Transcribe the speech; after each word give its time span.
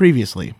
Previously 0.00 0.54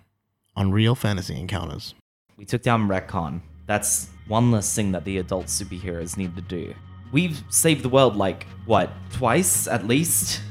on 0.55 0.71
Real 0.71 0.95
Fantasy 0.95 1.35
Encounters. 1.41 1.95
We 2.37 2.45
took 2.45 2.63
down 2.63 2.89
Retcon. 2.89 3.41
That's 3.65 4.11
one 4.29 4.51
less 4.51 4.75
thing 4.75 4.93
that 4.93 5.07
the 5.07 5.17
adult 5.17 5.47
superheroes 5.47 6.19
need 6.19 6.37
to 6.37 6.43
do. 6.43 6.75
We've 7.11 7.43
saved 7.49 7.83
the 7.83 7.89
world 7.89 8.17
like, 8.17 8.47
what, 8.67 8.91
twice 9.15 9.67
at 9.67 9.87
least? 9.87 10.43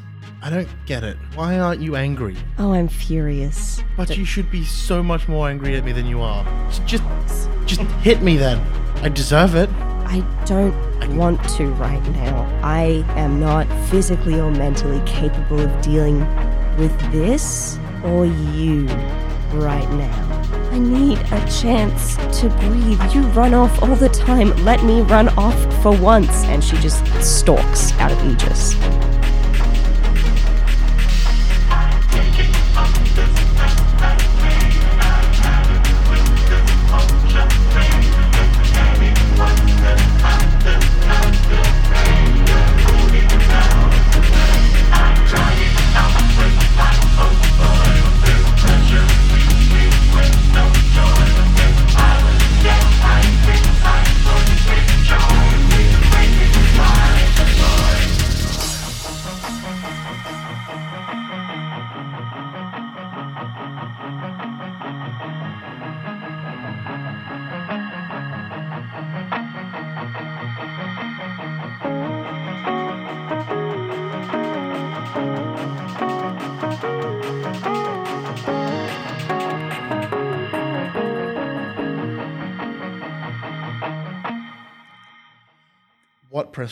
I 0.41 0.49
don't 0.49 0.67
get 0.87 1.03
it. 1.03 1.17
Why 1.35 1.59
aren't 1.59 1.81
you 1.81 1.97
angry? 1.97 2.35
Oh, 2.57 2.73
I'm 2.73 2.87
furious. 2.87 3.83
But 3.95 4.17
you 4.17 4.25
should 4.25 4.49
be 4.49 4.63
so 4.63 5.03
much 5.03 5.27
more 5.27 5.47
angry 5.47 5.75
at 5.75 5.85
me 5.85 5.91
than 5.91 6.07
you 6.07 6.21
are. 6.21 6.43
Just, 6.87 7.03
just 7.67 7.81
hit 8.01 8.23
me 8.23 8.37
then. 8.37 8.57
I 9.03 9.09
deserve 9.09 9.53
it. 9.53 9.69
I 10.07 10.25
don't 10.47 11.15
want 11.15 11.47
to 11.57 11.67
right 11.73 12.01
now. 12.13 12.59
I 12.63 13.05
am 13.09 13.39
not 13.39 13.67
physically 13.89 14.39
or 14.39 14.49
mentally 14.49 14.99
capable 15.05 15.59
of 15.59 15.81
dealing 15.83 16.21
with 16.77 16.99
this 17.11 17.77
or 18.03 18.25
you 18.25 18.85
right 19.53 19.89
now. 19.91 20.29
I 20.71 20.79
need 20.79 21.17
a 21.19 21.49
chance 21.49 22.15
to 22.39 22.49
breathe. 22.61 23.01
You 23.13 23.21
run 23.29 23.53
off 23.53 23.81
all 23.81 23.95
the 23.95 24.09
time. 24.09 24.55
Let 24.63 24.83
me 24.83 25.01
run 25.01 25.29
off 25.29 25.57
for 25.81 25.95
once. 25.97 26.43
And 26.45 26.63
she 26.63 26.77
just 26.77 27.05
stalks 27.23 27.91
out 27.93 28.11
of 28.11 28.17
Aegis. 28.25 28.75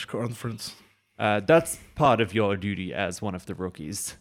Press 0.05 0.21
conference? 0.27 0.75
Uh, 1.17 1.39
that's 1.39 1.79
part 1.95 2.21
of 2.21 2.33
your 2.33 2.55
duty 2.55 2.93
as 2.93 3.21
one 3.21 3.33
of 3.35 3.45
the 3.45 3.55
rookies. 3.55 4.15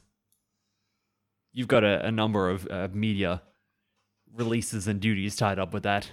You've 1.52 1.68
got 1.68 1.84
a, 1.84 2.06
a 2.06 2.10
number 2.10 2.48
of 2.50 2.66
uh, 2.70 2.88
media 2.92 3.42
releases 4.34 4.86
and 4.88 5.00
duties 5.00 5.36
tied 5.36 5.58
up 5.58 5.72
with 5.74 5.82
that. 5.84 6.10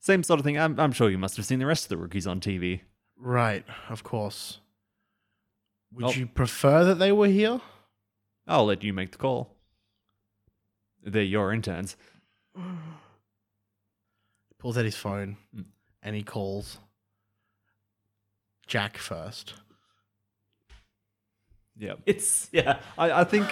Same 0.00 0.22
sort 0.22 0.38
of 0.40 0.44
thing. 0.44 0.58
I'm, 0.58 0.78
I'm 0.78 0.92
sure 0.92 1.10
you 1.10 1.18
must 1.18 1.36
have 1.36 1.46
seen 1.46 1.58
the 1.58 1.66
rest 1.66 1.84
of 1.84 1.88
the 1.88 1.96
rookies 1.96 2.26
on 2.26 2.40
TV. 2.40 2.80
Right, 3.16 3.64
of 3.88 4.02
course. 4.02 4.58
Would 5.92 6.04
Oh. 6.04 6.10
you 6.12 6.26
prefer 6.26 6.84
that 6.84 6.96
they 6.98 7.12
were 7.12 7.28
here? 7.28 7.60
I'll 8.46 8.66
let 8.66 8.82
you 8.82 8.92
make 8.92 9.12
the 9.12 9.18
call. 9.18 9.50
They're 11.02 11.22
your 11.22 11.52
interns. 11.52 11.96
Pulls 14.58 14.76
out 14.78 14.84
his 14.84 14.96
phone 14.96 15.36
Mm. 15.56 15.64
and 16.02 16.16
he 16.16 16.22
calls 16.22 16.78
Jack 18.66 18.96
first. 18.98 19.54
Yeah. 21.76 21.94
It's 22.06 22.48
yeah. 22.52 22.78
I, 22.96 23.10
I 23.22 23.24
think 23.24 23.50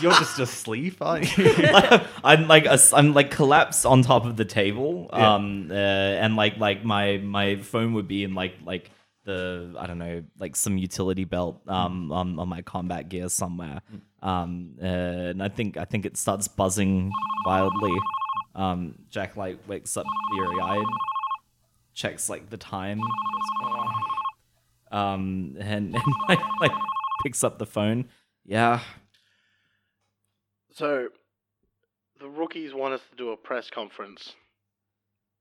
you're 0.00 0.12
just 0.12 0.38
asleep, 0.38 0.98
aren't 1.00 1.36
you? 1.36 1.52
I'm 2.24 2.46
like 2.46 2.66
a, 2.66 2.78
I'm 2.92 3.14
like 3.14 3.32
collapsed 3.32 3.84
on 3.84 4.02
top 4.02 4.24
of 4.26 4.36
the 4.36 4.44
table, 4.44 5.10
Yeah. 5.12 5.34
um, 5.34 5.68
uh, 5.70 5.74
and 5.74 6.36
like 6.36 6.56
like 6.58 6.84
my 6.84 7.16
my 7.18 7.56
phone 7.56 7.94
would 7.94 8.06
be 8.06 8.22
in 8.22 8.34
like 8.34 8.54
like 8.64 8.90
the 9.24 9.74
I 9.76 9.86
don't 9.88 9.98
know 9.98 10.22
like 10.38 10.54
some 10.54 10.78
utility 10.78 11.24
belt 11.24 11.62
um 11.66 12.12
on, 12.12 12.38
on 12.38 12.48
my 12.48 12.62
combat 12.62 13.08
gear 13.08 13.28
somewhere, 13.28 13.80
um, 14.22 14.76
uh, 14.80 14.86
and 14.86 15.42
I 15.42 15.48
think 15.48 15.76
I 15.76 15.84
think 15.84 16.06
it 16.06 16.16
starts 16.16 16.46
buzzing 16.46 17.10
wildly. 17.44 17.96
Um, 18.54 18.94
Jack 19.10 19.36
like 19.36 19.58
wakes 19.66 19.96
up 19.96 20.06
bleary 20.30 20.60
eyed, 20.62 20.86
checks 21.92 22.30
like 22.30 22.50
the 22.50 22.56
time, 22.56 22.98
goes, 23.00 23.08
"Oh." 23.64 23.73
Um, 24.94 25.56
and, 25.58 25.94
and 25.94 26.04
like, 26.28 26.40
like 26.60 26.70
picks 27.24 27.42
up 27.42 27.58
the 27.58 27.66
phone. 27.66 28.06
Yeah, 28.44 28.80
So, 30.72 31.08
the 32.20 32.28
rookies 32.28 32.74
want 32.74 32.94
us 32.94 33.00
to 33.10 33.16
do 33.16 33.30
a 33.30 33.36
press 33.36 33.70
conference 33.70 34.34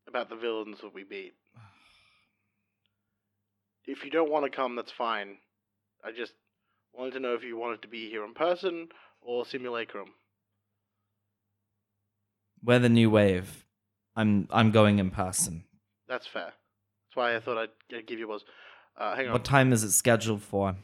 about 0.07 0.29
the 0.29 0.35
villains 0.35 0.79
that 0.81 0.93
we 0.93 1.03
beat. 1.03 1.33
If 3.85 4.05
you 4.05 4.09
don't 4.09 4.31
want 4.31 4.45
to 4.45 4.49
come, 4.49 4.75
that's 4.75 4.91
fine. 4.91 5.37
I 6.03 6.11
just 6.11 6.33
wanted 6.93 7.13
to 7.15 7.19
know 7.19 7.33
if 7.33 7.43
you 7.43 7.57
wanted 7.57 7.81
to 7.81 7.87
be 7.89 8.09
here 8.09 8.23
in 8.23 8.33
person 8.33 8.87
or 9.21 9.45
simulacrum. 9.45 10.09
We're 12.63 12.79
the 12.79 12.89
new 12.89 13.09
wave. 13.09 13.65
I'm 14.15 14.47
I'm 14.51 14.71
going 14.71 14.99
in 14.99 15.11
person. 15.11 15.65
That's 16.07 16.27
fair. 16.27 16.53
That's 16.53 17.15
why 17.15 17.35
I 17.35 17.39
thought 17.41 17.57
I'd, 17.57 17.95
I'd 17.95 18.07
give 18.07 18.19
you 18.19 18.25
a 18.25 18.27
buzz. 18.29 18.43
Uh, 18.97 19.15
hang 19.15 19.27
on. 19.27 19.33
What 19.33 19.43
time 19.45 19.73
is 19.73 19.83
it 19.83 19.91
scheduled 19.91 20.41
for? 20.41 20.75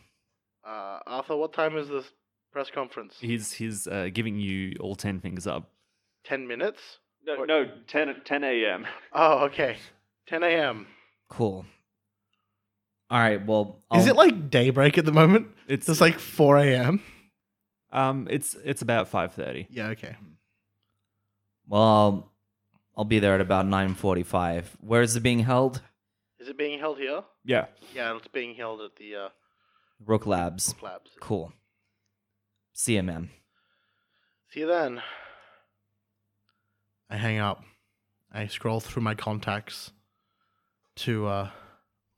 Uh, 0.66 1.00
Arthur, 1.08 1.36
what 1.38 1.54
time 1.54 1.78
is 1.78 1.88
this 1.90 2.06
press 2.52 2.70
conference? 2.70 3.16
he's 3.20 3.52
he's 3.54 3.88
uh, 3.88 4.10
giving 4.14 4.38
you 4.40 4.76
all 4.80 4.96
10 4.96 5.20
fingers 5.20 5.48
up. 5.48 5.70
10 6.26 6.48
minutes? 6.48 6.80
No, 7.26 7.38
What- 7.38 7.48
no 7.48 7.66
10, 7.88 8.22
10 8.26 8.44
a.m. 8.44 8.86
Oh, 9.14 9.46
okay. 9.46 9.78
10 10.28 10.44
a.m. 10.44 10.88
Cool. 11.30 11.66
All 13.12 13.20
right. 13.20 13.44
Well, 13.46 13.80
Is 13.94 14.08
I'll- 14.08 14.10
it 14.10 14.16
like 14.16 14.50
daybreak 14.50 14.98
at 14.98 15.06
the 15.06 15.12
moment? 15.12 15.48
It's 15.68 15.88
It's 15.90 16.02
like 16.02 16.20
4 16.20 16.58
a.m. 16.58 17.02
um 17.92 18.28
it's 18.30 18.56
it's 18.64 18.82
about 18.84 19.12
5:30. 19.12 19.68
Yeah, 19.70 19.88
okay. 19.90 20.16
well, 21.68 21.82
I'll, 21.82 22.32
I'll 22.98 23.06
be 23.06 23.20
there 23.20 23.34
at 23.36 23.42
about 23.42 23.66
nine 23.66 23.96
forty-five. 23.96 24.78
Where 24.82 25.02
is 25.02 25.16
it 25.16 25.22
being 25.22 25.40
held? 25.40 25.82
Is 26.40 26.48
it 26.48 26.58
being 26.58 26.80
held 26.80 26.98
here? 26.98 27.24
Yeah. 27.44 27.66
Yeah, 27.94 28.16
it's 28.16 28.28
being 28.28 28.56
held 28.56 28.82
at 28.82 28.96
the 28.96 29.16
uh, 29.16 29.30
Rook 30.06 30.26
Labs. 30.26 30.74
Labs. 30.82 31.12
Cool. 31.20 31.52
See 32.74 32.96
you, 32.96 33.04
man. 33.04 33.30
See 34.52 34.62
you 34.62 34.68
then. 34.68 35.02
I 37.10 37.18
hang 37.18 37.40
up. 37.40 37.64
I 38.32 38.48
scroll 38.48 38.80
through 38.80 39.04
my 39.04 39.16
contacts 39.16 39.92
to 40.98 41.28
uh, 41.28 41.50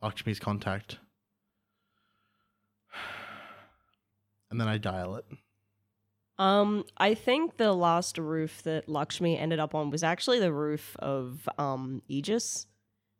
Lakshmi's 0.02 0.40
contact. 0.40 0.98
And 4.50 4.60
then 4.60 4.68
I 4.68 4.78
dial 4.78 5.16
it. 5.16 5.26
Um, 6.38 6.84
I 6.98 7.14
think 7.14 7.58
the 7.58 7.72
last 7.74 8.18
roof 8.18 8.64
that 8.64 8.90
Lakshmi 8.90 9.38
ended 9.38 9.60
up 9.60 9.74
on 9.74 9.92
was 9.92 10.04
actually 10.04 10.40
the 10.40 10.52
roof 10.52 10.96
of 11.00 11.48
um 11.58 12.02
Aegis. 12.08 12.68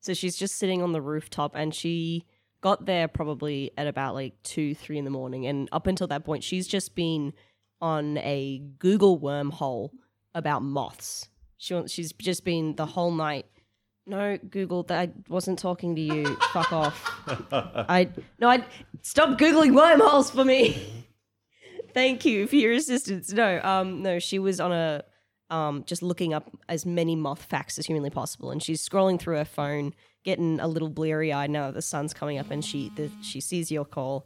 So 0.02 0.14
she's 0.14 0.36
just 0.36 0.58
sitting 0.58 0.82
on 0.82 0.92
the 0.92 1.02
rooftop 1.02 1.54
and 1.56 1.74
she 1.74 2.26
got 2.60 2.86
there 2.86 3.08
probably 3.08 3.72
at 3.78 3.88
about 3.88 4.16
like 4.16 4.34
two, 4.44 4.76
three 4.76 4.98
in 4.98 5.06
the 5.06 5.12
morning. 5.12 5.46
And 5.46 5.70
up 5.72 5.88
until 5.88 6.08
that 6.08 6.26
point, 6.26 6.44
she's 6.44 6.68
just 6.68 6.96
been 6.96 7.34
on 7.80 8.18
a 8.18 8.62
Google 8.80 9.20
wormhole 9.20 9.90
about 10.34 10.62
moths. 10.62 11.30
She 11.58 11.74
wants, 11.74 11.94
she's 11.94 12.14
just 12.14 12.44
been 12.44 12.76
the 12.76 12.86
whole 12.86 13.12
night. 13.12 13.46
No, 14.08 14.38
Google, 14.38 14.84
that 14.84 15.00
I 15.00 15.12
wasn't 15.30 15.60
talking 15.60 15.96
to 15.96 16.02
you. 16.02 16.36
Fuck 16.54 16.74
off. 16.74 17.22
I 17.52 18.10
no, 18.40 18.50
I 18.50 18.66
stop 19.04 19.38
googling 19.38 19.76
wormholes 19.76 20.32
for 20.32 20.44
me. 20.44 21.06
Thank 21.94 22.26
you 22.26 22.48
for 22.48 22.56
your 22.56 22.74
assistance. 22.74 23.32
No, 23.32 23.62
um, 23.64 24.02
no, 24.02 24.18
she 24.18 24.40
was 24.40 24.60
on 24.60 24.72
a 24.72 25.04
um, 25.52 25.84
just 25.86 26.02
looking 26.02 26.34
up 26.34 26.50
as 26.68 26.86
many 26.86 27.16
moth 27.16 27.44
facts 27.44 27.78
as 27.78 27.86
humanly 27.86 28.10
possible, 28.10 28.50
and 28.50 28.64
she's 28.64 28.88
scrolling 28.88 29.20
through 29.20 29.36
her 29.36 29.46
phone, 29.46 29.94
getting 30.24 30.60
a 30.60 30.68
little 30.68 30.90
bleary 30.90 31.32
eyed 31.32 31.52
now 31.52 31.68
that 31.68 31.74
the 31.74 31.82
sun's 31.82 32.14
coming 32.14 32.40
up, 32.40 32.50
and 32.50 32.66
she 32.66 32.92
the, 32.96 33.12
she 33.22 33.40
sees 33.40 33.70
your 33.70 33.86
call, 33.86 34.26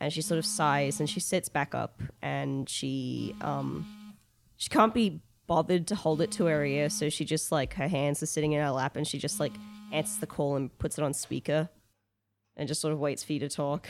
and 0.00 0.12
she 0.12 0.22
sort 0.22 0.38
of 0.38 0.46
sighs 0.46 1.00
and 1.00 1.10
she 1.10 1.20
sits 1.20 1.48
back 1.48 1.74
up, 1.74 2.00
and 2.22 2.68
she 2.68 3.34
um, 3.42 3.86
she 4.56 4.70
can't 4.70 4.94
be 4.94 5.20
bothered 5.46 5.86
to 5.88 5.94
hold 5.94 6.20
it 6.20 6.30
to 6.32 6.46
her 6.46 6.64
ear, 6.64 6.88
so 6.88 7.08
she 7.08 7.24
just 7.24 7.52
like 7.52 7.74
her 7.74 7.88
hands 7.88 8.22
are 8.22 8.26
sitting 8.26 8.52
in 8.52 8.62
her 8.62 8.70
lap, 8.70 8.96
and 8.96 9.06
she 9.06 9.18
just 9.18 9.40
like 9.40 9.52
answers 9.92 10.18
the 10.18 10.26
call 10.26 10.56
and 10.56 10.76
puts 10.78 10.96
it 10.96 11.04
on 11.04 11.12
speaker, 11.12 11.68
and 12.56 12.68
just 12.68 12.80
sort 12.80 12.94
of 12.94 13.00
waits 13.00 13.22
for 13.24 13.32
you 13.32 13.40
to 13.40 13.48
talk. 13.48 13.88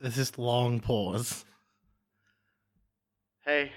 There's 0.00 0.16
this 0.16 0.36
long 0.38 0.80
pause. 0.80 1.44
Hey, 3.44 3.72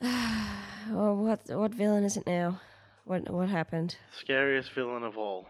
what 0.90 1.40
what 1.48 1.74
villain 1.74 2.04
is 2.04 2.16
it 2.16 2.26
now? 2.26 2.60
What 3.04 3.30
what 3.30 3.48
happened? 3.48 3.96
scariest 4.20 4.72
villain 4.72 5.02
of 5.04 5.16
all, 5.16 5.46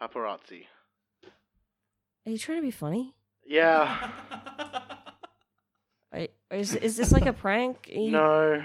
paparazzi. 0.00 0.66
Are 2.26 2.30
you 2.30 2.38
trying 2.38 2.58
to 2.58 2.62
be 2.62 2.70
funny? 2.70 3.14
Yeah, 3.46 4.10
Are, 6.12 6.26
is 6.50 6.74
is 6.74 6.96
this 6.96 7.12
like 7.12 7.26
a 7.26 7.32
prank? 7.32 7.88
You- 7.90 8.10
no. 8.12 8.62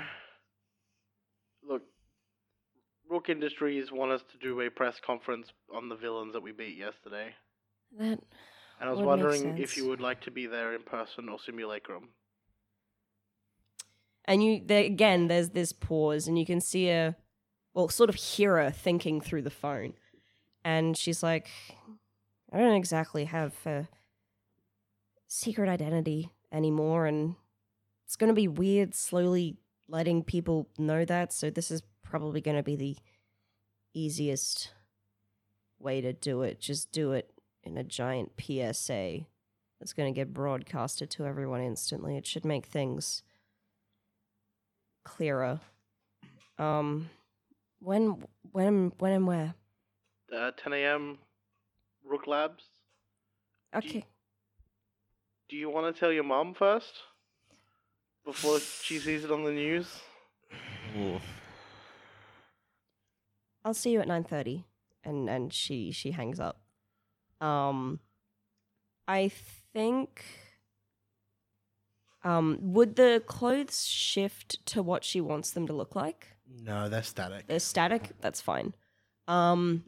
Look, 1.67 1.83
Rook 3.09 3.29
Industries 3.29 3.91
want 3.91 4.11
us 4.11 4.21
to 4.31 4.37
do 4.37 4.59
a 4.61 4.69
press 4.69 4.99
conference 5.05 5.47
on 5.73 5.87
the 5.89 5.95
villains 5.95 6.33
that 6.33 6.43
we 6.43 6.51
beat 6.51 6.77
yesterday. 6.77 7.33
That 7.97 8.19
And 8.79 8.89
I 8.89 8.91
was 8.91 9.01
wondering 9.01 9.57
if 9.57 9.77
you 9.77 9.87
would 9.87 10.01
like 10.01 10.21
to 10.21 10.31
be 10.31 10.45
there 10.45 10.75
in 10.75 10.83
person 10.83 11.29
or 11.29 11.39
simulacrum. 11.39 12.09
And 14.25 14.43
you 14.43 14.61
there 14.65 14.83
again. 14.83 15.27
There's 15.27 15.49
this 15.49 15.73
pause, 15.73 16.27
and 16.27 16.37
you 16.37 16.45
can 16.45 16.61
see 16.61 16.87
her, 16.87 17.15
well, 17.73 17.89
sort 17.89 18.09
of 18.09 18.15
hear 18.15 18.57
her 18.57 18.71
thinking 18.71 19.21
through 19.21 19.41
the 19.43 19.49
phone, 19.49 19.93
and 20.63 20.97
she's 20.97 21.23
like, 21.23 21.49
"I 22.51 22.59
don't 22.59 22.75
exactly 22.75 23.25
have 23.25 23.53
a 23.65 23.87
secret 25.27 25.69
identity 25.69 26.31
anymore, 26.51 27.05
and 27.05 27.35
it's 28.05 28.15
going 28.15 28.29
to 28.29 28.35
be 28.35 28.47
weird 28.47 28.93
slowly 28.93 29.57
letting 29.87 30.23
people 30.23 30.69
know 30.77 31.05
that. 31.05 31.33
So 31.33 31.49
this 31.49 31.71
is 31.71 31.81
probably 32.03 32.41
going 32.41 32.57
to 32.57 32.63
be 32.63 32.75
the 32.75 32.97
easiest 33.93 34.71
way 35.79 36.01
to 36.01 36.13
do 36.13 36.41
it. 36.43 36.59
Just 36.59 36.91
do 36.91 37.11
it 37.11 37.31
in 37.63 37.77
a 37.77 37.83
giant 37.83 38.33
PSA 38.39 39.25
that's 39.79 39.93
going 39.93 40.13
to 40.13 40.17
get 40.17 40.33
broadcasted 40.33 41.09
to 41.11 41.25
everyone 41.25 41.61
instantly. 41.61 42.17
It 42.17 42.25
should 42.25 42.45
make 42.45 42.65
things 42.65 43.23
clearer. 45.03 45.59
Um, 46.57 47.09
when, 47.79 48.23
when, 48.51 48.91
when, 48.99 49.11
and 49.11 49.27
where? 49.27 49.53
Uh, 50.35 50.51
10 50.51 50.73
a.m. 50.73 51.17
Rook 52.03 52.27
Labs. 52.27 52.63
Okay. 53.75 54.05
Do 55.49 55.55
you 55.55 55.69
want 55.69 55.93
to 55.93 55.99
tell 55.99 56.11
your 56.11 56.23
mom 56.23 56.53
first? 56.53 56.93
Before 58.25 58.59
she 58.59 58.99
sees 58.99 59.23
it 59.25 59.31
on 59.31 59.43
the 59.43 59.51
news? 59.51 59.87
Oof. 60.97 61.21
I'll 63.65 63.73
see 63.73 63.91
you 63.91 63.99
at 63.99 64.07
nine 64.07 64.23
thirty, 64.23 64.65
and 65.03 65.29
and 65.29 65.53
she 65.53 65.91
she 65.91 66.11
hangs 66.11 66.39
up. 66.39 66.59
Um, 67.41 67.99
I 69.07 69.29
think. 69.73 70.23
Um, 72.23 72.57
would 72.61 72.95
the 72.95 73.21
clothes 73.25 73.85
shift 73.85 74.65
to 74.67 74.81
what 74.81 75.03
she 75.03 75.19
wants 75.19 75.51
them 75.51 75.67
to 75.67 75.73
look 75.73 75.95
like? 75.95 76.29
No, 76.61 76.87
they're 76.87 77.03
static. 77.03 77.47
They're 77.47 77.59
static. 77.59 78.11
That's 78.21 78.39
fine. 78.39 78.73
Um, 79.27 79.83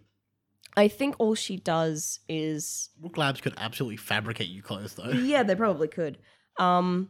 I 0.76 0.88
think 0.88 1.16
all 1.20 1.36
she 1.36 1.58
does 1.58 2.20
is 2.28 2.90
Rook 3.02 3.18
Labs 3.18 3.42
could 3.42 3.54
absolutely 3.58 3.98
fabricate 3.98 4.50
you 4.50 4.62
clothes, 4.62 4.96
though. 4.96 5.10
yeah, 5.12 5.44
they 5.44 5.56
probably 5.56 5.88
could. 5.88 6.18
Um, 6.60 7.10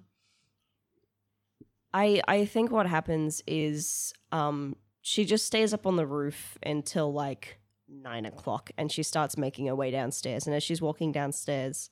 I 1.94 2.22
I 2.28 2.46
think 2.46 2.72
what 2.72 2.88
happens 2.88 3.42
is 3.48 4.14
um 4.32 4.76
she 5.02 5.24
just 5.26 5.46
stays 5.46 5.74
up 5.74 5.86
on 5.88 5.96
the 5.96 6.06
roof 6.06 6.58
until 6.64 7.12
like 7.12 7.60
nine 7.88 8.26
o'clock, 8.26 8.72
and 8.78 8.92
she 8.92 9.04
starts 9.04 9.38
making 9.38 9.68
her 9.68 9.76
way 9.76 9.92
downstairs. 9.92 10.46
And 10.46 10.56
as 10.56 10.64
she's 10.64 10.82
walking 10.82 11.12
downstairs, 11.12 11.90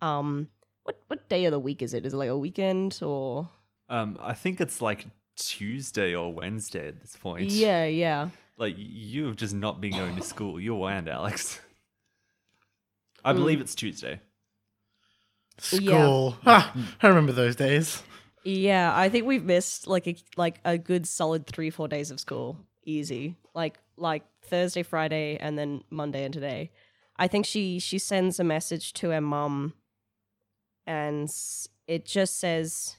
um, 0.00 0.48
what 0.88 0.98
what 1.08 1.28
day 1.28 1.44
of 1.44 1.52
the 1.52 1.58
week 1.58 1.82
is 1.82 1.92
it? 1.92 2.06
Is 2.06 2.14
it 2.14 2.16
like 2.16 2.30
a 2.30 2.38
weekend 2.38 2.98
or? 3.02 3.50
Um, 3.90 4.18
I 4.22 4.32
think 4.32 4.58
it's 4.60 4.80
like 4.80 5.06
Tuesday 5.36 6.14
or 6.14 6.32
Wednesday 6.32 6.88
at 6.88 7.00
this 7.00 7.14
point. 7.14 7.50
Yeah, 7.50 7.84
yeah. 7.84 8.30
Like 8.56 8.74
you've 8.78 9.36
just 9.36 9.54
not 9.54 9.80
been 9.82 9.92
going 9.92 10.16
to 10.16 10.22
school. 10.22 10.58
You're 10.58 10.76
wound, 10.76 11.08
Alex. 11.08 11.60
I 13.24 13.32
Mm. 13.32 13.36
believe 13.36 13.60
it's 13.60 13.74
Tuesday. 13.74 14.20
School. 15.58 16.36
Ah, 16.46 16.72
I 17.02 17.08
remember 17.08 17.32
those 17.32 17.56
days. 17.56 18.02
Yeah, 18.44 18.92
I 18.96 19.08
think 19.10 19.26
we've 19.26 19.44
missed 19.44 19.86
like 19.86 20.06
a 20.06 20.16
like 20.36 20.60
a 20.64 20.78
good 20.78 21.06
solid 21.06 21.46
three 21.46 21.68
four 21.70 21.88
days 21.88 22.10
of 22.10 22.18
school, 22.20 22.56
easy. 22.84 23.36
Like 23.54 23.78
like 23.96 24.22
Thursday, 24.42 24.82
Friday, 24.84 25.36
and 25.38 25.58
then 25.58 25.82
Monday 25.90 26.24
and 26.24 26.32
today. 26.32 26.70
I 27.16 27.26
think 27.28 27.44
she 27.44 27.78
she 27.80 27.98
sends 27.98 28.38
a 28.40 28.44
message 28.44 28.92
to 28.94 29.10
her 29.10 29.20
mum, 29.20 29.74
and 30.88 31.30
it 31.86 32.06
just 32.06 32.40
says, 32.40 32.96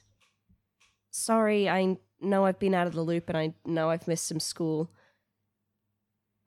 "Sorry, 1.09 1.67
I 1.67 1.97
know 2.21 2.45
I've 2.45 2.59
been 2.59 2.75
out 2.75 2.87
of 2.87 2.93
the 2.93 3.01
loop, 3.01 3.27
and 3.27 3.37
I 3.37 3.53
know 3.65 3.89
I've 3.89 4.07
missed 4.07 4.27
some 4.27 4.39
school. 4.39 4.91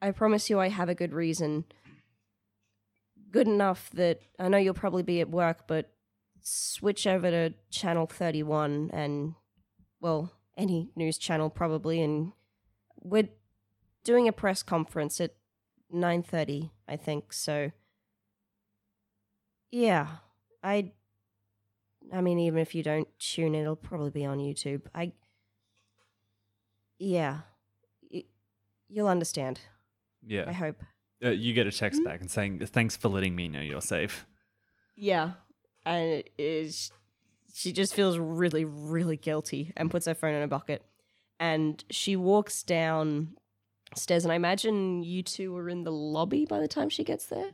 I 0.00 0.12
promise 0.12 0.48
you, 0.48 0.60
I 0.60 0.68
have 0.68 0.88
a 0.88 0.94
good 0.94 1.12
reason. 1.12 1.64
Good 3.30 3.48
enough 3.48 3.90
that 3.90 4.22
I 4.38 4.48
know 4.48 4.58
you'll 4.58 4.74
probably 4.74 5.02
be 5.02 5.20
at 5.20 5.28
work, 5.28 5.66
but." 5.66 5.90
switch 6.44 7.06
over 7.06 7.30
to 7.30 7.54
channel 7.70 8.04
31 8.04 8.90
and 8.92 9.34
well 10.00 10.32
any 10.56 10.90
news 10.96 11.16
channel 11.16 11.48
probably 11.48 12.02
and 12.02 12.32
we're 13.00 13.28
doing 14.02 14.26
a 14.26 14.32
press 14.32 14.60
conference 14.60 15.20
at 15.20 15.36
9:30 15.94 16.70
I 16.88 16.96
think 16.96 17.32
so 17.32 17.70
yeah 19.70 20.16
I 20.64 20.92
I 22.12 22.20
mean 22.20 22.38
even 22.38 22.58
if 22.60 22.74
you 22.74 22.82
don't 22.82 23.08
tune 23.18 23.54
in 23.54 23.62
it'll 23.62 23.76
probably 23.76 24.10
be 24.10 24.24
on 24.24 24.38
YouTube 24.38 24.82
I 24.94 25.12
yeah 26.98 27.40
Y- 28.12 28.24
you'll 28.88 29.08
understand 29.08 29.60
Yeah, 30.24 30.44
I 30.48 30.52
hope 30.52 30.82
Uh, 31.24 31.30
you 31.30 31.52
get 31.52 31.66
a 31.68 31.72
text 31.72 32.02
back 32.04 32.20
and 32.20 32.28
saying, 32.30 32.58
"Thanks 32.66 32.96
for 32.96 33.08
letting 33.08 33.36
me 33.36 33.46
know 33.48 33.60
you're 33.60 33.80
safe." 33.80 34.26
Yeah. 34.96 35.34
And 35.86 36.10
it 36.10 36.32
is 36.38 36.90
she 37.54 37.72
just 37.72 37.94
feels 37.94 38.18
really, 38.18 38.64
really 38.64 39.16
guilty 39.16 39.72
and 39.76 39.90
puts 39.90 40.06
her 40.06 40.14
phone 40.14 40.34
in 40.34 40.42
a 40.42 40.48
bucket. 40.48 40.82
And 41.38 41.84
she 41.90 42.16
walks 42.16 42.62
down 42.62 43.36
stairs 43.94 44.24
and 44.24 44.32
I 44.32 44.36
imagine 44.36 45.02
you 45.04 45.22
two 45.22 45.56
are 45.56 45.68
in 45.68 45.84
the 45.84 45.92
lobby 45.92 46.44
by 46.46 46.58
the 46.60 46.68
time 46.68 46.88
she 46.88 47.04
gets 47.04 47.26
there. 47.26 47.50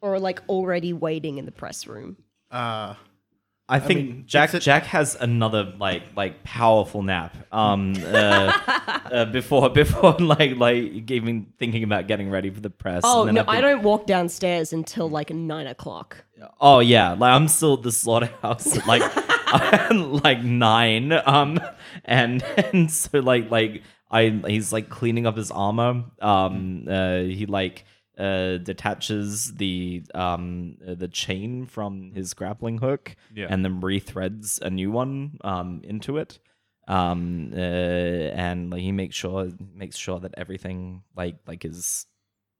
Or 0.00 0.18
like 0.18 0.40
already 0.48 0.92
waiting 0.92 1.38
in 1.38 1.44
the 1.44 1.52
press 1.52 1.86
room. 1.86 2.16
Uh, 2.50 2.94
I 3.68 3.78
think 3.78 3.98
mean, 4.00 4.24
Jack 4.26 4.52
a- 4.54 4.60
Jack 4.60 4.84
has 4.86 5.14
another 5.18 5.72
like 5.78 6.02
like 6.16 6.42
powerful 6.44 7.02
nap. 7.02 7.34
Um, 7.52 7.94
uh, 8.04 8.52
uh, 9.12 9.24
before 9.26 9.70
before 9.70 10.12
like 10.18 10.56
like 10.56 11.10
even 11.10 11.46
thinking 11.58 11.82
about 11.84 12.06
getting 12.06 12.28
ready 12.28 12.50
for 12.50 12.60
the 12.60 12.70
press. 12.70 13.02
Oh 13.04 13.20
and 13.26 13.28
then 13.36 13.46
no, 13.46 13.50
I 13.50 13.56
think- 13.60 13.62
don't 13.62 13.82
walk 13.82 14.06
downstairs 14.06 14.72
until 14.72 15.08
like 15.08 15.30
nine 15.30 15.66
o'clock. 15.66 16.24
Oh 16.60 16.80
yeah, 16.80 17.12
like 17.12 17.32
I'm 17.32 17.48
still 17.48 17.74
at 17.74 17.82
the 17.82 17.92
slaughterhouse 17.92 18.76
at 18.76 18.86
like 18.86 19.02
like 20.24 20.42
nine. 20.42 21.12
Um, 21.12 21.60
and 22.04 22.42
and 22.42 22.90
so 22.90 23.20
like 23.20 23.50
like 23.50 23.82
I 24.10 24.40
he's 24.46 24.72
like 24.72 24.88
cleaning 24.90 25.26
up 25.26 25.36
his 25.36 25.50
armor. 25.50 26.04
Um, 26.20 26.86
uh, 26.90 27.20
he 27.20 27.46
like 27.46 27.84
uh 28.18 28.58
detaches 28.58 29.54
the 29.54 30.02
um 30.14 30.76
uh, 30.86 30.94
the 30.94 31.08
chain 31.08 31.64
from 31.66 32.12
his 32.14 32.34
grappling 32.34 32.78
hook 32.78 33.16
Yeah. 33.34 33.46
and 33.48 33.64
then 33.64 33.80
rethreads 33.80 34.60
a 34.60 34.68
new 34.68 34.90
one 34.90 35.38
um 35.42 35.80
into 35.82 36.18
it 36.18 36.38
um 36.88 37.52
uh, 37.54 37.56
and 37.56 38.70
like 38.70 38.82
he 38.82 38.92
makes 38.92 39.16
sure 39.16 39.48
makes 39.74 39.96
sure 39.96 40.20
that 40.20 40.34
everything 40.36 41.02
like 41.16 41.36
like 41.46 41.64
is 41.64 42.06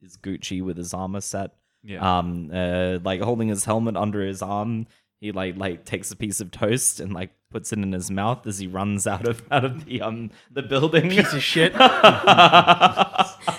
is 0.01 0.17
gucci 0.17 0.63
with 0.63 0.77
his 0.79 0.95
armor 0.95 1.21
set 1.21 1.51
Yeah. 1.83 2.19
um 2.19 2.51
uh 2.53 2.99
like 3.05 3.21
holding 3.21 3.49
his 3.49 3.65
helmet 3.67 3.97
under 3.97 4.23
his 4.25 4.41
arm 4.41 4.87
he 5.21 5.33
like 5.33 5.57
like 5.57 5.85
takes 5.85 6.11
a 6.11 6.17
piece 6.17 6.41
of 6.41 6.51
toast 6.51 6.99
and 6.99 7.13
like 7.13 7.31
puts 7.51 7.73
it 7.73 7.79
in 7.79 7.93
his 7.93 8.11
mouth 8.11 8.47
as 8.47 8.59
he 8.59 8.67
runs 8.67 9.07
out 9.07 9.27
of 9.29 9.43
out 9.51 9.65
of 9.67 9.85
the 9.85 10.01
um 10.01 10.31
the 10.51 10.63
building 10.63 11.11
piece 11.11 11.33
of 11.35 11.43
shit. 11.43 11.73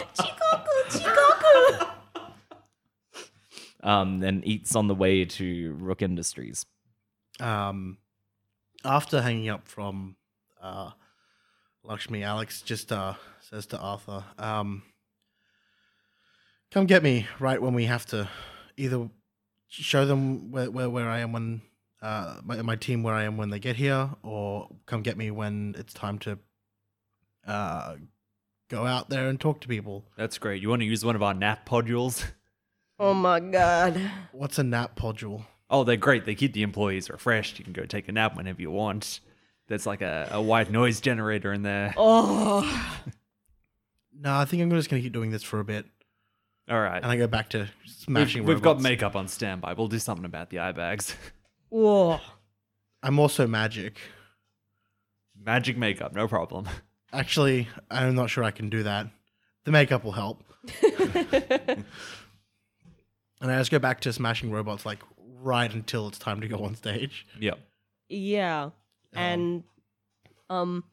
um 3.84 4.24
and 4.24 4.46
eats 4.46 4.75
on 4.75 4.88
the 4.88 4.96
way 4.96 5.25
to 5.25 5.74
rook 5.74 6.02
industries 6.02 6.66
um, 7.40 7.98
after 8.86 9.22
hanging 9.22 9.50
up 9.50 9.68
from 9.68 10.16
uh, 10.62 10.92
Lakshmi, 11.84 12.24
Alex 12.24 12.62
just 12.62 12.92
uh, 12.92 13.16
says 13.42 13.66
to 13.68 13.78
Arthur, 13.78 14.24
um, 14.38 14.84
"Come 16.72 16.86
get 16.86 17.04
me 17.04 17.28
right 17.40 17.62
when 17.62 17.74
we 17.74 17.86
have 17.86 18.06
to 18.08 18.30
either 18.78 19.10
show 19.68 20.06
them 20.06 20.52
where 20.52 20.70
where, 20.70 20.90
where 20.90 21.10
I 21.10 21.20
am 21.20 21.32
when 21.34 21.62
uh, 22.02 22.40
my 22.44 22.62
my 22.62 22.75
team 22.75 23.04
where 23.04 23.16
I 23.16 23.24
am 23.24 23.38
when 23.38 23.50
they 23.50 23.60
get 23.60 23.75
here, 23.75 24.12
or 24.22 24.70
come 24.86 25.02
get 25.02 25.18
me 25.18 25.32
when 25.32 25.75
it's 25.78 25.94
time 25.94 26.20
to 26.20 26.40
uh, 27.46 27.96
go 28.70 28.86
out 28.86 29.10
there 29.10 29.28
and 29.28 29.40
talk 29.40 29.62
to 29.62 29.68
people." 29.68 30.06
That's 30.18 30.38
great. 30.38 30.62
You 30.62 30.70
want 30.70 30.82
to 30.82 30.86
use 30.86 31.04
one 31.04 31.16
of 31.16 31.24
our 31.24 31.34
nap 31.34 31.68
podules? 31.68 32.25
Oh 33.00 33.14
my 33.14 33.40
god. 33.40 34.00
What's 34.32 34.58
a 34.60 34.64
nap 34.64 34.96
podule? 34.96 35.46
Oh, 35.70 35.84
they're 35.84 35.98
great. 35.98 36.26
They 36.26 36.36
keep 36.36 36.54
the 36.54 36.62
employees 36.64 37.10
refreshed. 37.10 37.58
You 37.58 37.64
can 37.66 37.74
go 37.74 37.86
take 37.86 38.08
a 38.08 38.12
nap 38.12 38.36
whenever 38.38 38.62
you 38.62 38.70
want. 38.72 39.20
There's 39.68 39.86
like 39.88 40.02
a, 40.02 40.30
a 40.32 40.42
white 40.42 40.70
noise 40.70 41.02
generator 41.02 41.52
in 41.54 41.64
there. 41.64 41.94
Oh, 41.98 42.62
No, 44.16 44.36
I 44.36 44.46
think 44.46 44.62
I'm 44.62 44.70
just 44.70 44.90
gonna 44.90 45.02
keep 45.02 45.14
doing 45.14 45.32
this 45.32 45.42
for 45.44 45.60
a 45.60 45.66
bit, 45.66 45.86
All 46.70 46.80
right. 46.80 47.02
and 47.02 47.12
I 47.12 47.18
go 47.18 47.26
back 47.28 47.50
to 47.50 47.60
We've, 47.60 47.70
smashing. 47.88 48.46
we've 48.46 48.62
got 48.62 48.72
robots. 48.72 48.84
makeup 48.84 49.16
on 49.16 49.28
standby. 49.28 49.74
We'll 49.74 49.88
do 49.88 49.98
something 50.00 50.24
about 50.26 50.50
the 50.52 50.60
eye 50.60 50.72
bags. 50.72 51.16
whoa. 51.70 52.20
I'm 53.02 53.18
also 53.20 53.48
magic. 53.48 53.98
Magic 55.36 55.78
makeup, 55.78 56.14
no 56.14 56.28
problem. 56.28 56.70
Actually, 57.12 57.68
I'm 57.90 58.14
not 58.16 58.30
sure 58.30 58.44
I 58.44 58.52
can 58.52 58.70
do 58.70 58.84
that. 58.84 59.08
The 59.66 59.72
makeup 59.72 60.04
will 60.04 60.12
help. 60.14 60.44
And 63.44 63.52
I 63.52 63.60
just 63.60 63.72
go 63.72 63.78
back 63.80 64.00
to 64.02 64.14
smashing 64.14 64.52
robots 64.52 64.86
like 64.86 65.00
right 65.42 65.72
until 65.72 66.08
it's 66.08 66.18
time 66.18 66.40
to 66.42 66.48
go 66.48 66.64
on 66.64 66.76
stage. 66.76 67.28
Yep. 67.40 67.60
Yeah. 68.08 68.70
And 69.14 69.64
um 70.50 70.86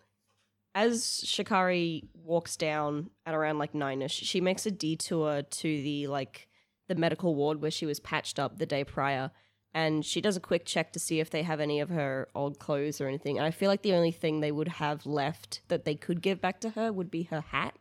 as 0.75 1.23
Shikari 1.25 2.09
walks 2.15 2.57
down 2.57 3.11
at 3.25 3.35
around 3.35 3.59
like 3.59 3.75
nine-ish, 3.75 4.13
she 4.13 4.41
makes 4.41 4.67
a 4.67 4.71
detour 4.71 5.43
to 5.43 5.83
the 5.83 6.09
like 6.09 6.49
the 6.89 6.97
medical 6.97 7.37
ward 7.37 7.63
where 7.63 7.71
she 7.71 7.87
was 7.87 8.01
patched 8.01 8.39
up 8.39 8.59
the 8.59 8.67
day 8.67 8.83
prior. 8.85 9.31
And 9.73 10.05
she 10.05 10.21
does 10.21 10.37
a 10.37 10.41
quick 10.41 10.65
check 10.65 10.93
to 10.95 10.99
see 10.99 11.21
if 11.21 11.31
they 11.31 11.45
have 11.45 11.61
any 11.61 11.79
of 11.79 11.91
her 11.91 12.27
old 12.35 12.59
clothes 12.59 13.01
or 13.01 13.07
anything. 13.07 13.39
And 13.39 13.47
I 13.47 13.53
feel 13.53 13.69
like 13.69 13.83
the 13.83 13.95
only 13.95 14.11
thing 14.11 14.41
they 14.41 14.51
would 14.51 14.67
have 14.67 15.07
left 15.07 15.61
that 15.69 15.85
they 15.85 15.95
could 15.95 16.21
give 16.21 16.41
back 16.41 16.61
to 16.63 16.71
her 16.71 16.93
would 16.93 17.13
be 17.13 17.25
her 17.25 17.41
hat. 17.41 17.79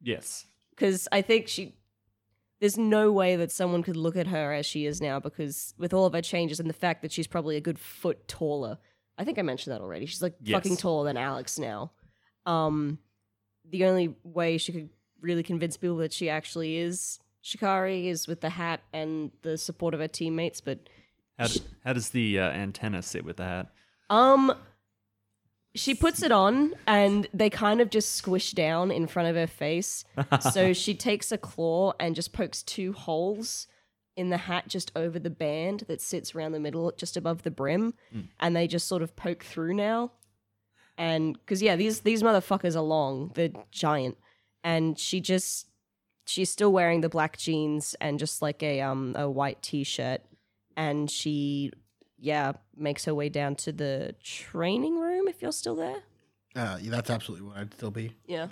Yes. 0.00 0.46
Because 0.70 1.08
I 1.10 1.22
think 1.22 1.48
she. 1.48 1.74
There's 2.62 2.78
no 2.78 3.10
way 3.10 3.34
that 3.36 3.50
someone 3.50 3.82
could 3.82 3.96
look 3.96 4.14
at 4.16 4.28
her 4.28 4.52
as 4.52 4.64
she 4.64 4.86
is 4.86 5.00
now 5.00 5.18
because 5.18 5.74
with 5.76 5.92
all 5.92 6.06
of 6.06 6.12
her 6.12 6.22
changes 6.22 6.60
and 6.60 6.70
the 6.70 6.74
fact 6.74 7.02
that 7.02 7.10
she's 7.10 7.26
probably 7.26 7.56
a 7.56 7.60
good 7.60 7.76
foot 7.78 8.28
taller. 8.28 8.78
I 9.18 9.24
think 9.24 9.36
I 9.38 9.42
mentioned 9.42 9.74
that 9.74 9.80
already. 9.82 10.06
She's 10.06 10.22
like 10.22 10.36
Yes. 10.40 10.54
fucking 10.54 10.76
taller 10.76 11.04
than 11.04 11.16
Alex 11.16 11.58
now. 11.58 11.90
Um, 12.46 12.98
the 13.68 13.84
only 13.86 14.14
way 14.22 14.58
she 14.58 14.70
could 14.72 14.90
really 15.20 15.42
convince 15.42 15.76
people 15.76 15.96
that 15.96 16.12
she 16.12 16.30
actually 16.30 16.76
is 16.76 17.18
Shikari 17.40 18.06
is 18.08 18.28
with 18.28 18.40
the 18.40 18.50
hat 18.50 18.80
and 18.92 19.32
the 19.42 19.58
support 19.58 19.92
of 19.92 19.98
her 20.00 20.06
teammates. 20.06 20.60
But 20.60 20.88
How, 21.40 21.48
d- 21.48 21.62
how 21.84 21.92
does 21.94 22.10
the 22.10 22.38
uh, 22.38 22.50
antenna 22.50 23.02
sit 23.02 23.24
with 23.24 23.38
the 23.38 23.44
hat? 23.44 23.72
um, 24.08 24.54
she 25.74 25.94
puts 25.94 26.22
it 26.22 26.32
on 26.32 26.74
and 26.86 27.26
they 27.32 27.48
kind 27.48 27.80
of 27.80 27.90
just 27.90 28.14
squish 28.16 28.52
down 28.52 28.90
in 28.90 29.06
front 29.06 29.28
of 29.28 29.36
her 29.36 29.46
face. 29.46 30.04
so 30.52 30.72
she 30.82 30.94
takes 30.94 31.32
a 31.32 31.38
claw 31.38 31.92
and 31.98 32.14
just 32.14 32.32
pokes 32.32 32.62
two 32.62 32.92
holes 32.92 33.66
in 34.16 34.28
the 34.28 34.36
hat 34.36 34.68
just 34.68 34.92
over 34.94 35.18
the 35.18 35.30
band 35.30 35.84
that 35.88 36.00
sits 36.00 36.34
around 36.34 36.52
the 36.52 36.60
middle, 36.60 36.92
just 36.96 37.16
above 37.16 37.42
the 37.42 37.50
brim, 37.50 37.94
and 38.40 38.54
they 38.54 38.66
just 38.66 38.86
sort 38.86 39.02
of 39.02 39.16
poke 39.16 39.42
through 39.42 39.74
now. 39.74 40.12
And 40.98 41.32
because 41.32 41.62
yeah, 41.62 41.76
these 41.76 42.00
these 42.00 42.22
motherfuckers 42.22 42.76
are 42.76 42.82
long, 42.82 43.32
they're 43.34 43.48
giant, 43.70 44.18
and 44.62 44.98
she 44.98 45.20
just 45.20 45.66
she's 46.26 46.50
still 46.50 46.70
wearing 46.70 47.00
the 47.00 47.08
black 47.08 47.38
jeans 47.38 47.94
and 48.00 48.18
just 48.18 48.42
like 48.42 48.62
a 48.62 48.82
um 48.82 49.14
a 49.16 49.30
white 49.30 49.62
t-shirt, 49.62 50.20
and 50.76 51.10
she 51.10 51.72
yeah 52.18 52.52
makes 52.76 53.06
her 53.06 53.14
way 53.14 53.30
down 53.30 53.54
to 53.56 53.72
the 53.72 54.14
training 54.22 54.98
room 54.98 55.11
if 55.28 55.42
you're 55.42 55.52
still 55.52 55.76
there. 55.76 56.02
Uh, 56.54 56.78
yeah, 56.80 56.90
that's 56.90 57.10
absolutely 57.10 57.46
what 57.46 57.56
I'd 57.56 57.74
still 57.74 57.90
be. 57.90 58.14
Yeah. 58.26 58.48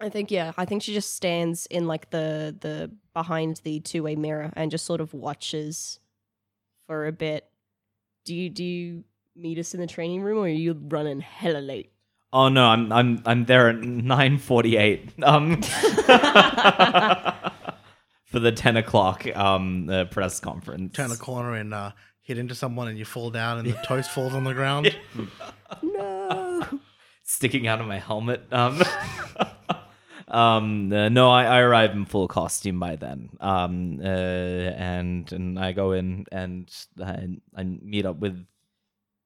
I 0.00 0.08
think 0.08 0.30
yeah, 0.30 0.52
I 0.56 0.66
think 0.66 0.82
she 0.82 0.92
just 0.92 1.16
stands 1.16 1.66
in 1.66 1.86
like 1.86 2.10
the 2.10 2.54
the 2.60 2.90
behind 3.14 3.60
the 3.64 3.80
two-way 3.80 4.14
mirror 4.14 4.52
and 4.54 4.70
just 4.70 4.84
sort 4.84 5.00
of 5.00 5.14
watches 5.14 5.98
for 6.86 7.06
a 7.06 7.12
bit. 7.12 7.48
Do 8.24 8.34
you 8.34 8.50
do 8.50 8.62
you 8.62 9.04
meet 9.34 9.58
us 9.58 9.72
in 9.72 9.80
the 9.80 9.86
training 9.86 10.22
room 10.22 10.38
or 10.38 10.42
are 10.42 10.48
you 10.48 10.78
running 10.88 11.20
hella 11.20 11.58
late? 11.58 11.92
Oh 12.32 12.48
no, 12.48 12.66
I'm 12.66 12.92
I'm 12.92 13.22
I'm 13.24 13.44
there 13.46 13.70
at 13.70 13.78
nine 13.78 14.36
forty 14.36 14.76
eight. 14.76 15.10
Um, 15.22 15.62
for 15.62 15.70
the 18.40 18.52
ten 18.52 18.76
o'clock 18.76 19.26
um 19.34 19.88
uh, 19.88 20.04
press 20.04 20.40
conference. 20.40 20.94
Turn 20.94 21.08
the 21.08 21.16
corner 21.16 21.54
and 21.54 21.72
uh, 21.72 21.92
hit 22.26 22.38
into 22.38 22.54
someone, 22.54 22.88
and 22.88 22.98
you 22.98 23.04
fall 23.04 23.30
down, 23.30 23.58
and 23.58 23.68
the 23.68 23.72
toast 23.84 24.10
falls 24.10 24.34
on 24.34 24.44
the 24.44 24.52
ground. 24.52 24.94
No. 25.82 26.66
sticking 27.22 27.66
out 27.66 27.80
of 27.80 27.86
my 27.86 27.98
helmet. 27.98 28.42
Um, 28.52 28.82
um, 30.28 30.92
uh, 30.92 31.08
no, 31.08 31.30
I, 31.30 31.44
I 31.44 31.58
arrive 31.60 31.92
in 31.92 32.04
full 32.04 32.28
costume 32.28 32.80
by 32.80 32.96
then. 32.96 33.30
Um, 33.40 34.00
uh, 34.02 34.06
and 34.06 35.30
and 35.32 35.58
I 35.58 35.72
go 35.72 35.92
in 35.92 36.26
and 36.32 36.70
I, 37.02 37.28
I 37.54 37.62
meet 37.62 38.06
up 38.06 38.18
with 38.18 38.44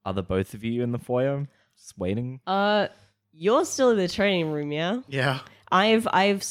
other 0.05 0.23
both 0.23 0.55
of 0.55 0.65
you 0.65 0.83
in 0.83 0.93
the 0.93 0.99
foyer, 0.99 1.47
just 1.79 1.97
waiting. 1.99 2.41
Uh 2.47 2.89
you're 3.33 3.65
still 3.65 3.91
in 3.91 3.97
the 3.97 4.09
training 4.09 4.51
room, 4.51 4.73
yeah? 4.73 5.03
Yeah. 5.09 5.41
I've 5.71 6.09
I've 6.13 6.45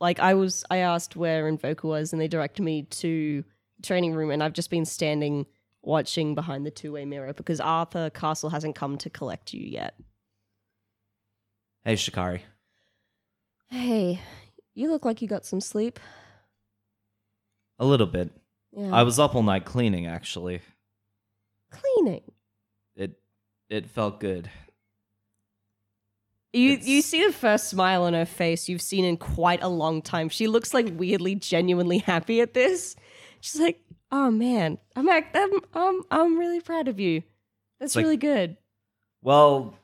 like 0.00 0.18
I 0.18 0.34
was 0.34 0.64
I 0.70 0.78
asked 0.78 1.16
where 1.16 1.48
Invoker 1.48 1.88
was 1.88 2.12
and 2.12 2.20
they 2.20 2.28
directed 2.28 2.62
me 2.62 2.82
to 2.82 3.42
training 3.82 4.14
room 4.14 4.30
and 4.30 4.42
I've 4.42 4.52
just 4.52 4.70
been 4.70 4.84
standing 4.84 5.46
watching 5.86 6.34
behind 6.34 6.66
the 6.66 6.70
two-way 6.70 7.04
mirror 7.04 7.32
because 7.32 7.60
Arthur 7.60 8.10
Castle 8.10 8.50
hasn't 8.50 8.74
come 8.74 8.98
to 8.98 9.08
collect 9.08 9.54
you 9.54 9.62
yet. 9.64 9.94
Hey, 11.84 11.94
Shikari. 11.96 12.42
Hey, 13.70 14.20
you 14.74 14.90
look 14.90 15.04
like 15.04 15.22
you 15.22 15.28
got 15.28 15.46
some 15.46 15.60
sleep. 15.60 16.00
A 17.78 17.86
little 17.86 18.06
bit. 18.06 18.30
Yeah. 18.72 18.94
I 18.94 19.04
was 19.04 19.18
up 19.18 19.34
all 19.34 19.42
night 19.42 19.64
cleaning. 19.64 20.06
Actually, 20.06 20.60
cleaning. 21.70 22.22
it 22.96 23.18
it 23.70 23.88
felt 23.88 24.18
good. 24.20 24.50
You 26.52 26.72
It's- 26.72 26.88
you 26.88 27.02
see 27.02 27.24
the 27.26 27.32
first 27.32 27.68
smile 27.68 28.02
on 28.04 28.14
her 28.14 28.24
face 28.26 28.68
you've 28.68 28.82
seen 28.82 29.04
in 29.04 29.16
quite 29.18 29.62
a 29.62 29.68
long 29.68 30.00
time. 30.02 30.28
She 30.28 30.46
looks 30.48 30.72
like 30.74 30.86
weirdly 30.96 31.34
genuinely 31.34 31.98
happy 31.98 32.40
at 32.40 32.54
this. 32.54 32.96
She's 33.40 33.60
like, 33.60 33.80
"Oh 34.10 34.30
man, 34.30 34.78
I'm 34.94 35.08
ac- 35.08 35.26
I'm 35.34 35.60
I'm, 35.74 36.02
I'm 36.10 36.38
really 36.38 36.60
proud 36.60 36.88
of 36.88 36.98
you. 37.00 37.22
That's 37.80 37.96
like- 37.96 38.04
really 38.04 38.16
good." 38.16 38.56
Well, 39.22 39.74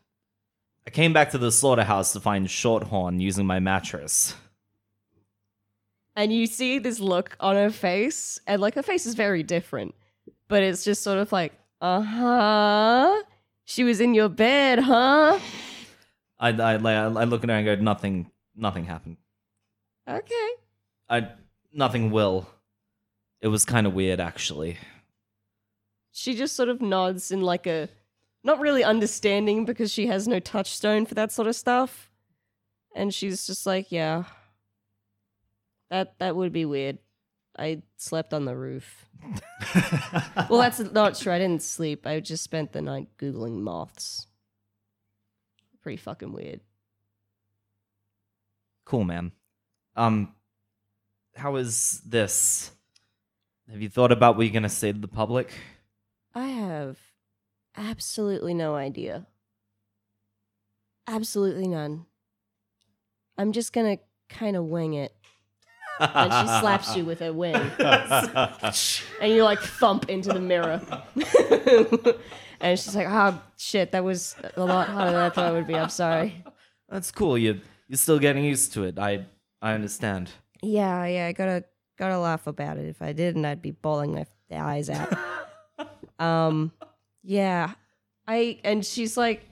I 0.86 0.90
came 0.90 1.12
back 1.12 1.30
to 1.32 1.38
the 1.38 1.50
slaughterhouse 1.50 2.12
to 2.12 2.20
find 2.20 2.46
Shorthorn 2.46 3.20
using 3.20 3.46
my 3.46 3.58
mattress. 3.60 4.34
And 6.14 6.32
you 6.32 6.46
see 6.46 6.78
this 6.78 7.00
look 7.00 7.36
on 7.40 7.56
her 7.56 7.70
face, 7.70 8.38
and 8.46 8.60
like 8.60 8.74
her 8.74 8.82
face 8.82 9.06
is 9.06 9.14
very 9.14 9.42
different, 9.42 9.94
but 10.48 10.62
it's 10.62 10.84
just 10.84 11.02
sort 11.02 11.18
of 11.18 11.32
like, 11.32 11.52
"Uh 11.80 12.02
huh." 12.02 13.22
She 13.64 13.84
was 13.84 14.00
in 14.00 14.12
your 14.12 14.28
bed, 14.28 14.80
huh? 14.80 15.38
I 16.38 16.48
I, 16.48 16.76
like, 16.76 16.96
I 16.96 17.24
look 17.24 17.44
at 17.44 17.48
her 17.50 17.56
and 17.56 17.64
go, 17.64 17.74
nothing, 17.76 18.30
nothing 18.56 18.84
happened. 18.84 19.16
Okay. 20.06 20.48
I 21.08 21.28
nothing 21.72 22.10
will. 22.10 22.46
It 23.42 23.48
was 23.48 23.64
kind 23.66 23.86
of 23.86 23.92
weird, 23.92 24.20
actually. 24.20 24.78
she 26.12 26.34
just 26.34 26.54
sort 26.56 26.68
of 26.70 26.80
nods 26.80 27.30
in 27.30 27.40
like 27.42 27.66
a 27.66 27.88
not 28.44 28.60
really 28.60 28.82
understanding 28.84 29.64
because 29.64 29.92
she 29.92 30.06
has 30.06 30.26
no 30.28 30.40
touchstone 30.40 31.06
for 31.06 31.14
that 31.14 31.30
sort 31.32 31.48
of 31.48 31.54
stuff. 31.56 32.08
And 32.94 33.12
she's 33.12 33.46
just 33.46 33.66
like 33.66 33.90
yeah. 33.92 34.24
That 35.90 36.18
that 36.20 36.36
would 36.36 36.52
be 36.52 36.64
weird. 36.64 36.98
I 37.58 37.82
slept 37.96 38.32
on 38.32 38.44
the 38.46 38.56
roof. 38.56 39.06
Well 40.48 40.60
that's 40.60 40.80
not 40.80 41.14
true. 41.18 41.32
I 41.32 41.38
didn't 41.38 41.62
sleep. 41.62 42.06
I 42.06 42.20
just 42.20 42.42
spent 42.44 42.72
the 42.72 42.82
night 42.82 43.08
googling 43.18 43.60
moths. 43.60 44.26
Pretty 45.82 45.96
fucking 45.96 46.32
weird. 46.32 46.60
Cool, 48.84 49.04
man. 49.04 49.32
Um, 49.96 50.34
how 51.36 51.56
is 51.56 52.00
this? 52.06 52.72
Have 53.72 53.80
you 53.80 53.88
thought 53.88 54.12
about 54.12 54.36
what 54.36 54.42
you're 54.44 54.52
gonna 54.52 54.68
say 54.68 54.92
to 54.92 54.98
the 54.98 55.08
public? 55.08 55.50
i 56.34 56.46
have 56.46 56.98
absolutely 57.76 58.54
no 58.54 58.74
idea 58.74 59.26
absolutely 61.06 61.66
none 61.66 62.06
i'm 63.36 63.52
just 63.52 63.72
gonna 63.72 63.98
kind 64.28 64.56
of 64.56 64.64
wing 64.64 64.94
it 64.94 65.14
and 66.00 66.32
she 66.32 66.46
slaps 66.60 66.96
you 66.96 67.04
with 67.04 67.20
a 67.22 67.32
wing. 67.32 67.54
and 69.20 69.32
you 69.32 69.44
like 69.44 69.60
thump 69.60 70.08
into 70.08 70.30
the 70.30 70.40
mirror. 70.40 70.80
and 72.60 72.78
she's 72.78 72.96
like, 72.96 73.06
oh 73.08 73.40
shit, 73.56 73.92
that 73.92 74.02
was 74.02 74.34
a 74.56 74.64
lot 74.64 74.88
harder 74.88 75.12
than 75.12 75.20
I 75.20 75.30
thought 75.30 75.52
it 75.52 75.54
would 75.54 75.66
be. 75.66 75.76
I'm 75.76 75.90
sorry. 75.90 76.44
That's 76.88 77.12
cool. 77.12 77.38
You 77.38 77.60
you're 77.88 77.98
still 77.98 78.18
getting 78.18 78.42
used 78.44 78.72
to 78.72 78.84
it. 78.84 78.98
I 78.98 79.26
I 79.60 79.74
understand. 79.74 80.30
Yeah, 80.60 81.06
yeah, 81.06 81.26
I 81.26 81.32
gotta 81.32 81.64
gotta 81.98 82.18
laugh 82.18 82.46
about 82.46 82.78
it. 82.78 82.86
If 82.86 83.02
I 83.02 83.12
didn't, 83.12 83.44
I'd 83.44 83.62
be 83.62 83.70
bawling 83.72 84.12
my 84.14 84.26
eyes 84.50 84.90
out. 84.90 85.12
um 86.18 86.72
yeah. 87.22 87.72
I 88.26 88.58
and 88.64 88.84
she's 88.84 89.16
like 89.16 89.48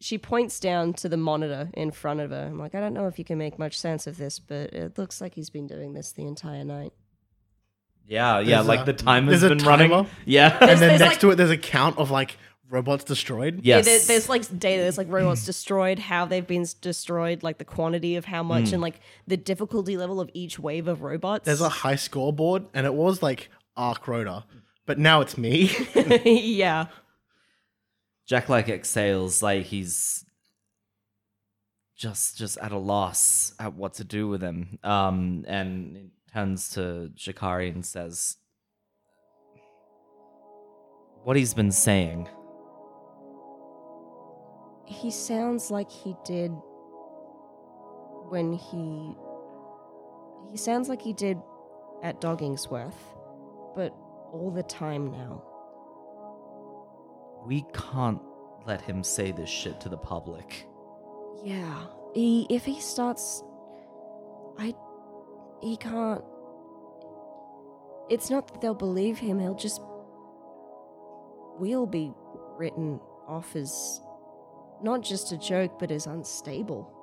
she 0.00 0.16
points 0.16 0.60
down 0.60 0.92
to 0.94 1.08
the 1.08 1.16
monitor 1.16 1.70
in 1.74 1.90
front 1.90 2.20
of 2.20 2.30
her. 2.30 2.46
I'm 2.50 2.58
like, 2.58 2.74
I 2.74 2.80
don't 2.80 2.94
know 2.94 3.08
if 3.08 3.18
you 3.18 3.24
can 3.24 3.36
make 3.38 3.58
much 3.58 3.76
sense 3.78 4.06
of 4.06 4.16
this, 4.16 4.38
but 4.38 4.72
it 4.72 4.96
looks 4.96 5.20
like 5.20 5.34
he's 5.34 5.50
been 5.50 5.66
doing 5.66 5.92
this 5.92 6.12
the 6.12 6.24
entire 6.24 6.64
night. 6.64 6.92
Yeah, 8.06 8.38
yeah. 8.38 8.56
There's 8.56 8.68
Like 8.68 8.80
a- 8.80 8.84
the 8.84 8.92
time 8.92 9.26
has 9.26 9.40
there's 9.40 9.52
a 9.52 9.56
been 9.56 9.66
running. 9.66 9.90
timer? 9.90 10.08
Yeah. 10.24 10.56
and 10.60 10.70
then 10.70 10.78
there's 10.78 11.00
next 11.00 11.10
like- 11.14 11.20
to 11.20 11.30
it, 11.32 11.34
there's 11.34 11.50
a 11.50 11.58
count 11.58 11.98
of 11.98 12.10
like 12.10 12.36
robots 12.70 13.04
destroyed. 13.04 13.60
Yeah, 13.62 13.76
Yes. 13.76 13.84
there, 13.86 13.98
there's 14.00 14.28
like 14.28 14.42
data. 14.58 14.82
There's 14.82 14.98
like 14.98 15.10
robots 15.10 15.44
destroyed, 15.46 15.98
how 15.98 16.24
they've 16.26 16.46
been 16.46 16.66
destroyed, 16.80 17.42
like 17.42 17.58
the 17.58 17.64
quantity 17.64 18.16
of 18.16 18.24
how 18.26 18.42
much, 18.42 18.72
and 18.72 18.82
like 18.82 19.00
the 19.26 19.36
difficulty 19.36 19.96
level 19.96 20.20
of 20.20 20.30
each 20.34 20.58
wave 20.58 20.86
of 20.88 21.02
robots. 21.02 21.44
There's 21.46 21.60
a 21.60 21.68
high 21.68 21.96
scoreboard, 21.96 22.66
and 22.74 22.84
it 22.86 22.94
was 22.94 23.22
like 23.22 23.48
Arc 23.76 24.06
Rotor, 24.06 24.44
but 24.86 24.98
now 24.98 25.20
it's 25.20 25.38
me. 25.38 25.70
yeah. 26.24 26.86
Jack 28.26 28.48
like 28.50 28.68
exhales 28.68 29.42
like 29.42 29.64
he's 29.64 30.24
just 31.96 32.36
just 32.36 32.58
at 32.58 32.70
a 32.72 32.76
loss 32.78 33.54
at 33.58 33.72
what 33.74 33.94
to 33.94 34.04
do 34.04 34.28
with 34.28 34.42
him. 34.42 34.78
Um 34.84 35.44
and 35.48 35.96
he 35.96 36.10
turns 36.32 36.68
to 36.70 37.10
Shikari 37.16 37.70
and 37.70 37.86
says 37.86 38.36
what 41.24 41.36
he's 41.36 41.54
been 41.54 41.72
saying. 41.72 42.28
He 44.88 45.10
sounds 45.10 45.70
like 45.70 45.90
he 45.90 46.16
did 46.24 46.50
when 48.28 48.52
he. 48.52 49.14
He 50.50 50.56
sounds 50.56 50.88
like 50.88 51.02
he 51.02 51.12
did 51.12 51.38
at 52.02 52.20
Doggingsworth, 52.20 52.94
but 53.74 53.94
all 54.32 54.50
the 54.50 54.62
time 54.62 55.10
now. 55.10 55.42
We 57.44 57.64
can't 57.72 58.20
let 58.66 58.80
him 58.80 59.04
say 59.04 59.30
this 59.32 59.48
shit 59.48 59.80
to 59.82 59.88
the 59.88 59.96
public. 59.96 60.66
Yeah. 61.44 61.84
He 62.14 62.46
if 62.50 62.64
he 62.64 62.80
starts 62.80 63.42
I 64.58 64.74
he 65.62 65.76
can't 65.76 66.24
It's 68.10 68.30
not 68.30 68.48
that 68.48 68.60
they'll 68.60 68.74
believe 68.74 69.18
him, 69.18 69.38
he'll 69.38 69.54
just 69.54 69.80
we'll 71.58 71.86
be 71.86 72.12
written 72.56 73.00
off 73.26 73.54
as 73.56 74.00
not 74.82 75.02
just 75.02 75.32
a 75.32 75.36
joke 75.36 75.78
but 75.78 75.90
as 75.90 76.06
unstable. 76.06 76.94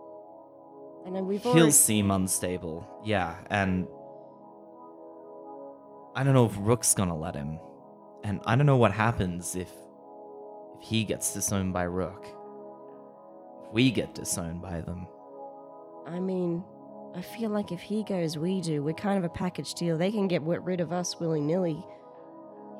And 1.05 1.15
then 1.15 1.27
we've 1.27 1.41
He'll 1.43 1.51
already 1.51 1.71
seem 1.71 2.09
unstable. 2.09 2.87
Yeah, 3.03 3.35
and 3.49 3.87
I 6.15 6.23
don't 6.23 6.33
know 6.33 6.45
if 6.45 6.55
Rook's 6.57 6.93
gonna 6.93 7.17
let 7.17 7.35
him. 7.35 7.59
And 8.23 8.41
I 8.45 8.55
don't 8.55 8.65
know 8.65 8.77
what 8.77 8.91
happens 8.91 9.55
if 9.55 9.69
if 10.75 10.87
he 10.87 11.03
gets 11.03 11.33
disowned 11.33 11.73
by 11.73 11.83
Rook. 11.83 12.25
If 13.63 13.73
we 13.73 13.91
get 13.91 14.13
disowned 14.15 14.61
by 14.61 14.81
them. 14.81 15.07
I 16.05 16.19
mean, 16.19 16.63
I 17.15 17.21
feel 17.21 17.49
like 17.49 17.71
if 17.71 17.81
he 17.81 18.03
goes, 18.03 18.37
we 18.37 18.61
do. 18.61 18.83
We're 18.83 18.93
kind 18.93 19.17
of 19.17 19.23
a 19.23 19.29
package 19.29 19.73
deal. 19.73 19.97
They 19.97 20.11
can 20.11 20.27
get 20.27 20.41
rid 20.43 20.81
of 20.81 20.91
us 20.91 21.19
willy 21.19 21.41
nilly. 21.41 21.83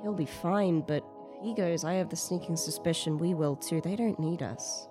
He'll 0.02 0.14
be 0.14 0.26
fine, 0.26 0.82
but 0.82 1.04
he 1.46 1.54
goes, 1.54 1.84
I 1.84 1.94
have 1.94 2.10
the 2.10 2.16
sneaking 2.16 2.56
suspicion 2.56 3.18
we 3.18 3.34
will 3.34 3.56
too. 3.56 3.82
They 3.82 3.96
don't 3.96 4.20
need 4.20 4.42
us. 4.42 4.88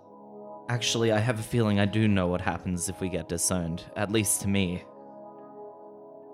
Actually, 0.68 1.12
I 1.12 1.18
have 1.18 1.38
a 1.38 1.42
feeling 1.42 1.78
I 1.78 1.84
do 1.84 2.08
know 2.08 2.26
what 2.26 2.40
happens 2.40 2.88
if 2.88 3.00
we 3.00 3.08
get 3.08 3.28
disowned, 3.28 3.84
at 3.96 4.10
least 4.10 4.40
to 4.42 4.48
me. 4.48 4.84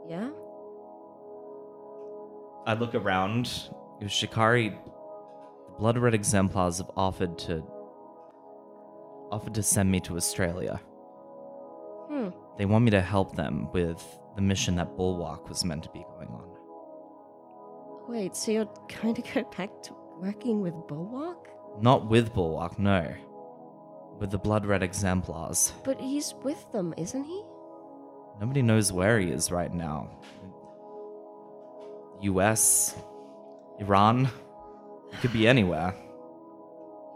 Yeah? 0.08 0.30
I 2.66 2.74
look 2.74 2.94
around. 2.94 3.70
Shikari, 4.06 4.70
the 4.70 5.72
Blood 5.78 5.98
Red 5.98 6.14
Exemplars 6.14 6.78
have 6.78 6.90
offered 6.96 7.38
to 7.40 7.64
offered 9.32 9.54
to 9.54 9.62
send 9.62 9.90
me 9.90 10.00
to 10.00 10.16
Australia. 10.16 10.80
Hmm. 12.08 12.30
They 12.58 12.66
want 12.66 12.84
me 12.84 12.90
to 12.90 13.00
help 13.00 13.36
them 13.36 13.70
with 13.72 14.04
the 14.34 14.42
mission 14.42 14.74
that 14.76 14.96
Bulwark 14.96 15.48
was 15.48 15.64
meant 15.64 15.84
to 15.84 15.90
be 15.90 16.04
going 16.16 16.28
on. 16.28 16.50
Wait, 18.08 18.34
so 18.34 18.50
you're 18.50 18.68
going 19.02 19.14
to 19.14 19.22
go 19.22 19.44
back 19.56 19.70
to 19.84 19.94
working 20.20 20.60
with 20.60 20.74
Bulwark? 20.86 21.48
Not 21.80 22.08
with 22.08 22.34
Bulwark, 22.34 22.78
no. 22.78 23.12
With 24.18 24.30
the 24.30 24.38
Blood 24.38 24.66
Red 24.66 24.82
Exemplars. 24.82 25.72
But 25.84 26.00
he's 26.00 26.34
with 26.42 26.70
them, 26.72 26.92
isn't 26.96 27.24
he? 27.24 27.42
Nobody 28.40 28.62
knows 28.62 28.92
where 28.92 29.18
he 29.18 29.30
is 29.30 29.50
right 29.50 29.72
now. 29.72 30.10
US, 32.22 32.94
Iran, 33.78 34.28
he 35.10 35.16
could 35.18 35.32
be 35.32 35.48
anywhere. 35.48 35.94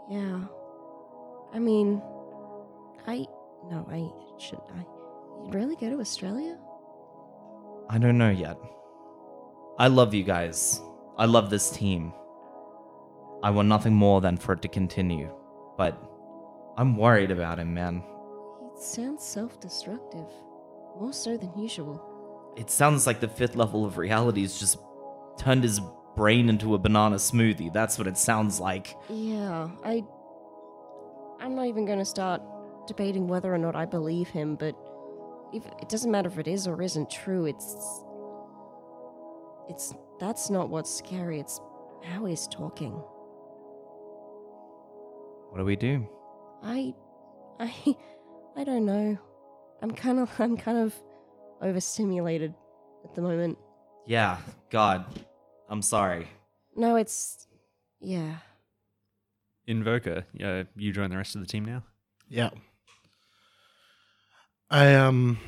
Yeah. 0.09 0.41
I 1.53 1.59
mean, 1.59 2.01
I. 3.07 3.27
No, 3.69 3.87
I 3.89 4.09
shouldn't. 4.39 4.69
I. 4.71 4.85
You'd 5.45 5.53
really 5.53 5.75
go 5.75 5.89
to 5.89 5.99
Australia? 5.99 6.57
I 7.89 7.97
don't 7.97 8.17
know 8.17 8.31
yet. 8.31 8.57
I 9.77 9.87
love 9.87 10.13
you 10.13 10.23
guys. 10.23 10.81
I 11.17 11.25
love 11.25 11.49
this 11.49 11.69
team. 11.69 12.13
I 13.45 13.51
want 13.51 13.67
nothing 13.67 13.93
more 13.93 14.21
than 14.21 14.37
for 14.37 14.53
it 14.53 14.63
to 14.63 14.67
continue. 14.67 15.31
But 15.77 16.01
I'm 16.79 16.97
worried 16.97 17.29
about 17.29 17.59
him, 17.59 17.75
man. 17.75 18.01
He 18.73 18.81
sounds 18.81 19.23
self 19.23 19.59
destructive. 19.59 20.25
More 20.99 21.13
so 21.13 21.37
than 21.37 21.55
usual. 21.55 22.53
It 22.57 22.71
sounds 22.71 23.05
like 23.05 23.19
the 23.19 23.27
fifth 23.27 23.55
level 23.55 23.85
of 23.85 23.99
reality 23.99 24.41
has 24.41 24.59
just 24.59 24.79
turned 25.37 25.61
his 25.61 25.79
brain 26.15 26.49
into 26.49 26.73
a 26.73 26.79
banana 26.79 27.17
smoothie. 27.17 27.71
That's 27.71 27.99
what 27.99 28.07
it 28.07 28.17
sounds 28.17 28.59
like. 28.59 28.97
Yeah, 29.11 29.69
I. 29.83 30.03
I'm 31.39 31.53
not 31.53 31.67
even 31.67 31.85
going 31.85 31.99
to 31.99 32.05
start 32.05 32.41
debating 32.87 33.27
whether 33.27 33.53
or 33.53 33.59
not 33.59 33.75
I 33.75 33.85
believe 33.85 34.27
him, 34.29 34.55
but 34.55 34.75
if 35.53 35.63
it 35.67 35.87
doesn't 35.87 36.09
matter 36.09 36.29
if 36.29 36.39
it 36.39 36.47
is 36.47 36.65
or 36.65 36.81
isn't 36.81 37.11
true. 37.11 37.45
It's. 37.45 38.03
It's 39.69 39.93
that's 40.19 40.49
not 40.49 40.69
what's 40.69 40.89
scary. 40.89 41.39
It's 41.39 41.61
how 42.01 42.25
he's 42.25 42.47
talking. 42.47 43.03
What 45.55 45.61
do 45.61 45.65
we 45.67 45.77
do? 45.77 46.05
I, 46.63 46.93
I, 47.61 47.95
I 48.57 48.65
don't 48.65 48.85
know. 48.85 49.17
I'm 49.81 49.91
kind 49.91 50.19
of, 50.19 50.29
I'm 50.39 50.57
kind 50.57 50.77
of 50.77 50.93
overstimulated 51.61 52.53
at 53.05 53.15
the 53.15 53.21
moment. 53.21 53.57
Yeah, 54.05 54.39
God. 54.69 55.05
I'm 55.69 55.81
sorry. 55.81 56.27
No, 56.75 56.97
it's, 56.97 57.47
yeah. 58.01 58.39
Invoker, 59.65 60.25
uh, 60.43 60.65
you 60.75 60.91
join 60.91 61.09
the 61.09 61.15
rest 61.15 61.35
of 61.35 61.41
the 61.41 61.47
team 61.47 61.63
now. 61.63 61.83
Yeah. 62.27 62.49
I 64.69 64.93
um 64.95 65.39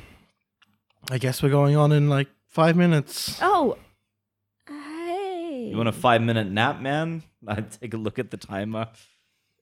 I 1.10 1.18
guess 1.18 1.42
we're 1.42 1.50
going 1.50 1.76
on 1.76 1.92
in 1.92 2.08
like 2.08 2.28
five 2.46 2.76
minutes. 2.76 3.38
Oh, 3.42 3.76
hey. 4.66 5.68
You 5.70 5.76
want 5.76 5.90
a 5.90 5.92
five 5.92 6.22
minute 6.22 6.48
nap, 6.48 6.80
man? 6.80 7.24
I 7.46 7.60
take 7.60 7.92
a 7.92 7.98
look 7.98 8.18
at 8.18 8.30
the 8.30 8.38
timer. 8.38 8.88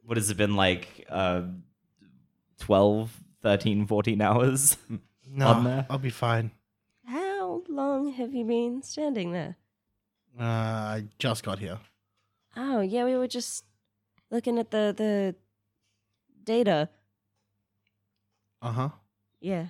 What 0.07 0.17
has 0.17 0.31
it 0.31 0.37
been 0.37 0.55
like? 0.55 1.05
Uh, 1.11 1.43
12, 2.61 3.11
13, 3.43 3.87
14 3.87 4.21
hours? 4.23 4.77
No, 5.29 5.49
on 5.49 5.65
there? 5.65 5.87
I'll 5.91 5.99
be 5.99 6.09
fine. 6.11 6.53
How 7.05 7.61
long 7.69 8.13
have 8.13 8.33
you 8.33 8.45
been 8.45 8.81
standing 8.81 9.33
there? 9.33 9.57
Uh, 10.39 10.45
I 10.45 11.05
just 11.19 11.43
got 11.43 11.59
here. 11.59 11.81
Oh, 12.57 12.81
yeah, 12.81 13.05
we 13.05 13.17
were 13.17 13.27
just 13.27 13.65
looking 14.31 14.57
at 14.61 14.71
the 14.71 14.95
the 14.97 15.35
data. 16.45 16.89
Uh 18.63 18.71
huh. 18.73 18.89
Yeah. 19.41 19.67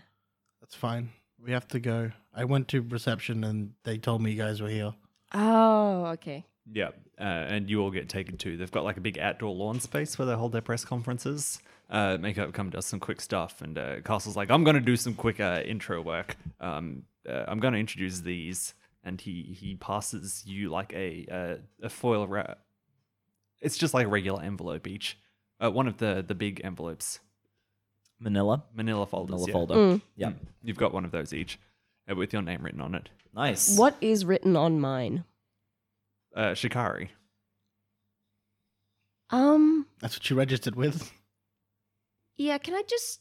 That's 0.60 0.74
fine. 0.74 1.08
We 1.42 1.52
have 1.52 1.66
to 1.68 1.80
go. 1.80 2.10
I 2.34 2.44
went 2.44 2.68
to 2.68 2.82
reception 2.82 3.42
and 3.42 3.72
they 3.84 3.96
told 3.96 4.20
me 4.20 4.32
you 4.32 4.36
guys 4.36 4.60
were 4.60 4.68
here. 4.68 4.92
Oh, 5.32 6.04
okay. 6.16 6.44
Yeah, 6.70 6.90
uh, 7.18 7.22
and 7.22 7.70
you 7.70 7.82
all 7.82 7.90
get 7.90 8.08
taken 8.08 8.36
to. 8.38 8.56
They've 8.56 8.70
got 8.70 8.84
like 8.84 8.96
a 8.96 9.00
big 9.00 9.18
outdoor 9.18 9.54
lawn 9.54 9.80
space 9.80 10.18
where 10.18 10.26
they 10.26 10.34
hold 10.34 10.52
their 10.52 10.60
press 10.60 10.84
conferences. 10.84 11.60
Uh, 11.88 12.18
Makeup 12.20 12.52
come 12.52 12.70
does 12.70 12.84
some 12.86 13.00
quick 13.00 13.20
stuff, 13.20 13.62
and 13.62 13.78
uh, 13.78 14.00
Castle's 14.00 14.36
like, 14.36 14.50
"I'm 14.50 14.64
gonna 14.64 14.80
do 14.80 14.96
some 14.96 15.14
quick 15.14 15.40
uh, 15.40 15.62
intro 15.64 16.02
work. 16.02 16.36
Um, 16.60 17.04
uh, 17.28 17.44
I'm 17.48 17.60
gonna 17.60 17.78
introduce 17.78 18.20
these." 18.20 18.74
And 19.04 19.20
he 19.20 19.56
he 19.58 19.76
passes 19.76 20.42
you 20.46 20.68
like 20.68 20.92
a 20.92 21.26
uh, 21.30 21.86
a 21.86 21.88
foil 21.88 22.26
wrap. 22.26 22.58
It's 23.60 23.78
just 23.78 23.94
like 23.94 24.06
a 24.06 24.08
regular 24.08 24.42
envelope 24.42 24.86
each. 24.88 25.16
Uh, 25.62 25.70
one 25.70 25.86
of 25.86 25.98
the 25.98 26.24
the 26.26 26.34
big 26.34 26.60
envelopes, 26.64 27.20
Manila? 28.18 28.64
Manila 28.74 29.06
folders. 29.06 29.30
Manila 29.30 29.48
yeah. 29.48 29.52
folder. 29.52 29.74
Mm. 29.74 30.00
Yeah. 30.16 30.32
You've 30.62 30.76
got 30.76 30.92
one 30.92 31.04
of 31.04 31.12
those 31.12 31.32
each, 31.32 31.58
uh, 32.10 32.16
with 32.16 32.32
your 32.32 32.42
name 32.42 32.62
written 32.64 32.80
on 32.80 32.96
it. 32.96 33.08
Nice. 33.32 33.78
What 33.78 33.96
is 34.00 34.24
written 34.24 34.56
on 34.56 34.80
mine? 34.80 35.24
Uh, 36.36 36.52
Shikari. 36.54 37.10
Um, 39.30 39.86
That's 40.00 40.16
what 40.16 40.28
you 40.30 40.36
registered 40.36 40.76
with. 40.76 41.10
yeah, 42.36 42.58
can 42.58 42.74
I 42.74 42.82
just 42.88 43.20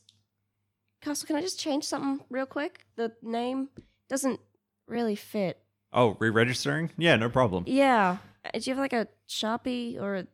Castle, 1.01 1.27
can 1.27 1.35
I 1.35 1.41
just 1.41 1.59
change 1.59 1.83
something 1.85 2.25
real 2.29 2.45
quick? 2.45 2.85
The 2.95 3.13
name 3.21 3.69
doesn't 4.09 4.39
really 4.87 5.15
fit. 5.15 5.59
Oh, 5.93 6.17
re-registering? 6.19 6.91
Yeah, 6.97 7.15
no 7.15 7.29
problem. 7.29 7.63
Yeah. 7.67 8.17
Uh, 8.43 8.59
Do 8.59 8.69
you 8.69 8.75
have 8.75 8.81
like 8.81 8.93
a 8.93 9.07
Sharpie 9.29 9.99
or 10.01 10.15
a 10.15 10.27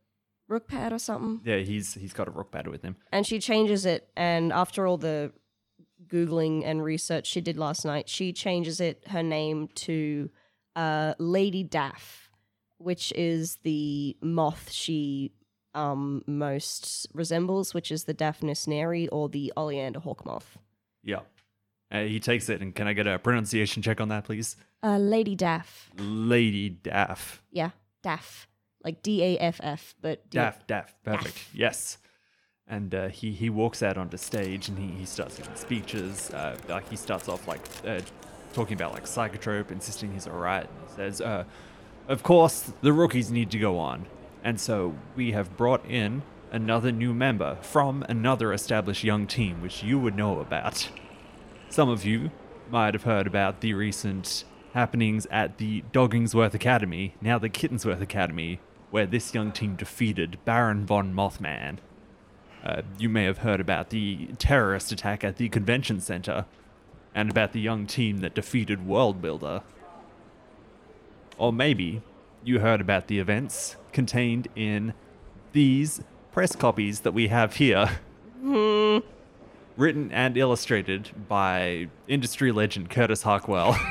rook 0.48 0.68
pad 0.68 0.92
or 0.92 1.00
something? 1.00 1.42
Yeah, 1.46 1.58
he's 1.58 1.94
he's 1.94 2.14
got 2.14 2.28
a 2.28 2.32
rook 2.32 2.52
pad 2.52 2.68
with 2.68 2.82
him. 2.82 2.96
And 3.12 3.26
she 3.28 3.40
changes 3.40 3.86
it 3.86 4.10
and 4.18 4.52
after 4.52 4.88
all 4.88 4.98
the 4.98 5.32
googling 6.08 6.64
and 6.66 6.84
research 6.84 7.28
she 7.28 7.42
did 7.42 7.58
last 7.58 7.86
night, 7.86 8.10
she 8.10 8.34
changes 8.34 8.82
it 8.82 9.04
her 9.10 9.24
name 9.24 9.68
to 9.76 10.30
uh 10.76 11.14
Lady 11.20 11.64
Daff, 11.64 12.30
which 12.82 13.12
is 13.14 13.58
the 13.64 14.18
moth 14.22 14.72
she 14.72 15.32
um, 15.74 16.24
most 16.28 17.08
resembles, 17.14 17.74
which 17.74 17.92
is 17.92 18.04
the 18.04 18.14
Daphnis 18.14 18.68
nerii 18.68 19.08
or 19.12 19.30
the 19.30 19.54
Oleander 19.56 20.00
hawkmoth. 20.00 20.58
Yeah. 21.04 21.22
Uh, 21.92 22.04
he 22.04 22.20
takes 22.20 22.48
it, 22.50 22.62
and 22.62 22.74
can 22.74 22.88
I 22.88 22.94
get 22.94 23.08
a 23.08 23.20
pronunciation 23.20 23.82
check 23.82 24.00
on 24.00 24.10
that, 24.10 24.24
please? 24.24 24.56
Uh, 24.82 24.98
Lady 24.98 25.36
Daff. 25.36 25.92
Lady 25.98 26.70
Daff. 26.70 27.44
Yeah, 27.52 27.72
Daff. 28.02 28.48
Like 28.84 29.04
D 29.04 29.22
A 29.24 29.38
F 29.38 29.60
F, 29.62 29.96
but 30.02 30.28
D- 30.30 30.38
Daff, 30.38 30.66
Daff, 30.66 30.96
perfect. 31.04 31.38
Yes. 31.54 32.00
And 32.68 32.96
uh, 32.96 33.10
he, 33.10 33.32
he 33.32 33.50
walks 33.50 33.84
out 33.84 33.98
onto 33.98 34.18
stage 34.18 34.70
and 34.70 34.80
he, 34.80 34.88
he 34.88 35.06
starts 35.06 35.38
giving 35.38 35.56
speeches. 35.56 36.32
Uh, 36.32 36.58
like 36.70 36.90
he 36.90 36.96
starts 36.96 37.28
off 37.28 37.48
like 37.48 37.62
uh, 37.86 38.00
talking 38.54 38.74
about 38.74 38.94
like 38.94 39.04
psychotrope, 39.04 39.72
insisting 39.72 40.12
he's 40.14 40.26
all 40.26 40.38
right. 40.38 40.64
And 40.64 40.88
he 40.88 40.96
says, 40.96 41.22
uh, 41.22 41.44
"Of 42.12 42.24
course, 42.24 42.74
the 42.82 42.92
rookies 42.92 43.32
need 43.32 43.52
to 43.52 43.58
go 43.58 43.80
on, 43.80 44.06
and 44.44 44.60
so 44.60 44.96
we 45.16 45.32
have 45.32 45.56
brought 45.56 45.86
in 45.86 46.24
another 46.52 46.92
new 46.92 47.14
member 47.14 47.58
from 47.62 48.04
another 48.10 48.52
established 48.52 49.06
young 49.06 49.28
team, 49.28 49.62
which 49.62 49.82
you 49.82 49.98
would 49.98 50.18
know 50.18 50.42
about. 50.42 50.90
Some 51.70 51.88
of 51.88 52.04
you 52.04 52.32
might 52.70 52.96
have 52.96 53.04
heard 53.04 53.28
about 53.28 53.62
the 53.62 53.74
recent 53.74 54.44
happenings 54.74 55.26
at 55.28 55.58
the 55.58 55.84
Doggingsworth 55.94 56.54
Academy, 56.54 57.16
now 57.22 57.40
the 57.40 57.50
Kittensworth 57.50 58.02
Academy, 58.02 58.60
where 58.90 59.06
this 59.06 59.34
young 59.34 59.54
team 59.54 59.78
defeated 59.78 60.38
Baron 60.44 60.86
von 60.86 61.14
Mothman. 61.14 61.78
Uh, 62.62 62.82
you 63.00 63.08
may 63.08 63.24
have 63.24 63.38
heard 63.38 63.62
about 63.62 63.90
the 63.90 64.28
terrorist 64.38 64.92
attack 64.92 65.24
at 65.24 65.38
the 65.38 65.48
convention 65.48 66.02
center, 66.02 66.44
and 67.16 67.32
about 67.32 67.54
the 67.54 67.62
young 67.62 67.88
team 67.88 68.18
that 68.18 68.36
defeated 68.36 68.86
World 68.86 69.22
Builder. 69.22 69.62
Or 71.42 71.52
maybe 71.52 72.04
you 72.44 72.60
heard 72.60 72.82
about 72.82 73.08
the 73.08 73.18
events 73.18 73.76
contained 73.94 74.48
in 74.56 74.94
these 75.54 76.04
press 76.32 76.56
copies 76.56 77.00
that 77.00 77.14
we 77.14 77.30
have 77.30 77.56
here. 77.56 77.90
Hmm. 78.40 79.00
Written 79.76 80.12
and 80.12 80.38
illustrated 80.38 81.10
by 81.28 81.88
industry 82.08 82.52
legend 82.52 82.92
Curtis 82.92 83.24
Harkwell. 83.24 83.76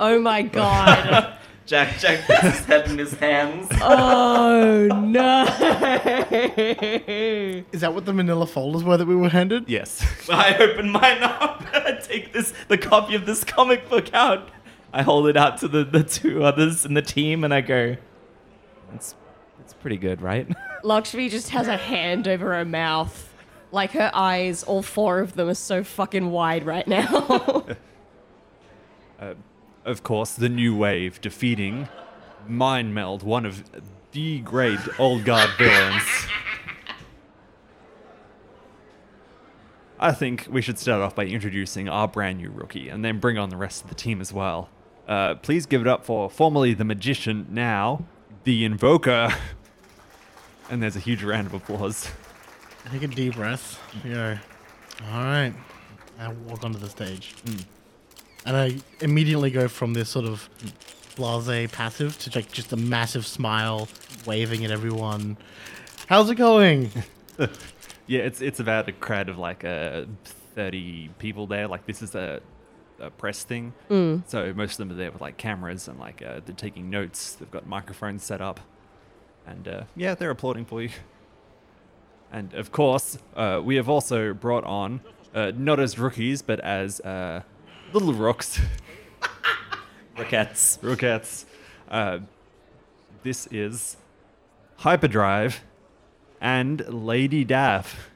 Oh 0.00 0.20
my 0.20 0.42
god. 0.42 1.36
Jack 1.66 1.98
Jack 1.98 2.24
puts 2.24 2.40
his 2.40 2.64
head 2.64 2.88
in 2.88 2.96
his 2.96 3.12
hands. 3.14 3.66
oh 3.82 4.86
no. 5.04 5.42
Is 7.72 7.80
that 7.80 7.92
what 7.92 8.04
the 8.06 8.12
manila 8.14 8.46
folders 8.46 8.84
were 8.84 8.96
that 8.96 9.06
we 9.06 9.16
were 9.16 9.28
handed? 9.28 9.68
yes. 9.68 10.00
I 10.30 10.56
open 10.56 10.92
mine 10.92 11.20
up 11.22 11.62
and 11.74 11.84
I 11.84 11.98
take 12.00 12.32
this 12.32 12.54
the 12.68 12.78
copy 12.78 13.16
of 13.16 13.26
this 13.26 13.42
comic 13.42 13.88
book 13.90 14.14
out. 14.14 14.48
I 14.92 15.02
hold 15.02 15.28
it 15.28 15.36
out 15.36 15.58
to 15.58 15.68
the, 15.68 15.84
the 15.84 16.02
two 16.02 16.42
others 16.42 16.84
in 16.84 16.94
the 16.94 17.02
team 17.02 17.44
and 17.44 17.52
I 17.52 17.60
go, 17.60 17.96
It's 18.94 19.14
it's 19.60 19.74
pretty 19.74 19.98
good, 19.98 20.22
right? 20.22 20.48
Lakshmi 20.82 21.28
just 21.28 21.50
has 21.50 21.68
a 21.68 21.76
hand 21.76 22.26
over 22.26 22.54
her 22.54 22.64
mouth. 22.64 23.24
Like 23.70 23.92
her 23.92 24.10
eyes, 24.14 24.62
all 24.62 24.82
four 24.82 25.20
of 25.20 25.34
them 25.34 25.48
are 25.48 25.54
so 25.54 25.84
fucking 25.84 26.30
wide 26.30 26.64
right 26.64 26.86
now. 26.86 27.64
Uh, 29.20 29.34
of 29.84 30.04
course, 30.04 30.34
the 30.34 30.48
new 30.48 30.76
wave 30.76 31.20
defeating 31.20 31.88
Mind 32.46 32.94
Meld, 32.94 33.24
one 33.24 33.44
of 33.44 33.64
the 34.12 34.38
great 34.38 34.78
old 34.96 35.24
guard 35.24 35.50
villains. 35.58 36.04
I 39.98 40.12
think 40.12 40.46
we 40.48 40.62
should 40.62 40.78
start 40.78 41.02
off 41.02 41.16
by 41.16 41.26
introducing 41.26 41.88
our 41.88 42.06
brand 42.06 42.38
new 42.38 42.50
rookie 42.50 42.88
and 42.88 43.04
then 43.04 43.18
bring 43.18 43.38
on 43.38 43.50
the 43.50 43.56
rest 43.56 43.82
of 43.82 43.88
the 43.88 43.96
team 43.96 44.20
as 44.20 44.32
well. 44.32 44.68
Uh, 45.08 45.34
please 45.36 45.66
give 45.66 45.80
it 45.80 45.86
up 45.86 46.04
for 46.04 46.28
formerly 46.28 46.74
the 46.74 46.84
magician, 46.84 47.46
now 47.50 48.04
the 48.44 48.64
invoker. 48.64 49.30
And 50.70 50.82
there's 50.82 50.96
a 50.96 51.00
huge 51.00 51.24
round 51.24 51.46
of 51.46 51.54
applause. 51.54 52.10
I 52.84 52.90
take 52.90 53.02
a 53.02 53.06
deep 53.06 53.36
breath. 53.36 53.80
Go, 54.04 54.36
all 55.10 55.20
right. 55.24 55.54
I 56.18 56.28
walk 56.28 56.62
onto 56.62 56.78
the 56.78 56.90
stage. 56.90 57.34
And 58.44 58.54
I 58.54 58.76
immediately 59.00 59.50
go 59.50 59.66
from 59.68 59.94
this 59.94 60.10
sort 60.10 60.26
of 60.26 60.46
blase 61.16 61.70
passive 61.72 62.18
to 62.18 62.38
like 62.38 62.52
just 62.52 62.70
a 62.74 62.76
massive 62.76 63.26
smile, 63.26 63.88
waving 64.26 64.62
at 64.66 64.70
everyone. 64.70 65.38
How's 66.06 66.28
it 66.28 66.34
going? 66.34 66.90
Yeah, 68.08 68.20
it's 68.20 68.40
it's 68.40 68.58
about 68.58 68.88
a 68.88 68.92
crowd 68.92 69.28
of 69.28 69.36
like 69.36 69.64
uh, 69.64 70.06
30 70.54 71.10
people 71.18 71.46
there. 71.46 71.68
Like 71.68 71.84
this 71.84 72.00
is 72.00 72.14
a, 72.14 72.40
a 73.00 73.10
press 73.10 73.44
thing, 73.44 73.72
so 73.88 74.52
most 74.54 74.72
of 74.72 74.78
them 74.78 74.90
are 74.90 74.94
there 74.98 75.10
with 75.12 75.20
like 75.20 75.36
cameras 75.36 75.88
and 75.88 75.98
like 75.98 76.22
uh, 76.22 76.40
they're 76.44 76.54
taking 76.54 76.90
notes. 76.90 77.34
They've 77.34 77.50
got 77.50 77.66
microphones 77.66 78.22
set 78.24 78.40
up, 78.40 78.60
and 79.46 79.66
uh, 79.68 79.82
yeah, 79.96 80.14
they're 80.14 80.30
applauding 80.30 80.64
for 80.64 80.82
you. 80.82 80.90
And 82.30 82.52
of 82.52 82.70
course, 82.72 83.16
uh, 83.36 83.62
we 83.64 83.76
have 83.76 83.88
also 83.88 84.34
brought 84.34 84.64
on 84.64 85.00
uh, 85.34 85.52
not 85.56 85.80
as 85.80 85.98
rookies, 85.98 86.42
but 86.42 86.60
as 86.60 87.00
uh, 87.00 87.40
little 87.94 88.12
rooks, 88.12 88.60
Rockets. 90.18 90.78
rookettes. 90.82 91.44
Uh, 91.90 92.18
this 93.22 93.46
is 93.50 93.96
Hyperdrive 94.78 95.62
and 96.40 96.86
Lady 96.92 97.44
Daff. 97.44 98.07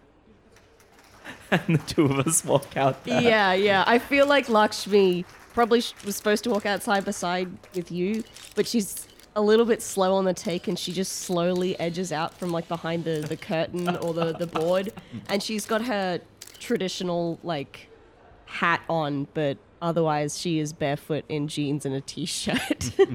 And 1.67 1.79
the 1.79 1.83
two 1.87 2.07
of 2.07 2.27
us 2.27 2.45
walk 2.45 2.77
out 2.77 3.05
there. 3.05 3.21
yeah, 3.21 3.53
yeah. 3.53 3.85
I 3.87 3.99
feel 3.99 4.27
like 4.27 4.49
Lakshmi 4.49 5.25
probably 5.53 5.83
was 6.05 6.17
supposed 6.17 6.45
to 6.45 6.51
walk 6.51 6.65
out 6.65 6.83
side 6.83 7.05
by 7.05 7.11
side 7.11 7.51
with 7.75 7.93
you, 7.93 8.25
but 8.55 8.67
she's 8.67 9.07
a 9.37 9.43
little 9.43 9.67
bit 9.67 9.83
slow 9.83 10.15
on 10.15 10.25
the 10.25 10.35
take 10.35 10.67
and 10.69 10.79
she 10.79 10.93
just 10.93 11.13
slowly 11.13 11.79
edges 11.79 12.11
out 12.13 12.33
from 12.39 12.51
like 12.53 12.69
behind 12.69 13.05
the, 13.05 13.21
the 13.29 13.37
curtain 13.37 13.97
or 13.99 14.15
the, 14.15 14.33
the 14.33 14.47
board. 14.47 14.93
And 15.29 15.43
she's 15.43 15.67
got 15.67 15.83
her 15.83 16.21
traditional 16.59 17.39
like 17.43 17.89
hat 18.47 18.81
on, 18.89 19.27
but 19.35 19.59
otherwise 19.83 20.39
she 20.39 20.59
is 20.59 20.73
barefoot 20.73 21.25
in 21.29 21.49
jeans 21.49 21.85
and 21.85 21.95
a 21.95 22.01
t 22.01 22.25
shirt. 22.25 22.91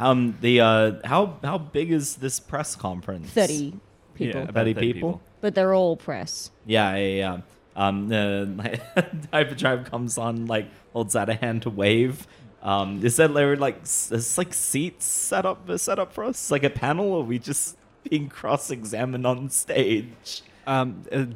Um 0.00 0.38
the 0.40 0.60
uh 0.60 0.92
how 1.04 1.38
how 1.42 1.58
big 1.58 1.90
is 1.90 2.16
this 2.16 2.38
press 2.38 2.76
conference? 2.76 3.30
30 3.30 3.74
people. 4.14 4.42
Yeah, 4.42 4.48
about 4.48 4.54
30 4.66 4.74
30 4.74 4.92
people? 4.92 5.20
But 5.40 5.56
they're 5.56 5.74
all 5.74 5.96
press. 5.96 6.52
Yeah, 6.66 6.94
yeah, 6.94 7.16
yeah. 7.16 7.40
Um, 7.78 8.10
uh, 8.12 9.02
Hyperdrive 9.32 9.90
comes 9.90 10.18
on, 10.18 10.46
like 10.46 10.66
holds 10.92 11.14
out 11.16 11.28
a 11.28 11.34
hand 11.34 11.62
to 11.62 11.70
wave. 11.70 12.26
Um, 12.62 13.04
is 13.04 13.16
that 13.16 13.32
there 13.34 13.54
like 13.56 13.82
s- 13.82 14.10
is 14.10 14.36
like 14.36 14.52
seats 14.52 15.04
set 15.06 15.46
up 15.46 15.70
set 15.78 15.98
up 16.00 16.12
for 16.12 16.24
us, 16.24 16.50
like 16.50 16.64
a 16.64 16.70
panel, 16.70 17.12
or 17.12 17.20
are 17.20 17.24
we 17.24 17.38
just 17.38 17.76
being 18.08 18.28
cross-examined 18.28 19.24
on 19.26 19.48
stage? 19.50 20.42
Um, 20.66 21.04
uh, 21.12 21.26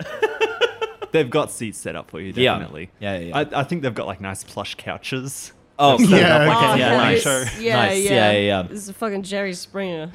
they've 1.12 1.30
got 1.30 1.50
seats 1.50 1.78
set 1.78 1.96
up 1.96 2.10
for 2.10 2.20
you, 2.20 2.32
Yeah. 2.36 2.52
definitely. 2.58 2.90
Yeah, 3.00 3.18
yeah, 3.18 3.26
yeah. 3.26 3.38
I, 3.38 3.60
I 3.60 3.64
think 3.64 3.82
they've 3.82 3.94
got 3.94 4.06
like 4.06 4.20
nice 4.20 4.44
plush 4.44 4.74
couches. 4.74 5.52
Oh, 5.78 5.98
Yeah, 5.98 6.06
set 6.08 6.30
up 6.30 6.40
okay. 6.42 6.66
a- 6.66 6.68
Oh, 6.72 6.74
yeah, 6.76 6.96
nice. 6.98 7.24
nice. 7.24 7.60
Yeah, 7.60 7.76
Nice, 7.76 8.04
yeah. 8.04 8.10
yeah, 8.12 8.30
yeah, 8.32 8.38
yeah. 8.38 8.62
This 8.68 8.78
is 8.78 8.88
a 8.90 8.92
fucking 8.92 9.22
Jerry 9.22 9.54
Springer. 9.54 10.12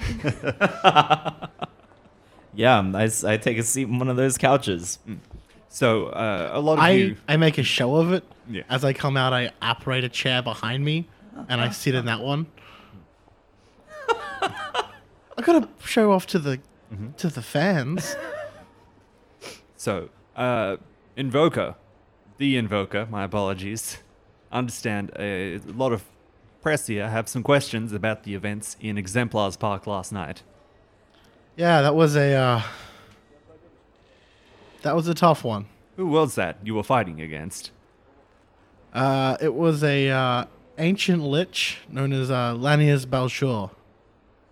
Yeah, 2.54 2.92
I, 2.96 3.04
s- 3.04 3.24
I 3.24 3.38
take 3.38 3.58
a 3.58 3.64
seat 3.64 3.88
in 3.88 4.00
one 4.00 4.10
of 4.10 4.18
those 4.18 4.38
couches. 4.38 5.00
So 5.70 6.08
uh, 6.08 6.50
a 6.54 6.60
lot 6.60 6.74
of 6.74 6.80
I, 6.80 6.92
you. 6.92 7.18
I 7.28 7.38
make 7.38 7.58
a 7.58 7.64
show 7.64 7.96
of 7.96 8.12
it. 8.12 8.24
Yeah. 8.50 8.64
As 8.70 8.84
I 8.84 8.94
come 8.94 9.16
out, 9.16 9.34
I 9.34 9.52
operate 9.62 10.04
a 10.04 10.10
chair 10.10 10.42
behind 10.42 10.84
me 10.84 11.08
and 11.48 11.62
I 11.62 11.70
sit 11.70 11.96
in 11.96 12.06
that 12.06 12.22
one. 12.22 12.48
I 14.42 15.42
gotta 15.42 15.70
show 15.86 16.12
off 16.12 16.28
to 16.28 16.40
the 16.40 16.60
to 17.18 17.30
the 17.30 17.42
fans. 17.42 18.16
So, 19.80 20.10
uh, 20.36 20.76
Invoker, 21.16 21.76
the 22.36 22.58
Invoker, 22.58 23.08
my 23.10 23.24
apologies. 23.24 24.00
Understand 24.52 25.10
a 25.18 25.58
lot 25.68 25.94
of 25.94 26.04
press 26.62 26.88
here 26.88 27.08
have 27.10 27.30
some 27.30 27.44
questions 27.44 27.94
about 27.94 28.24
the 28.24 28.36
events 28.36 28.76
in 28.82 28.98
Exemplars 28.98 29.56
Park 29.56 29.88
last 29.88 30.12
night. 30.12 30.44
Yeah, 31.56 31.82
that 31.82 31.96
was 31.96 32.18
a 32.18 32.34
uh, 32.34 32.62
that 34.82 34.96
was 34.96 35.08
a 35.08 35.14
tough 35.14 35.44
one. 35.44 35.68
Who 35.96 36.08
was 36.08 36.36
that 36.36 36.58
you 36.64 36.76
were 36.76 36.84
fighting 36.84 37.22
against? 37.22 37.72
Uh, 38.94 39.38
it 39.42 39.54
was 39.54 39.84
a 39.84 40.10
uh, 40.10 40.46
ancient 40.78 41.24
lich 41.24 41.80
known 41.90 42.14
as 42.14 42.32
uh, 42.32 42.54
Lanius 42.56 43.06
Balshor. 43.06 43.72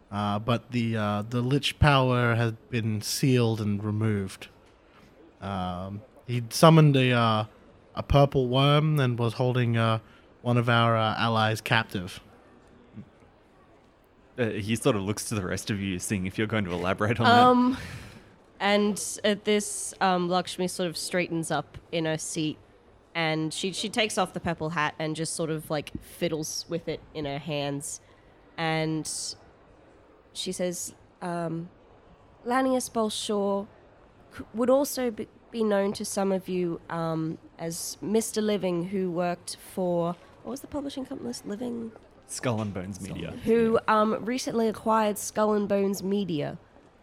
Uh, 0.09 0.39
but 0.39 0.71
the 0.71 0.95
uh, 0.95 1.23
the 1.29 1.41
lich 1.41 1.79
power 1.79 2.35
has 2.35 2.53
been 2.69 3.01
sealed 3.01 3.59
and 3.59 3.83
removed. 3.83 4.47
Um, 5.41 6.01
he 6.25 6.43
summoned 6.49 6.95
a 6.95 7.11
uh, 7.11 7.45
a 7.93 8.03
purple 8.03 8.47
worm 8.47 8.99
and 8.99 9.19
was 9.19 9.33
holding 9.33 9.75
uh, 9.75 9.99
one 10.41 10.57
of 10.57 10.69
our 10.69 10.95
uh, 10.95 11.15
allies 11.17 11.59
captive. 11.59 12.21
Uh, 14.39 14.49
he 14.51 14.75
sort 14.75 14.95
of 14.95 15.01
looks 15.01 15.25
to 15.25 15.35
the 15.35 15.45
rest 15.45 15.69
of 15.69 15.81
you, 15.81 15.99
seeing 15.99 16.25
if 16.25 16.37
you're 16.37 16.47
going 16.47 16.63
to 16.63 16.71
elaborate 16.71 17.19
on 17.19 17.25
Um, 17.27 17.77
and 18.59 19.19
at 19.23 19.45
this, 19.45 19.93
um, 20.01 20.29
Lakshmi 20.29 20.67
sort 20.67 20.89
of 20.89 20.97
straightens 20.97 21.51
up 21.51 21.77
in 21.91 22.05
her 22.05 22.17
seat, 22.17 22.57
and 23.15 23.53
she 23.53 23.71
she 23.71 23.89
takes 23.89 24.17
off 24.17 24.33
the 24.33 24.39
purple 24.39 24.69
hat 24.69 24.95
and 24.99 25.15
just 25.15 25.33
sort 25.33 25.49
of 25.49 25.69
like 25.69 25.91
fiddles 26.01 26.65
with 26.69 26.87
it 26.87 27.01
in 27.13 27.25
her 27.25 27.39
hands, 27.39 28.01
and 28.57 29.09
she 30.33 30.51
says, 30.51 30.93
um, 31.21 31.69
Lanius 32.45 32.89
Bolshaw 32.91 33.67
would 34.53 34.69
also 34.69 35.09
be, 35.11 35.27
be 35.51 35.63
known 35.63 35.93
to 35.93 36.05
some 36.05 36.31
of 36.31 36.47
you 36.47 36.79
um, 36.89 37.37
as 37.57 37.97
Mr. 38.03 38.41
Living, 38.41 38.85
who 38.85 39.09
worked 39.09 39.57
for 39.73 40.15
what 40.43 40.51
was 40.51 40.61
the 40.61 40.67
publishing 40.67 41.05
company? 41.05 41.33
Living, 41.45 41.91
Skull 42.27 42.61
and 42.61 42.73
Bones 42.73 43.01
Media. 43.01 43.33
who 43.43 43.79
um, 43.87 44.23
recently 44.23 44.67
acquired 44.67 45.17
Skull 45.17 45.53
and 45.53 45.67
Bones 45.67 46.03
Media. 46.03 46.57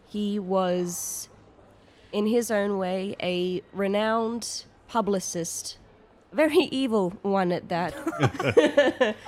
He 0.07 0.39
was, 0.39 1.29
in 2.11 2.27
his 2.27 2.49
own 2.51 2.77
way, 2.77 3.15
a 3.21 3.61
renowned 3.73 4.63
publicist, 4.87 5.77
very 6.31 6.57
evil 6.71 7.11
one 7.21 7.51
at 7.51 7.69
that. 7.69 9.15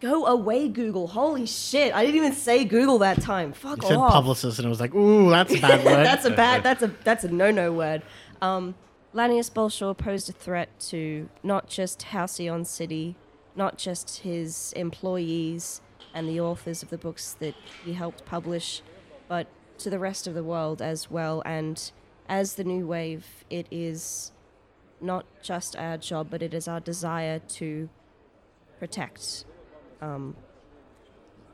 Go 0.00 0.26
away, 0.26 0.68
Google. 0.68 1.08
Holy 1.08 1.44
shit. 1.44 1.92
I 1.92 2.04
didn't 2.04 2.16
even 2.16 2.32
say 2.32 2.64
Google 2.64 2.98
that 2.98 3.20
time. 3.20 3.52
Fuck 3.52 3.82
You 3.82 3.88
said 3.88 3.96
off. 3.96 4.12
publicist, 4.12 4.58
and 4.60 4.66
it 4.66 4.68
was 4.68 4.78
like, 4.80 4.94
ooh, 4.94 5.28
that's 5.30 5.52
a 5.52 5.60
bad 5.60 5.84
word. 5.84 6.06
that's 6.06 6.24
a 6.24 6.30
bad 6.30 6.62
that's 6.62 6.82
a 6.82 6.86
that's 7.02 7.24
a 7.24 7.28
no-no 7.28 7.72
word. 7.72 8.02
Um 8.40 8.76
Lanius 9.12 9.50
Bolshaw 9.50 9.96
posed 9.96 10.28
a 10.28 10.32
threat 10.32 10.68
to 10.90 11.28
not 11.42 11.66
just 11.68 12.02
Halcyon 12.02 12.64
City, 12.64 13.16
not 13.56 13.76
just 13.76 14.18
his 14.18 14.72
employees 14.76 15.80
and 16.14 16.28
the 16.28 16.38
authors 16.40 16.82
of 16.84 16.90
the 16.90 16.98
books 16.98 17.34
that 17.40 17.54
he 17.84 17.94
helped 17.94 18.24
publish, 18.24 18.82
but 19.26 19.48
to 19.78 19.90
the 19.90 19.98
rest 19.98 20.26
of 20.26 20.34
the 20.34 20.44
world 20.44 20.82
as 20.82 21.10
well. 21.10 21.42
And 21.44 21.90
as 22.28 22.54
the 22.54 22.64
new 22.64 22.86
wave, 22.86 23.44
it 23.50 23.66
is 23.70 24.32
not 25.00 25.24
just 25.42 25.76
our 25.76 25.96
job, 25.96 26.28
but 26.30 26.42
it 26.42 26.52
is 26.52 26.68
our 26.68 26.80
desire 26.80 27.38
to 27.38 27.88
protect 28.78 29.44
um, 30.00 30.36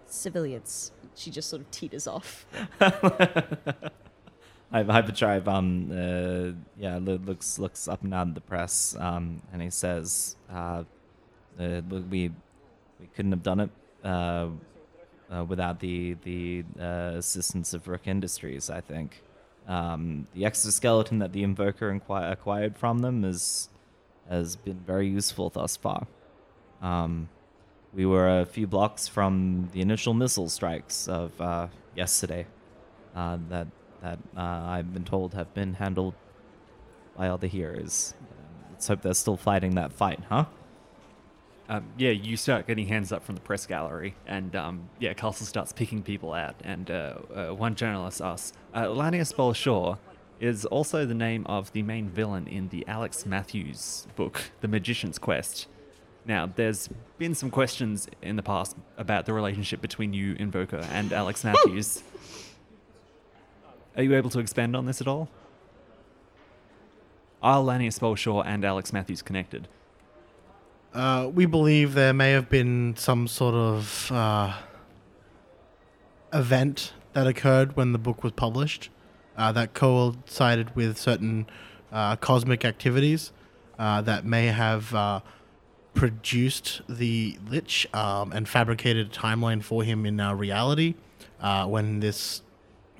civilians. 0.06 0.92
She 1.14 1.30
just 1.30 1.48
sort 1.48 1.62
of 1.62 1.70
teeters 1.70 2.06
off. 2.06 2.46
Hy- 2.80 4.82
Hyperdrive, 4.82 5.46
um, 5.46 5.90
uh, 5.92 6.50
yeah, 6.76 6.98
looks 7.00 7.58
looks 7.58 7.86
up 7.86 8.02
and 8.02 8.10
down 8.10 8.34
the 8.34 8.40
press, 8.40 8.96
um, 8.98 9.40
and 9.52 9.62
he 9.62 9.70
says, 9.70 10.34
uh, 10.52 10.82
uh, 11.60 11.80
"We 11.88 12.32
we 12.98 13.06
couldn't 13.14 13.30
have 13.30 13.44
done 13.44 13.60
it 13.60 13.70
uh, 15.30 15.44
without 15.44 15.80
the 15.80 16.16
the 16.24 16.64
uh, 16.80 17.12
assistance 17.16 17.74
of 17.74 17.88
Rook 17.88 18.06
Industries. 18.06 18.70
I 18.70 18.80
think 18.80 19.22
um, 19.66 20.26
the 20.34 20.44
exoskeleton 20.44 21.18
that 21.20 21.32
the 21.32 21.42
Invoker 21.42 21.90
acquired 21.90 22.76
from 22.76 23.00
them 23.00 23.24
is 23.24 23.68
has 24.28 24.56
been 24.56 24.80
very 24.86 25.08
useful 25.08 25.50
thus 25.50 25.76
far. 25.76 26.06
Um, 26.82 27.28
we 27.94 28.04
were 28.06 28.40
a 28.40 28.46
few 28.46 28.66
blocks 28.66 29.06
from 29.06 29.68
the 29.72 29.80
initial 29.80 30.14
missile 30.14 30.48
strikes 30.48 31.08
of 31.08 31.40
uh, 31.40 31.68
yesterday 31.94 32.46
uh, 33.14 33.38
that 33.48 33.68
that 34.02 34.18
uh, 34.36 34.40
I've 34.40 34.92
been 34.92 35.04
told 35.04 35.34
have 35.34 35.54
been 35.54 35.74
handled 35.74 36.14
by 37.16 37.28
other 37.28 37.46
heroes. 37.46 38.14
Uh, 38.20 38.72
let's 38.72 38.86
hope 38.88 39.02
they're 39.02 39.14
still 39.14 39.36
fighting 39.36 39.76
that 39.76 39.92
fight, 39.92 40.20
huh? 40.28 40.44
Um, 41.68 41.86
yeah, 41.96 42.10
you 42.10 42.36
start 42.36 42.66
getting 42.66 42.86
hands 42.86 43.10
up 43.10 43.24
from 43.24 43.36
the 43.36 43.40
press 43.40 43.66
gallery, 43.66 44.14
and 44.26 44.54
um, 44.54 44.88
yeah, 44.98 45.14
Castle 45.14 45.46
starts 45.46 45.72
picking 45.72 46.02
people 46.02 46.34
out. 46.34 46.56
And 46.62 46.90
uh, 46.90 47.14
uh, 47.34 47.46
one 47.54 47.74
journalist 47.74 48.20
asks, 48.20 48.52
uh, 48.74 48.84
"Lanius 48.84 49.34
Bolshaw 49.34 49.98
is 50.40 50.66
also 50.66 51.06
the 51.06 51.14
name 51.14 51.46
of 51.46 51.72
the 51.72 51.82
main 51.82 52.08
villain 52.10 52.46
in 52.46 52.68
the 52.68 52.86
Alex 52.86 53.24
Matthews 53.24 54.06
book, 54.14 54.42
The 54.60 54.68
Magician's 54.68 55.18
Quest." 55.18 55.66
Now, 56.26 56.50
there's 56.54 56.88
been 57.18 57.34
some 57.34 57.50
questions 57.50 58.08
in 58.22 58.36
the 58.36 58.42
past 58.42 58.76
about 58.96 59.26
the 59.26 59.32
relationship 59.32 59.80
between 59.80 60.12
you, 60.12 60.34
Invoker, 60.38 60.86
and 60.90 61.12
Alex 61.12 61.44
Matthews. 61.44 62.02
Are 63.96 64.02
you 64.02 64.14
able 64.14 64.30
to 64.30 64.38
expand 64.38 64.74
on 64.76 64.86
this 64.86 65.00
at 65.00 65.08
all? 65.08 65.28
Are 67.42 67.62
Lanius 67.62 67.98
Bolshaw 67.98 68.42
and 68.44 68.64
Alex 68.64 68.92
Matthews 68.92 69.22
connected? 69.22 69.68
Uh, 70.94 71.28
we 71.34 71.44
believe 71.44 71.94
there 71.94 72.12
may 72.12 72.30
have 72.30 72.48
been 72.48 72.94
some 72.96 73.26
sort 73.26 73.54
of 73.56 74.12
uh, 74.12 74.56
event 76.32 76.92
that 77.14 77.26
occurred 77.26 77.74
when 77.76 77.90
the 77.92 77.98
book 77.98 78.22
was 78.22 78.30
published 78.30 78.90
uh, 79.36 79.50
that 79.50 79.74
coincided 79.74 80.74
with 80.76 80.96
certain 80.96 81.46
uh, 81.90 82.14
cosmic 82.14 82.64
activities 82.64 83.32
uh, 83.76 84.00
that 84.02 84.24
may 84.24 84.46
have 84.46 85.22
produced 85.94 86.80
the 86.88 87.36
Lich 87.48 87.88
um, 87.92 88.30
and 88.30 88.48
fabricated 88.48 89.08
a 89.08 89.10
timeline 89.10 89.64
for 89.64 89.82
him 89.82 90.06
in 90.06 90.18
reality 90.38 90.94
when 91.66 91.98
this 91.98 92.42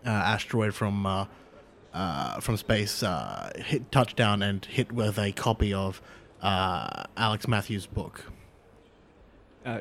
asteroid 0.05 0.75
from 0.75 1.29
from 2.41 2.57
space 2.57 3.05
hit 3.55 3.93
touchdown 3.93 4.43
and 4.43 4.65
hit 4.65 4.91
with 4.91 5.17
a 5.17 5.31
copy 5.31 5.73
of 5.73 6.03
uh, 6.45 7.05
Alex 7.17 7.49
Matthews' 7.49 7.87
book. 7.87 8.27
Uh, 9.65 9.81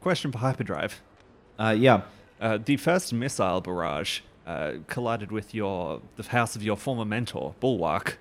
question 0.00 0.30
for 0.30 0.38
Hyperdrive. 0.38 1.00
Uh, 1.58 1.74
yeah. 1.76 2.02
Uh, 2.40 2.58
the 2.62 2.76
first 2.76 3.12
missile 3.12 3.60
barrage 3.60 4.20
uh, 4.46 4.74
collided 4.86 5.32
with 5.32 5.54
your 5.54 6.02
the 6.16 6.22
house 6.24 6.54
of 6.54 6.62
your 6.62 6.76
former 6.76 7.06
mentor, 7.06 7.54
Bulwark. 7.60 8.18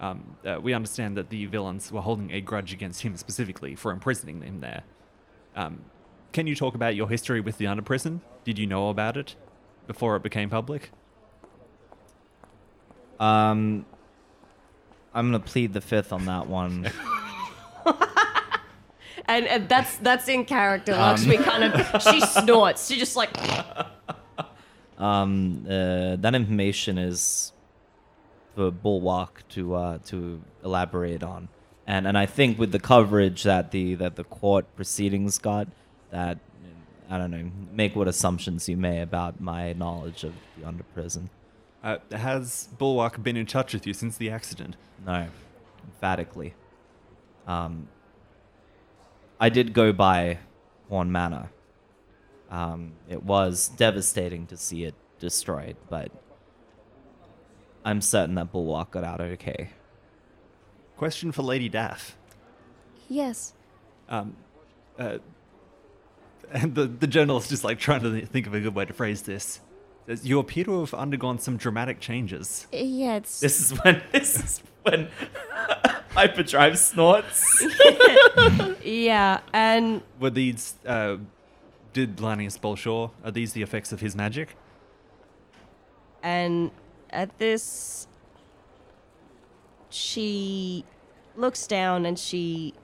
Um, 0.00 0.36
uh, 0.46 0.60
we 0.62 0.72
understand 0.72 1.16
that 1.16 1.28
the 1.28 1.46
villains 1.46 1.90
were 1.90 2.00
holding 2.00 2.30
a 2.30 2.40
grudge 2.40 2.72
against 2.72 3.02
him 3.02 3.16
specifically 3.16 3.74
for 3.74 3.90
imprisoning 3.90 4.40
him 4.42 4.60
there. 4.60 4.84
Um, 5.56 5.80
can 6.32 6.46
you 6.46 6.54
talk 6.54 6.74
about 6.74 6.94
your 6.94 7.08
history 7.08 7.40
with 7.40 7.58
the 7.58 7.64
Underprison? 7.64 8.20
Did 8.44 8.58
you 8.58 8.66
know 8.66 8.88
about 8.88 9.16
it 9.16 9.34
before 9.88 10.14
it 10.16 10.22
became 10.22 10.48
public? 10.48 10.90
Um, 13.18 13.84
I'm 15.14 15.28
gonna 15.28 15.40
plead 15.40 15.72
the 15.72 15.80
fifth 15.80 16.12
on 16.12 16.26
that 16.26 16.46
one. 16.46 16.90
And, 19.30 19.46
and 19.46 19.68
that's 19.68 19.96
that's 19.98 20.26
in 20.26 20.44
character. 20.44 20.92
Lakshmi 20.92 21.36
kind 21.36 21.62
of 21.62 22.02
she 22.02 22.20
snorts. 22.42 22.88
She 22.88 22.98
just 22.98 23.14
like 23.14 23.30
um, 24.98 25.64
uh, 25.66 26.16
that 26.16 26.34
information 26.34 26.98
is 26.98 27.52
for 28.56 28.72
Bulwark 28.72 29.44
to 29.50 29.74
uh, 29.76 29.98
to 30.06 30.42
elaborate 30.64 31.22
on, 31.22 31.48
and 31.86 32.08
and 32.08 32.18
I 32.18 32.26
think 32.26 32.58
with 32.58 32.72
the 32.72 32.80
coverage 32.80 33.44
that 33.44 33.70
the 33.70 33.94
that 33.96 34.16
the 34.16 34.24
court 34.24 34.66
proceedings 34.74 35.38
got, 35.38 35.68
that 36.10 36.38
I 37.08 37.16
don't 37.16 37.30
know, 37.30 37.52
make 37.72 37.94
what 37.94 38.08
assumptions 38.08 38.68
you 38.68 38.76
may 38.76 39.00
about 39.00 39.40
my 39.40 39.74
knowledge 39.74 40.24
of 40.24 40.34
the 40.58 40.66
under 40.66 40.82
prison. 40.82 41.30
Uh, 41.82 41.98
has 42.12 42.68
Bulwark 42.78 43.22
been 43.22 43.36
in 43.36 43.46
touch 43.46 43.72
with 43.72 43.86
you 43.86 43.94
since 43.94 44.16
the 44.16 44.30
accident? 44.30 44.76
No, 45.06 45.28
emphatically. 45.84 46.54
Um, 47.46 47.88
I 49.40 49.48
did 49.48 49.72
go 49.72 49.92
by 49.92 50.38
Horn 50.90 51.10
Manor. 51.10 51.50
Um, 52.50 52.92
it 53.08 53.22
was 53.22 53.68
devastating 53.68 54.46
to 54.48 54.56
see 54.56 54.84
it 54.84 54.94
destroyed, 55.18 55.76
but 55.88 56.10
I'm 57.84 58.00
certain 58.02 58.34
that 58.34 58.52
Bulwark 58.52 58.90
got 58.90 59.04
out 59.04 59.20
okay. 59.20 59.70
Question 60.96 61.32
for 61.32 61.42
Lady 61.42 61.68
Daff. 61.68 62.16
yes. 63.08 63.54
Um, 64.08 64.36
uh, 64.98 65.18
and 66.52 66.74
the, 66.74 66.86
the 66.86 67.06
journalist 67.06 67.46
is 67.46 67.50
just 67.50 67.64
like 67.64 67.78
trying 67.78 68.02
to 68.02 68.26
think 68.26 68.46
of 68.46 68.54
a 68.54 68.60
good 68.60 68.74
way 68.74 68.84
to 68.84 68.92
phrase 68.92 69.22
this. 69.22 69.60
You 70.22 70.38
appear 70.38 70.64
to 70.64 70.80
have 70.80 70.94
undergone 70.94 71.38
some 71.38 71.56
dramatic 71.56 72.00
changes. 72.00 72.66
Yeah, 72.72 73.16
it's 73.16 73.40
This 73.40 73.60
is 73.60 73.70
when 73.82 74.02
this 74.12 74.36
is 74.36 74.62
when 74.82 75.08
Hyperdrive 76.10 76.78
snorts. 76.78 77.64
yeah, 78.84 79.40
and 79.52 80.02
Were 80.18 80.30
these, 80.30 80.74
uh, 80.84 81.18
did 81.92 82.16
Lanius 82.16 82.58
Bolshaw, 82.58 83.10
are 83.24 83.30
these 83.30 83.52
the 83.52 83.62
effects 83.62 83.92
of 83.92 84.00
his 84.00 84.16
magic? 84.16 84.56
and 86.22 86.70
at 87.08 87.38
this 87.38 88.06
she 89.88 90.84
looks 91.36 91.66
down 91.66 92.04
and 92.04 92.18
she 92.18 92.74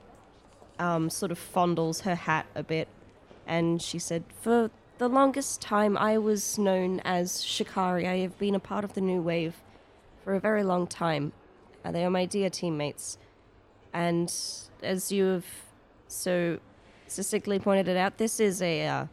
um, 0.79 1.09
sort 1.09 1.31
of 1.31 1.39
fondles 1.39 2.01
her 2.01 2.15
hat 2.15 2.45
a 2.55 2.63
bit 2.63 2.87
and 3.45 3.81
she 3.81 3.99
said 3.99 4.23
for 4.41 4.71
the 4.97 5.07
longest 5.07 5.61
time 5.61 5.97
i 5.97 6.17
was 6.17 6.57
known 6.57 6.99
as 7.01 7.43
shikari 7.43 8.07
i 8.07 8.17
have 8.17 8.37
been 8.37 8.55
a 8.55 8.59
part 8.59 8.83
of 8.83 8.93
the 8.93 9.01
new 9.01 9.21
wave 9.21 9.55
for 10.23 10.33
a 10.33 10.39
very 10.39 10.63
long 10.63 10.87
time 10.87 11.31
uh, 11.85 11.91
they 11.91 12.03
are 12.03 12.09
my 12.09 12.25
dear 12.25 12.49
teammates 12.49 13.17
and 13.93 14.33
as 14.83 15.11
you 15.11 15.25
have 15.25 15.45
so 16.07 16.59
succinctly 17.07 17.59
pointed 17.59 17.87
it 17.87 17.97
out 17.97 18.17
this 18.17 18.39
is 18.39 18.61
a 18.61 18.85
uh, 18.85 19.05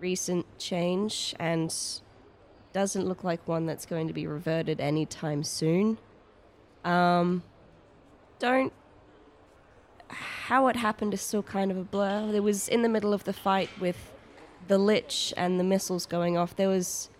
recent 0.00 0.46
change 0.58 1.34
and 1.38 2.00
doesn't 2.72 3.06
look 3.06 3.24
like 3.24 3.46
one 3.46 3.66
that's 3.66 3.86
going 3.86 4.06
to 4.08 4.14
be 4.14 4.26
reverted 4.26 4.80
anytime 4.80 5.42
soon. 5.42 5.98
Um, 6.84 7.42
don't. 8.38 8.72
How 10.08 10.66
it 10.68 10.76
happened 10.76 11.14
is 11.14 11.20
still 11.20 11.42
kind 11.42 11.70
of 11.70 11.76
a 11.76 11.84
blur. 11.84 12.30
It 12.34 12.42
was 12.42 12.68
in 12.68 12.82
the 12.82 12.88
middle 12.88 13.12
of 13.12 13.24
the 13.24 13.32
fight 13.32 13.70
with 13.80 13.96
the 14.70 14.78
lich 14.78 15.34
and 15.36 15.58
the 15.58 15.64
missiles 15.64 16.06
going 16.06 16.38
off, 16.38 16.54
there 16.54 16.68
was, 16.68 17.10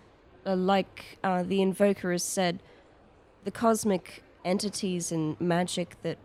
uh, 0.46 0.54
like 0.54 1.18
uh, 1.24 1.42
the 1.42 1.60
invoker 1.60 2.12
has 2.12 2.22
said, 2.22 2.60
the 3.42 3.50
cosmic 3.50 4.22
entities 4.44 5.10
and 5.10 5.38
magic 5.40 5.96
that 6.02 6.16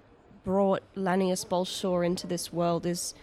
brought 0.43 0.83
Lanius 0.95 1.43
Bolshor 1.43 2.05
into 2.05 2.27
this 2.27 2.53
world 2.53 2.85
is 2.85 3.15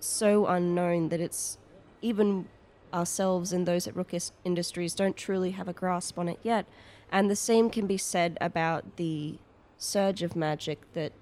so 0.00 0.46
unknown 0.46 1.10
that 1.10 1.20
it's 1.20 1.58
even 2.00 2.48
ourselves 2.94 3.52
and 3.52 3.66
those 3.66 3.86
at 3.86 3.94
Rookis 3.94 4.32
Industries 4.42 4.94
don't 4.94 5.14
truly 5.14 5.50
have 5.50 5.68
a 5.68 5.74
grasp 5.74 6.18
on 6.18 6.30
it 6.30 6.38
yet. 6.42 6.64
And 7.12 7.30
the 7.30 7.36
same 7.36 7.68
can 7.68 7.86
be 7.86 7.98
said 7.98 8.38
about 8.40 8.96
the 8.96 9.36
surge 9.76 10.22
of 10.22 10.34
magic 10.34 10.90
that 10.94 11.12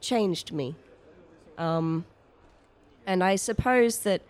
changed 0.00 0.52
me. 0.52 0.74
Um, 1.56 2.06
and 3.06 3.22
I 3.22 3.36
suppose 3.36 4.00
that 4.00 4.22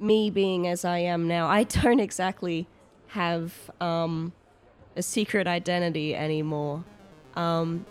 me 0.00 0.30
being 0.30 0.66
as 0.66 0.84
I 0.84 0.98
am 0.98 1.28
now, 1.28 1.48
I 1.48 1.62
don't 1.82 2.00
exactly 2.00 2.66
have 3.08 3.52
um, 3.80 4.32
a 4.96 5.02
secret 5.02 5.46
identity 5.46 6.14
anymore. 6.14 6.84
Um, 7.34 7.84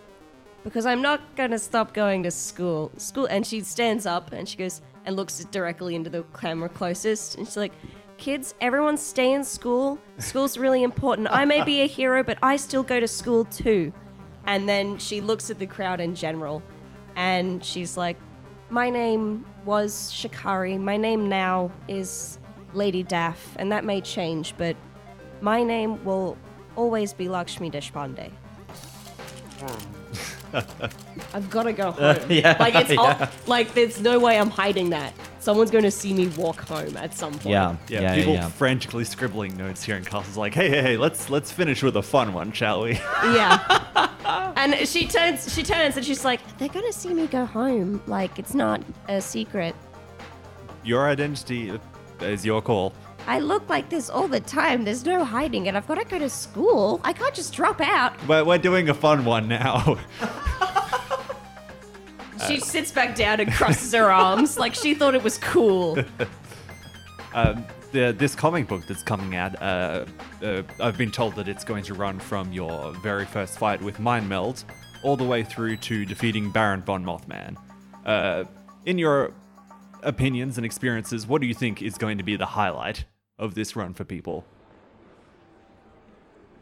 because 0.63 0.87
I'm 0.87 1.01
not 1.01 1.35
gonna 1.35 1.59
stop 1.59 1.93
going 1.93 2.23
to 2.23 2.31
school. 2.31 2.91
School, 2.97 3.27
and 3.27 3.45
she 3.45 3.61
stands 3.61 4.05
up 4.05 4.33
and 4.33 4.49
she 4.49 4.57
goes 4.57 4.81
and 5.05 5.15
looks 5.15 5.43
directly 5.45 5.93
into 5.93 6.09
the 6.09 6.23
camera 6.39 6.67
closest, 6.67 7.35
and 7.35 7.45
she's 7.45 7.55
like, 7.55 7.73
"Kids, 8.17 8.55
everyone 8.59 8.97
stay 8.97 9.33
in 9.33 9.43
school. 9.43 9.99
School's 10.17 10.57
really 10.57 10.81
important. 10.81 11.27
I 11.29 11.45
may 11.45 11.63
be 11.63 11.81
a 11.81 11.87
hero, 11.87 12.23
but 12.23 12.39
I 12.41 12.55
still 12.55 12.81
go 12.81 12.99
to 12.99 13.07
school 13.07 13.45
too." 13.45 13.93
And 14.47 14.67
then 14.67 14.97
she 14.97 15.21
looks 15.21 15.51
at 15.51 15.59
the 15.59 15.67
crowd 15.67 15.99
in 15.99 16.15
general, 16.15 16.63
and 17.15 17.63
she's 17.63 17.95
like, 17.95 18.17
"My 18.69 18.89
name 18.89 19.45
was 19.65 20.11
Shikari. 20.11 20.77
My 20.77 20.97
name 20.97 21.29
now 21.29 21.71
is 21.87 22.39
Lady 22.73 23.03
Daff, 23.03 23.55
and 23.57 23.71
that 23.71 23.85
may 23.85 24.01
change, 24.01 24.53
but 24.57 24.75
my 25.41 25.63
name 25.63 26.03
will 26.05 26.37
always 26.75 27.13
be 27.13 27.29
Lakshmi 27.29 27.69
Deshpande." 27.71 28.31
Hmm. 29.59 29.75
I've 31.33 31.49
got 31.49 31.63
to 31.63 31.73
go 31.73 31.91
home. 31.91 32.17
yeah, 32.29 32.55
Like 32.59 32.75
it's 32.75 32.97
all, 32.97 33.07
yeah. 33.07 33.29
like 33.45 33.73
there's 33.73 33.99
no 34.01 34.19
way 34.19 34.39
I'm 34.39 34.49
hiding 34.49 34.89
that. 34.91 35.13
Someone's 35.39 35.69
going 35.69 35.83
to 35.83 35.91
see 35.91 36.13
me 36.13 36.27
walk 36.29 36.61
home 36.61 36.95
at 36.97 37.13
some 37.13 37.33
point. 37.33 37.45
Yeah, 37.47 37.75
Yeah, 37.87 38.01
yeah, 38.01 38.01
yeah. 38.01 38.15
people 38.15 38.33
yeah. 38.33 38.49
frantically 38.49 39.03
scribbling 39.05 39.55
notes 39.57 39.83
here, 39.83 39.95
and 39.95 40.05
Castle's 40.05 40.37
like, 40.37 40.53
"Hey, 40.53 40.69
hey, 40.69 40.81
hey, 40.81 40.97
let's 40.97 41.29
let's 41.29 41.51
finish 41.51 41.83
with 41.83 41.95
a 41.97 42.01
fun 42.03 42.33
one, 42.33 42.51
shall 42.51 42.81
we?" 42.83 42.93
Yeah. 43.23 43.84
and 44.73 44.87
she 44.87 45.07
turns 45.07 45.53
she 45.53 45.63
turns 45.63 45.97
and 45.97 46.05
she's 46.05 46.25
like, 46.25 46.39
They're 46.57 46.69
gonna 46.69 46.93
see 46.93 47.13
me 47.13 47.27
go 47.27 47.45
home. 47.45 48.01
Like 48.07 48.39
it's 48.39 48.53
not 48.53 48.81
a 49.07 49.21
secret. 49.21 49.75
Your 50.83 51.07
identity 51.07 51.79
is 52.21 52.45
your 52.45 52.61
call. 52.61 52.93
I 53.27 53.39
look 53.39 53.67
like 53.69 53.89
this 53.89 54.09
all 54.09 54.27
the 54.27 54.39
time. 54.39 54.83
There's 54.85 55.03
no 55.03 55.23
hiding 55.23 55.65
it. 55.65 55.73
I've 55.73 55.87
got 55.87 55.95
to 55.95 56.05
go 56.05 56.19
to 56.19 56.29
school. 56.29 57.01
I 57.03 57.11
can't 57.11 57.33
just 57.33 57.53
drop 57.53 57.81
out. 57.81 58.13
But 58.27 58.45
we're 58.45 58.59
doing 58.59 58.89
a 58.89 58.93
fun 58.93 59.25
one 59.25 59.47
now. 59.47 59.97
She 62.47 62.59
sits 62.59 62.91
back 62.91 63.15
down 63.15 63.39
and 63.39 63.51
crosses 63.51 63.93
her 63.93 64.11
arms 64.11 64.57
like 64.57 64.75
she 64.75 64.93
thought 64.93 65.15
it 65.15 65.23
was 65.23 65.37
cool. 65.37 65.97
um, 67.33 67.65
the, 67.95 68.11
this 68.11 68.35
comic 68.35 68.67
book 68.67 68.85
that's 68.85 69.03
coming 69.03 69.35
out, 69.35 69.59
uh, 69.61 70.05
uh, 70.43 70.63
I've 70.81 70.97
been 70.97 71.11
told 71.11 71.35
that 71.35 71.47
it's 71.47 71.63
going 71.63 71.83
to 71.85 71.93
run 71.93 72.19
from 72.19 72.51
your 72.51 72.91
very 73.01 73.25
first 73.25 73.57
fight 73.57 73.81
with 73.81 73.99
Mind 73.99 74.27
Meld 74.27 74.65
all 75.01 75.15
the 75.15 75.23
way 75.23 75.43
through 75.43 75.77
to 75.77 76.05
defeating 76.05 76.51
Baron 76.51 76.81
von 76.81 77.05
Mothman. 77.05 77.55
Uh, 78.05 78.43
in 78.85 78.97
your 78.97 79.33
opinions 80.03 80.57
and 80.57 80.65
experiences, 80.65 81.25
what 81.25 81.39
do 81.39 81.47
you 81.47 81.53
think 81.53 81.81
is 81.81 81.97
going 81.97 82.17
to 82.17 82.23
be 82.23 82.35
the 82.35 82.45
highlight 82.45 83.05
of 83.39 83.55
this 83.55 83.77
run 83.77 83.93
for 83.93 84.03
people? 84.03 84.45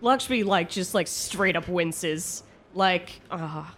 Lakshmi 0.01 0.43
like 0.43 0.69
just 0.69 0.93
like 0.93 1.07
straight 1.07 1.55
up 1.55 1.67
winces. 1.67 2.43
Like, 2.75 3.21
ah. 3.31 3.75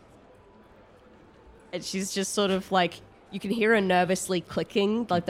And 1.71 1.83
she's 1.83 2.13
just 2.13 2.33
sort 2.33 2.51
of 2.51 2.69
like 2.71 2.95
you 3.31 3.39
can 3.39 3.51
hear 3.51 3.73
her 3.73 3.81
nervously 3.81 4.41
clicking, 4.41 5.07
like 5.09 5.25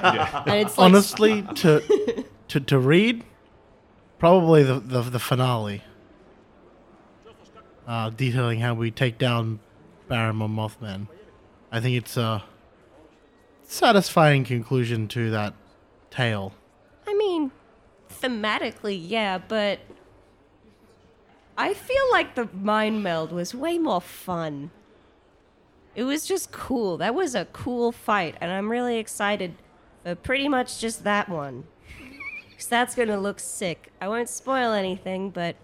the 0.00 0.50
and 0.50 0.66
it's 0.66 0.78
like 0.78 0.84
Honestly, 0.84 1.42
to 1.56 2.24
to 2.48 2.60
to 2.60 2.78
read, 2.78 3.24
probably 4.18 4.62
the 4.62 4.80
the, 4.80 5.02
the 5.02 5.18
finale. 5.18 5.82
Uh, 7.86 8.10
detailing 8.10 8.60
how 8.60 8.74
we 8.74 8.90
take 8.90 9.18
down 9.18 9.58
Baron 10.08 10.38
von 10.38 10.54
Mothman. 10.54 11.08
I 11.72 11.80
think 11.80 11.96
it's 11.96 12.16
a 12.16 12.44
satisfying 13.64 14.44
conclusion 14.44 15.08
to 15.08 15.30
that 15.30 15.54
tale. 16.10 16.54
I 17.06 17.14
mean, 17.14 17.50
thematically, 18.08 18.98
yeah, 19.02 19.38
but 19.38 19.80
I 21.56 21.74
feel 21.74 22.10
like 22.12 22.34
the 22.34 22.48
mind 22.52 23.02
meld 23.02 23.32
was 23.32 23.54
way 23.54 23.78
more 23.78 24.00
fun. 24.00 24.70
It 25.94 26.04
was 26.04 26.26
just 26.26 26.52
cool. 26.52 26.96
That 26.98 27.14
was 27.14 27.34
a 27.34 27.44
cool 27.46 27.92
fight, 27.92 28.36
and 28.40 28.50
I'm 28.50 28.70
really 28.70 28.98
excited 28.98 29.54
for 30.02 30.14
pretty 30.14 30.48
much 30.48 30.80
just 30.80 31.04
that 31.04 31.28
one. 31.28 31.64
Because 32.50 32.66
that's 32.66 32.94
gonna 32.94 33.18
look 33.18 33.40
sick. 33.40 33.92
I 34.00 34.08
won't 34.08 34.28
spoil 34.28 34.72
anything, 34.72 35.30
but 35.30 35.56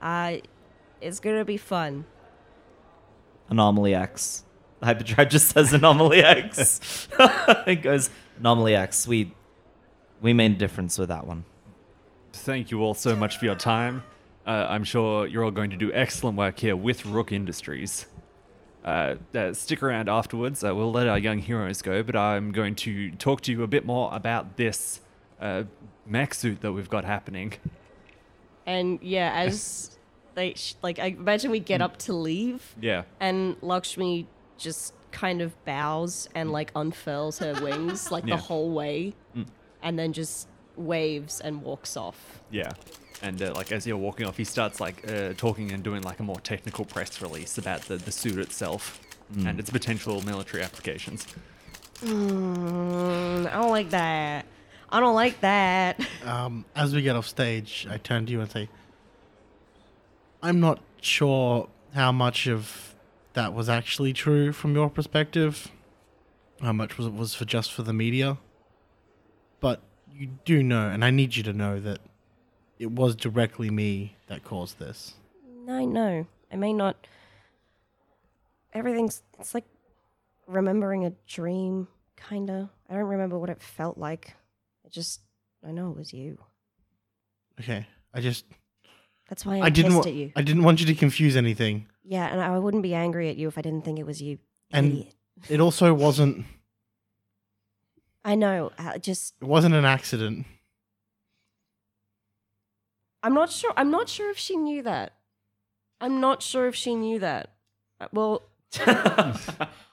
uh, 0.00 0.36
it's 1.00 1.20
gonna 1.20 1.44
be 1.44 1.56
fun. 1.56 2.04
Anomaly 3.48 3.94
X. 3.94 4.44
Hyperdrive 4.82 5.28
just 5.30 5.48
says 5.48 5.72
Anomaly 5.72 6.22
X. 6.22 7.08
it 7.66 7.82
goes 7.82 8.10
Anomaly 8.38 8.74
X. 8.74 9.06
We 9.06 9.34
we 10.20 10.32
made 10.32 10.52
a 10.52 10.56
difference 10.56 10.98
with 10.98 11.08
that 11.08 11.26
one. 11.26 11.44
Thank 12.32 12.70
you 12.70 12.82
all 12.82 12.94
so 12.94 13.14
much 13.14 13.38
for 13.38 13.44
your 13.44 13.54
time. 13.54 14.02
Uh, 14.46 14.66
I'm 14.68 14.84
sure 14.84 15.26
you're 15.26 15.44
all 15.44 15.50
going 15.50 15.70
to 15.70 15.76
do 15.76 15.92
excellent 15.92 16.36
work 16.36 16.58
here 16.58 16.76
with 16.76 17.06
Rook 17.06 17.32
Industries. 17.32 18.06
Uh, 18.84 19.14
uh, 19.34 19.52
stick 19.54 19.82
around 19.82 20.08
afterwards. 20.10 20.62
Uh, 20.62 20.74
we'll 20.74 20.92
let 20.92 21.08
our 21.08 21.18
young 21.18 21.38
heroes 21.38 21.80
go, 21.80 22.02
but 22.02 22.14
I'm 22.14 22.52
going 22.52 22.74
to 22.76 23.10
talk 23.12 23.40
to 23.42 23.52
you 23.52 23.62
a 23.62 23.66
bit 23.66 23.86
more 23.86 24.10
about 24.12 24.56
this 24.58 25.00
uh, 25.40 25.62
mech 26.06 26.34
suit 26.34 26.60
that 26.60 26.72
we've 26.72 26.90
got 26.90 27.04
happening. 27.04 27.54
And 28.66 28.98
yeah, 29.02 29.30
as 29.46 29.98
they 30.34 30.54
sh- 30.54 30.74
like, 30.82 30.98
I 30.98 31.08
imagine 31.08 31.50
we 31.50 31.60
get 31.60 31.82
up 31.82 31.98
to 31.98 32.14
leave. 32.14 32.74
Yeah. 32.80 33.02
And 33.20 33.56
Lakshmi 33.60 34.26
just 34.56 34.94
kind 35.12 35.42
of 35.42 35.52
bows 35.66 36.30
and 36.34 36.50
like 36.50 36.72
unfurls 36.74 37.40
her 37.40 37.52
wings 37.62 38.10
like 38.10 38.24
Yeah. 38.24 38.36
the 38.36 38.42
whole 38.42 38.70
way 38.70 39.12
and 39.82 39.98
then 39.98 40.14
just 40.14 40.48
waves 40.76 41.40
and 41.40 41.60
walks 41.62 41.94
off. 41.94 42.40
Yeah. 42.50 42.72
And 43.24 43.40
uh, 43.40 43.54
like 43.54 43.72
as 43.72 43.86
you're 43.86 43.96
walking 43.96 44.26
off, 44.26 44.36
he 44.36 44.44
starts 44.44 44.80
like 44.80 45.10
uh, 45.10 45.32
talking 45.34 45.72
and 45.72 45.82
doing 45.82 46.02
like 46.02 46.20
a 46.20 46.22
more 46.22 46.40
technical 46.40 46.84
press 46.84 47.22
release 47.22 47.56
about 47.56 47.80
the, 47.82 47.96
the 47.96 48.12
suit 48.12 48.38
itself 48.38 49.00
and 49.34 49.58
its 49.58 49.70
potential 49.70 50.20
military 50.22 50.62
applications. 50.62 51.26
Mm, 52.02 53.46
I 53.46 53.62
don't 53.62 53.70
like 53.70 53.88
that. 53.90 54.44
I 54.90 55.00
don't 55.00 55.14
like 55.14 55.40
that. 55.40 55.98
Um, 56.24 56.64
as 56.74 56.94
we 56.94 57.02
get 57.02 57.16
off 57.16 57.26
stage, 57.26 57.86
I 57.90 57.98
turn 57.98 58.24
to 58.26 58.32
you 58.32 58.40
and 58.40 58.50
say, 58.50 58.68
I'm 60.42 60.58
not 60.58 60.80
sure 61.02 61.68
how 61.94 62.12
much 62.12 62.46
of 62.46 62.94
that 63.34 63.52
was 63.52 63.68
actually 63.68 64.12
true 64.14 64.52
from 64.52 64.74
your 64.74 64.88
perspective. 64.88 65.68
How 66.62 66.72
much 66.72 66.96
was 66.96 67.06
it 67.06 67.14
was 67.14 67.34
for 67.34 67.44
just 67.44 67.72
for 67.72 67.82
the 67.82 67.92
media? 67.92 68.38
But 69.60 69.82
you 70.10 70.30
do 70.44 70.62
know, 70.62 70.88
and 70.88 71.04
I 71.04 71.10
need 71.10 71.36
you 71.36 71.42
to 71.42 71.52
know 71.52 71.78
that 71.80 72.00
it 72.78 72.90
was 72.90 73.14
directly 73.16 73.70
me 73.70 74.16
that 74.26 74.44
caused 74.44 74.78
this. 74.78 75.14
I 75.68 75.84
know. 75.84 76.26
I 76.52 76.56
may 76.56 76.72
not. 76.72 77.06
Everything's. 78.72 79.22
It's 79.38 79.54
like 79.54 79.64
remembering 80.46 81.04
a 81.04 81.12
dream, 81.26 81.88
kinda. 82.16 82.70
I 82.90 82.94
don't 82.94 83.04
remember 83.04 83.38
what 83.38 83.50
it 83.50 83.60
felt 83.62 83.96
like. 83.98 84.34
I 84.84 84.88
just. 84.88 85.20
I 85.66 85.70
know 85.70 85.90
it 85.90 85.96
was 85.96 86.12
you. 86.12 86.38
Okay, 87.60 87.86
I 88.12 88.20
just 88.20 88.44
That's 89.28 89.46
why 89.46 89.56
I'm 89.56 89.62
I 89.62 89.70
didn't 89.70 89.94
wa- 89.94 90.02
at 90.04 90.12
you. 90.12 90.32
I 90.36 90.42
didn't 90.42 90.64
want 90.64 90.80
you 90.80 90.86
to 90.86 90.94
confuse 90.94 91.36
anything. 91.36 91.86
Yeah, 92.04 92.26
and 92.26 92.40
I 92.40 92.58
wouldn't 92.58 92.82
be 92.82 92.94
angry 92.94 93.30
at 93.30 93.36
you 93.36 93.48
if 93.48 93.56
I 93.56 93.62
didn't 93.62 93.84
think 93.84 93.98
it 93.98 94.04
was 94.06 94.20
you. 94.20 94.38
And- 94.70 94.92
Idiot. 94.92 95.14
It 95.48 95.60
also 95.60 95.92
wasn't 95.94 96.44
I 98.24 98.34
know. 98.34 98.72
I 98.78 98.98
just. 98.98 99.34
it 99.40 99.44
wasn't 99.46 99.74
an 99.74 99.84
accident. 99.84 100.46
I'm 103.24 103.32
not 103.34 103.50
sure. 103.50 103.72
I'm 103.76 103.90
not 103.90 104.08
sure 104.08 104.30
if 104.30 104.38
she 104.38 104.54
knew 104.56 104.82
that. 104.82 105.14
I'm 106.00 106.20
not 106.20 106.42
sure 106.42 106.66
if 106.66 106.74
she 106.74 106.94
knew 106.94 107.18
that. 107.20 107.54
Uh, 108.00 108.08
Well, 108.12 108.42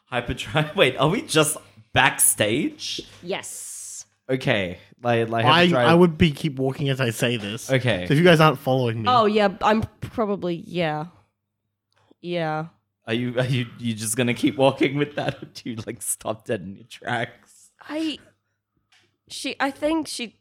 Hyperdrive. 0.05 0.75
Wait, 0.75 0.97
are 0.97 1.09
we 1.09 1.21
just 1.21 1.57
backstage? 1.93 3.01
yes. 3.23 4.05
Okay, 4.29 4.77
like 5.03 5.27
like 5.29 5.43
I, 5.45 5.65
Hyperdrive- 5.65 5.87
I 5.89 5.93
would 5.93 6.17
be 6.17 6.31
keep 6.31 6.57
walking 6.57 6.87
as 6.89 7.01
I 7.01 7.09
say 7.09 7.35
this. 7.37 7.69
Okay. 7.69 8.05
So 8.07 8.13
if 8.13 8.17
you 8.19 8.23
guys 8.23 8.39
aren't 8.39 8.59
following 8.59 9.01
me, 9.01 9.05
Oh 9.09 9.25
yeah, 9.25 9.49
I'm 9.61 9.83
probably 9.99 10.63
yeah, 10.65 11.07
yeah. 12.21 12.67
Are 13.07 13.13
you 13.13 13.37
are 13.39 13.45
you 13.45 13.65
you 13.77 13.93
just 13.93 14.15
gonna 14.15 14.33
keep 14.33 14.57
walking 14.57 14.95
with 14.97 15.15
that, 15.15 15.41
or 15.43 15.45
do 15.53 15.69
you 15.71 15.77
like 15.85 16.01
stop 16.01 16.45
dead 16.45 16.61
in 16.61 16.75
your 16.75 16.85
tracks? 16.85 17.71
I 17.81 18.19
she 19.27 19.55
I 19.59 19.69
think 19.71 20.07
she 20.07 20.37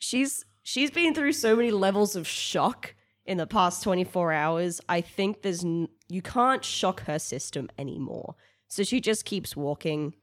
she's 0.00 0.44
she's 0.70 0.90
been 0.92 1.12
through 1.12 1.32
so 1.32 1.56
many 1.56 1.72
levels 1.72 2.14
of 2.14 2.28
shock 2.28 2.94
in 3.24 3.38
the 3.38 3.46
past 3.46 3.82
24 3.82 4.32
hours. 4.32 4.80
I 4.88 5.00
think 5.00 5.42
there's 5.42 5.64
n- 5.64 5.88
you 6.08 6.22
can't 6.22 6.64
shock 6.64 7.00
her 7.02 7.18
system 7.18 7.68
anymore. 7.76 8.36
So 8.68 8.84
she 8.84 9.00
just 9.00 9.24
keeps 9.24 9.56
walking 9.56 10.14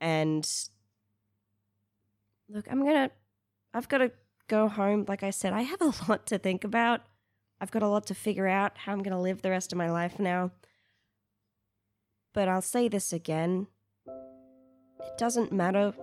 and 0.00 0.44
look, 2.48 2.66
I'm 2.68 2.80
going 2.80 3.08
to 3.08 3.10
I've 3.72 3.88
got 3.88 3.98
to 3.98 4.10
go 4.48 4.68
home. 4.68 5.04
Like 5.06 5.22
I 5.22 5.30
said, 5.30 5.52
I 5.52 5.62
have 5.62 5.80
a 5.80 5.92
lot 6.08 6.26
to 6.26 6.38
think 6.38 6.64
about. 6.64 7.02
I've 7.60 7.70
got 7.70 7.82
a 7.82 7.88
lot 7.88 8.06
to 8.06 8.14
figure 8.14 8.48
out 8.48 8.76
how 8.78 8.92
I'm 8.92 9.02
going 9.02 9.12
to 9.12 9.20
live 9.20 9.42
the 9.42 9.50
rest 9.50 9.72
of 9.72 9.78
my 9.78 9.90
life 9.90 10.18
now. 10.18 10.50
But 12.34 12.48
I'll 12.48 12.62
say 12.62 12.88
this 12.88 13.12
again. 13.12 13.68
It 14.06 15.18
doesn't 15.18 15.52
matter 15.52 15.94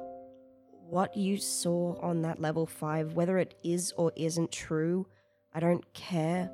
what 0.94 1.18
you 1.18 1.38
saw 1.38 2.00
on 2.02 2.22
that 2.22 2.40
level 2.40 2.68
5, 2.68 3.14
whether 3.14 3.40
it 3.40 3.56
is 3.64 3.92
or 3.98 4.12
isn't 4.16 4.52
true. 4.52 5.08
I 5.52 5.60
don't 5.60 5.92
care. 5.96 6.52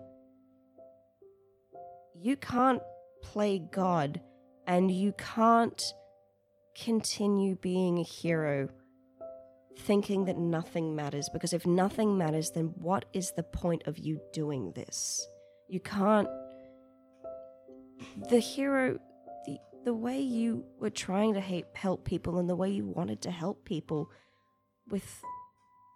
You 2.16 2.38
can't 2.38 2.82
play 3.22 3.60
God, 3.60 4.22
and 4.66 4.90
you 4.90 5.14
can't 5.18 5.84
continue 6.74 7.58
being 7.58 8.00
a 8.00 8.04
hero 8.04 8.70
thinking 9.80 10.24
that 10.26 10.38
nothing 10.38 10.96
matters 10.96 11.28
because 11.28 11.52
if 11.52 11.68
nothing 11.68 12.18
matters, 12.18 12.52
then 12.52 12.68
what 12.78 13.04
is 13.12 13.34
the 13.36 13.44
point 13.44 13.84
of 13.88 13.98
you 13.98 14.22
doing 14.32 14.72
this? 14.72 15.28
You 15.68 15.82
can't. 15.82 16.30
The 18.30 18.40
hero, 18.40 19.00
the, 19.46 19.58
the 19.84 19.94
way 19.94 20.22
you 20.22 20.64
were 20.80 20.90
trying 20.90 21.34
to 21.34 21.64
help 21.74 22.06
people 22.06 22.40
and 22.40 22.50
the 22.50 22.56
way 22.56 22.70
you 22.70 22.86
wanted 22.86 23.22
to 23.24 23.32
help 23.32 23.66
people 23.66 24.10
with. 24.92 25.22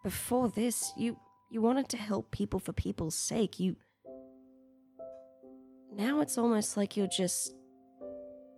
Before 0.04 0.50
this, 0.50 0.92
you 0.98 1.18
you 1.50 1.62
wanted 1.62 1.88
to 1.90 1.98
help 1.98 2.32
people 2.32 2.60
for 2.60 2.74
people's 2.74 3.16
sake. 3.16 3.60
You. 3.60 3.76
Now 5.96 6.22
it's 6.22 6.38
almost 6.38 6.76
like 6.76 6.98
you're 6.98 7.08
just 7.08 7.54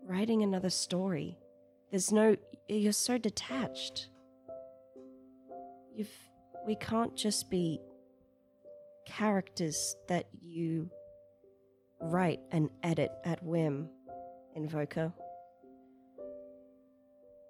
writing 0.03 0.41
another 0.41 0.69
story. 0.69 1.37
There's 1.91 2.11
no. 2.11 2.35
You're 2.67 2.93
so 2.93 3.17
detached. 3.17 4.09
You've. 5.93 6.09
We 6.65 6.75
can't 6.75 7.15
just 7.15 7.51
be 7.51 7.79
characters 9.05 9.95
that 10.07 10.25
you 10.41 10.89
write 12.01 12.39
and 12.51 12.69
edit 12.83 13.11
at 13.23 13.43
whim, 13.43 13.87
Invoker. 14.55 15.13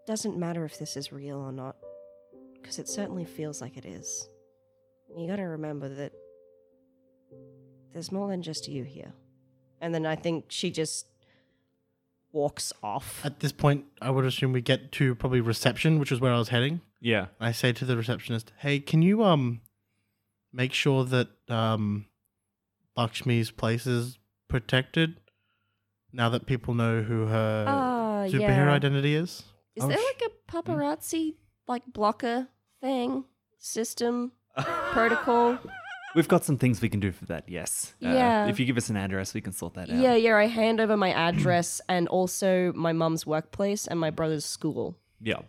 Doesn't 0.05 0.37
matter 0.37 0.65
if 0.65 0.77
this 0.77 0.97
is 0.97 1.11
real 1.11 1.37
or 1.37 1.51
not, 1.51 1.75
because 2.65 2.79
it 2.79 2.87
certainly 2.89 3.25
feels 3.25 3.61
like 3.61 3.77
it 3.77 3.85
is. 3.85 4.27
You 5.15 5.27
gotta 5.27 5.47
remember 5.47 5.87
that 5.87 6.13
there's 7.93 8.11
more 8.11 8.27
than 8.27 8.41
just 8.41 8.67
you 8.67 8.83
here. 8.83 9.13
And 9.79 9.93
then 9.93 10.03
I 10.07 10.15
think 10.15 10.45
she 10.47 10.71
just 10.71 11.05
walks 12.31 12.73
off. 12.81 13.23
At 13.23 13.39
this 13.39 13.51
point, 13.51 13.85
I 14.01 14.09
would 14.09 14.25
assume 14.25 14.51
we 14.51 14.61
get 14.61 14.91
to 14.93 15.13
probably 15.13 15.41
reception, 15.41 15.99
which 15.99 16.11
is 16.11 16.19
where 16.19 16.33
I 16.33 16.39
was 16.39 16.49
heading. 16.49 16.81
Yeah. 16.99 17.27
I 17.39 17.51
say 17.51 17.71
to 17.73 17.85
the 17.85 17.95
receptionist, 17.95 18.51
"Hey, 18.57 18.79
can 18.79 19.03
you 19.03 19.23
um 19.23 19.61
make 20.51 20.73
sure 20.73 21.05
that 21.05 21.27
um 21.49 22.07
Lakshmi's 22.97 23.51
place 23.51 23.85
is 23.85 24.17
protected 24.47 25.19
now 26.11 26.29
that 26.29 26.47
people 26.47 26.73
know 26.73 27.03
who 27.03 27.27
her 27.27 27.65
Ah, 27.67 28.25
superhero 28.27 28.65
yeah. 28.65 28.73
identity 28.73 29.13
is?" 29.13 29.43
Is 29.75 29.83
Oh, 29.83 29.87
there 29.87 29.97
sh- 29.99 30.03
like 30.03 30.31
a 30.31 30.51
paparazzi 30.51 31.35
like 31.67 31.83
blocker 31.93 32.47
thing 32.81 33.25
system 33.57 34.31
protocol? 34.57 35.57
We've 36.15 36.27
got 36.29 36.45
some 36.45 36.57
things 36.57 36.81
we 36.81 36.87
can 36.87 37.01
do 37.01 37.11
for 37.11 37.25
that, 37.25 37.49
yes. 37.49 37.93
Uh, 38.03 38.09
Yeah. 38.09 38.47
If 38.47 38.59
you 38.59 38.65
give 38.65 38.77
us 38.77 38.89
an 38.89 38.95
address, 38.95 39.33
we 39.33 39.41
can 39.41 39.51
sort 39.51 39.73
that 39.73 39.89
out. 39.89 39.97
Yeah, 39.97 40.15
yeah. 40.15 40.37
I 40.37 40.45
hand 40.47 40.79
over 40.79 40.95
my 40.95 41.11
address 41.11 41.81
and 41.89 42.07
also 42.07 42.71
my 42.73 42.93
mum's 42.93 43.25
workplace 43.25 43.85
and 43.85 43.99
my 43.99 44.11
brother's 44.11 44.45
school 44.45 44.97
Yeah. 45.19 45.41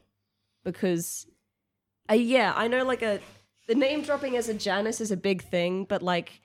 because, 0.65 1.27
uh, 2.11 2.15
yeah, 2.15 2.53
I 2.57 2.67
know 2.69 2.85
like 2.85 3.03
a 3.03 3.21
the 3.69 3.75
name 3.75 4.03
dropping 4.03 4.37
as 4.37 4.49
a 4.49 4.55
Janice 4.55 5.01
is 5.01 5.11
a 5.11 5.17
big 5.17 5.43
thing, 5.43 5.85
but 5.85 6.03
like 6.03 6.41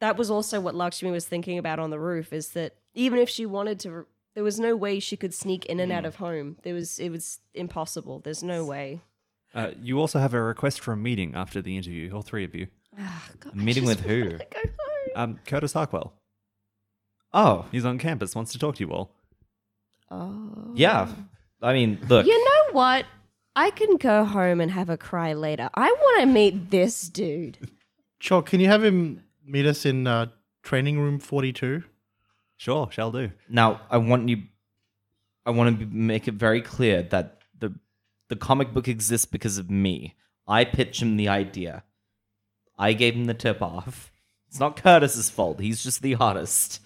that 0.00 0.16
was 0.16 0.30
also 0.30 0.60
what 0.60 0.74
Lakshmi 0.74 1.10
was 1.12 1.24
thinking 1.26 1.58
about 1.58 1.78
on 1.78 1.90
the 1.90 1.98
roof 2.00 2.32
is 2.32 2.50
that 2.50 2.74
even 2.94 3.18
if 3.20 3.28
she 3.28 3.46
wanted 3.46 3.78
to, 3.80 4.06
there 4.34 4.42
was 4.42 4.58
no 4.58 4.74
way 4.74 4.98
she 4.98 5.16
could 5.16 5.32
sneak 5.32 5.64
in 5.66 5.78
and 5.78 5.92
out 5.92 6.04
of 6.04 6.16
home. 6.16 6.56
There 6.64 6.74
was 6.74 6.98
it 6.98 7.10
was 7.10 7.38
impossible. 7.54 8.18
There's 8.20 8.42
no 8.42 8.64
way. 8.64 9.00
Uh, 9.54 9.70
you 9.80 10.00
also 10.00 10.18
have 10.18 10.32
a 10.34 10.40
request 10.42 10.80
for 10.80 10.92
a 10.92 10.96
meeting 10.96 11.34
after 11.34 11.60
the 11.60 11.76
interview, 11.76 12.12
all 12.14 12.22
three 12.22 12.44
of 12.44 12.54
you. 12.54 12.68
Ah, 12.98 13.28
God, 13.40 13.54
A 13.54 13.56
I 13.60 13.62
meeting 13.62 13.84
just 13.84 13.98
with 13.98 14.06
who? 14.06 14.30
Go 14.30 14.38
home. 14.38 14.68
Um, 15.14 15.38
Curtis 15.46 15.74
Harkwell. 15.74 16.12
Oh, 17.34 17.66
He's 17.72 17.84
on 17.84 17.98
campus, 17.98 18.34
wants 18.34 18.52
to 18.52 18.58
talk 18.58 18.76
to 18.76 18.84
you 18.84 18.92
all. 18.92 19.10
Oh. 20.10 20.72
yeah. 20.74 21.08
I 21.62 21.72
mean, 21.72 21.98
look. 22.08 22.26
You 22.26 22.44
know 22.44 22.72
what? 22.72 23.06
I 23.54 23.70
can 23.70 23.96
go 23.96 24.24
home 24.24 24.60
and 24.60 24.70
have 24.70 24.90
a 24.90 24.96
cry 24.96 25.32
later. 25.34 25.70
I 25.74 25.90
want 25.90 26.20
to 26.20 26.26
meet 26.26 26.70
this 26.70 27.08
dude. 27.08 27.58
Sure. 28.18 28.42
Can 28.42 28.60
you 28.60 28.66
have 28.68 28.82
him 28.82 29.22
meet 29.44 29.66
us 29.66 29.84
in 29.86 30.06
uh, 30.06 30.26
training 30.62 30.98
room 30.98 31.18
forty-two? 31.18 31.82
Sure, 32.56 32.88
shall 32.90 33.10
do. 33.10 33.30
Now, 33.48 33.80
I 33.90 33.98
want 33.98 34.28
you. 34.28 34.42
I 35.44 35.50
want 35.50 35.78
to 35.80 35.86
make 35.86 36.28
it 36.28 36.34
very 36.34 36.62
clear 36.62 37.02
that 37.04 37.41
the 38.32 38.36
comic 38.36 38.72
book 38.72 38.88
exists 38.88 39.26
because 39.26 39.58
of 39.58 39.70
me. 39.70 40.14
I 40.48 40.64
pitched 40.64 41.02
him 41.02 41.18
the 41.18 41.28
idea. 41.28 41.84
I 42.78 42.94
gave 42.94 43.14
him 43.14 43.26
the 43.26 43.34
tip 43.34 43.60
off. 43.60 44.10
It's 44.48 44.58
not 44.58 44.74
Curtis's 44.82 45.28
fault. 45.28 45.60
He's 45.60 45.82
just 45.82 46.00
the 46.00 46.14
artist. 46.14 46.80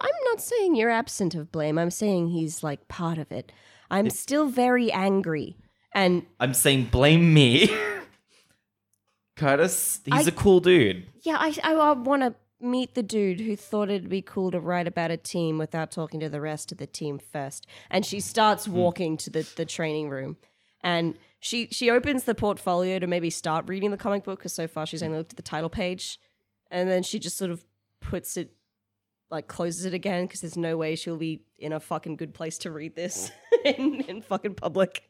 I'm 0.00 0.10
not 0.24 0.40
saying 0.40 0.74
you're 0.74 0.90
absent 0.90 1.36
of 1.36 1.52
blame. 1.52 1.78
I'm 1.78 1.92
saying 1.92 2.30
he's 2.30 2.64
like 2.64 2.88
part 2.88 3.18
of 3.18 3.30
it. 3.30 3.52
I'm 3.88 4.10
still 4.10 4.48
very 4.48 4.90
angry. 4.90 5.56
And 5.94 6.26
I'm 6.40 6.54
saying 6.54 6.86
blame 6.86 7.32
me. 7.32 7.70
Curtis, 9.36 10.00
he's 10.04 10.26
I- 10.26 10.30
a 10.30 10.34
cool 10.34 10.58
dude. 10.58 11.06
yeah, 11.22 11.36
I, 11.38 11.54
I, 11.62 11.74
I 11.74 11.92
want 11.92 12.22
to 12.22 12.34
meet 12.60 12.94
the 12.94 13.02
dude 13.02 13.40
who 13.40 13.56
thought 13.56 13.90
it'd 13.90 14.08
be 14.08 14.22
cool 14.22 14.50
to 14.50 14.60
write 14.60 14.86
about 14.86 15.10
a 15.10 15.16
team 15.16 15.58
without 15.58 15.90
talking 15.90 16.20
to 16.20 16.28
the 16.28 16.40
rest 16.40 16.72
of 16.72 16.78
the 16.78 16.86
team 16.86 17.18
first. 17.18 17.66
And 17.90 18.04
she 18.04 18.20
starts 18.20 18.66
walking 18.66 19.16
to 19.18 19.30
the, 19.30 19.48
the 19.56 19.64
training 19.64 20.10
room. 20.10 20.36
And 20.82 21.18
she, 21.40 21.68
she 21.70 21.90
opens 21.90 22.24
the 22.24 22.34
portfolio 22.34 22.98
to 22.98 23.06
maybe 23.06 23.30
start 23.30 23.68
reading 23.68 23.90
the 23.90 23.96
comic 23.96 24.24
book 24.24 24.40
because 24.40 24.52
so 24.52 24.66
far 24.66 24.86
she's 24.86 25.02
only 25.02 25.18
looked 25.18 25.32
at 25.32 25.36
the 25.36 25.42
title 25.42 25.70
page. 25.70 26.18
And 26.70 26.88
then 26.88 27.02
she 27.02 27.18
just 27.18 27.36
sort 27.38 27.50
of 27.50 27.64
puts 28.00 28.36
it, 28.36 28.52
like 29.30 29.46
closes 29.46 29.84
it 29.84 29.94
again 29.94 30.26
because 30.26 30.40
there's 30.40 30.56
no 30.56 30.76
way 30.76 30.96
she'll 30.96 31.16
be 31.16 31.42
in 31.58 31.72
a 31.72 31.80
fucking 31.80 32.16
good 32.16 32.34
place 32.34 32.58
to 32.58 32.70
read 32.70 32.94
this 32.96 33.30
in, 33.64 34.00
in 34.02 34.22
fucking 34.22 34.54
public. 34.54 35.04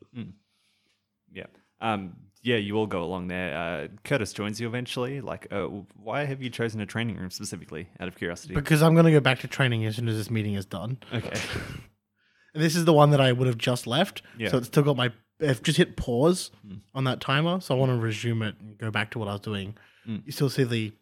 Yeah. 1.32 1.46
Um, 1.80 2.16
yeah, 2.43 2.57
you 2.57 2.76
all 2.76 2.86
go 2.86 3.03
along 3.03 3.28
there. 3.28 3.57
Uh, 3.57 3.89
Curtis 4.05 4.32
joins 4.32 4.61
you 4.61 4.66
eventually. 4.66 5.20
Like, 5.20 5.49
uh, 5.51 5.66
why 5.97 6.24
have 6.24 6.43
you 6.43 6.51
chosen 6.51 6.80
a 6.80 6.86
training 6.86 7.16
room 7.16 7.30
specifically, 7.30 7.89
out 8.01 8.09
of 8.09 8.16
curiosity? 8.16 8.55
Because 8.55 8.82
I'm 8.82 8.95
going 8.95 9.07
to 9.07 9.12
go 9.12 9.20
back 9.20 9.41
to 9.41 9.49
training 9.49 9.84
as 9.86 9.97
soon 9.97 10.09
as 10.09 10.16
this 10.16 10.30
meeting 10.30 10.55
is 10.55 10.64
done. 10.64 10.99
okay. 11.12 11.41
And 12.55 12.64
this 12.64 12.74
is 12.74 12.86
the 12.86 12.95
one 12.95 13.11
that 13.11 13.20
I 13.20 13.30
would 13.30 13.47
have 13.47 13.59
just 13.59 13.86
left. 13.86 14.22
Yeah. 14.39 14.49
So 14.49 14.57
it's 14.57 14.68
still 14.68 14.82
got 14.82 14.97
my. 14.97 15.12
I've 15.41 15.62
just 15.62 15.76
hit 15.76 15.97
pause 15.97 16.51
on 16.95 17.05
that 17.05 17.20
timer, 17.20 17.61
so 17.61 17.74
I 17.74 17.78
want 17.78 17.93
to 17.93 17.99
resume 17.99 18.43
it 18.43 18.57
and 18.59 18.76
go 18.78 18.91
back 18.91 19.11
to 19.12 19.18
what 19.18 19.28
I 19.28 19.32
was 19.32 19.43
doing. 19.43 19.76
Mm. 20.09 20.22
You 20.24 20.32
still 20.32 20.49
see 20.49 20.64
the 20.64 20.93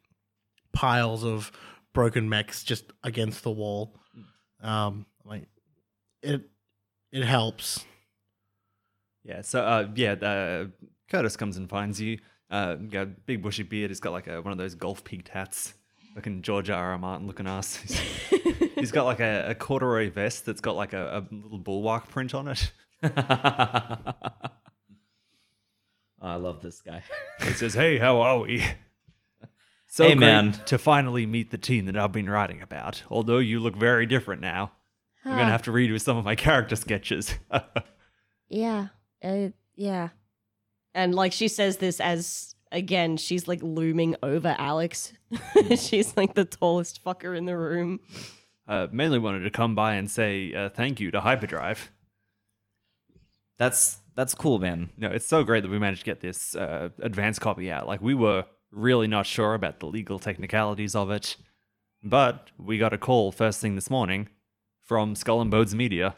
piles 0.73 1.25
of 1.25 1.53
broken 1.95 2.29
mechs 2.29 2.65
just 2.65 2.93
against 3.05 3.45
the 3.45 3.53
wall. 3.53 3.95
Um, 4.61 5.07
like 5.25 5.47
it, 6.21 6.43
it 7.13 7.25
helps. 7.25 7.85
Yeah. 9.25 9.43
So, 9.43 9.61
uh, 9.63 9.89
yeah, 9.95 10.13
uh, 10.13 10.67
Curtis 11.11 11.37
comes 11.37 11.57
and 11.57 11.69
finds 11.69 12.01
you. 12.01 12.19
Uh, 12.51 12.75
got 12.77 13.03
a 13.03 13.07
big 13.07 13.43
bushy 13.43 13.63
beard. 13.63 13.91
He's 13.91 14.01
got 14.01 14.13
like 14.13 14.27
a, 14.29 14.41
one 14.43 14.53
of 14.53 14.59
those 14.59 14.75
golf 14.75 15.03
peaked 15.05 15.29
hats, 15.29 15.75
looking 16.15 16.43
George 16.43 16.71
R. 16.71 16.93
R. 16.93 16.99
Martin 16.99 17.27
looking 17.27 17.47
ass. 17.47 17.77
He's- 17.83 18.13
he's 18.77 18.93
got 18.93 19.05
like 19.05 19.21
a, 19.21 19.47
a 19.49 19.55
corduroy 19.55 20.11
vest 20.11 20.45
that's 20.45 20.61
got 20.61 20.77
like 20.77 20.93
a, 20.93 21.25
a 21.31 21.35
little 21.35 21.59
bulwark 21.59 22.09
print 22.09 22.35
on 22.35 22.49
it. 22.49 22.71
I 26.21 26.35
love 26.37 26.63
this 26.63 26.81
guy. 26.81 27.03
He 27.43 27.53
says, 27.53 27.75
"Hey, 27.75 27.99
how 27.99 28.21
are 28.21 28.41
we?" 28.41 28.65
So 29.89 30.05
Hey, 30.05 30.11
great 30.11 30.21
man. 30.21 30.53
to 30.67 30.79
finally 30.79 31.25
meet 31.27 31.51
the 31.51 31.59
team 31.59 31.87
that 31.87 31.97
I've 31.97 32.13
been 32.13 32.29
writing 32.29 32.61
about. 32.61 33.03
Although 33.11 33.39
you 33.39 33.61
look 33.61 33.77
very 33.77 34.05
different 34.07 34.41
now. 34.43 34.73
I'm 35.25 35.33
gonna 35.33 35.47
have 35.51 35.63
to 35.63 35.73
read 35.73 35.91
redo 35.91 36.01
some 36.01 36.17
of 36.17 36.25
my 36.25 36.35
character 36.37 36.77
sketches. 36.77 37.35
Yeah. 38.49 38.89
Uh, 39.25 39.49
yeah. 39.75 40.11
And 40.97 41.15
like 41.15 41.33
she 41.33 41.47
says 41.49 41.77
this 41.77 42.01
as 42.01 42.55
again, 42.73 43.19
she's 43.19 43.47
like 43.47 43.63
looming 43.63 44.17
over 44.23 44.57
Alex. 44.59 45.13
she's 45.77 46.17
like 46.17 46.35
the 46.35 46.47
tallest 46.47 47.05
fucker 47.05 47.37
in 47.37 47.45
the 47.45 47.57
room. 47.57 48.01
uh, 48.67 48.89
mainly 48.91 49.19
wanted 49.19 49.41
to 49.41 49.51
come 49.51 49.75
by 49.75 49.95
and 49.95 50.11
say 50.11 50.55
uh, 50.55 50.71
thank 50.71 50.99
you 50.99 51.11
to 51.11 51.21
Hyperdrive. 51.21 51.93
That's 53.59 53.99
that's 54.15 54.35
cool, 54.35 54.59
man. 54.59 54.89
No, 54.97 55.09
it's 55.11 55.27
so 55.27 55.45
great 55.45 55.63
that 55.63 55.71
we 55.71 55.79
managed 55.79 56.01
to 56.01 56.07
get 56.07 56.21
this 56.21 56.57
uh, 56.57 56.89
advanced 57.01 57.43
copy 57.43 57.71
out. 57.71 57.87
Like 57.87 58.01
we 58.01 58.15
were 58.15 58.47
really 58.73 59.07
not 59.07 59.27
sure 59.27 59.53
about 59.53 59.81
the 59.81 59.87
legal 59.87 60.19
technicalities 60.19 60.95
of 60.95 61.11
it, 61.11 61.37
but 62.03 62.51
we 62.59 62.79
got 62.79 62.95
a 62.95 62.99
call 62.99 63.33
first 63.33 63.61
thing 63.61 63.75
this 63.75 63.91
morning 63.91 64.29
from 64.83 65.15
Skull 65.15 65.43
and 65.43 65.51
Bones 65.51 65.75
Media. 65.75 66.15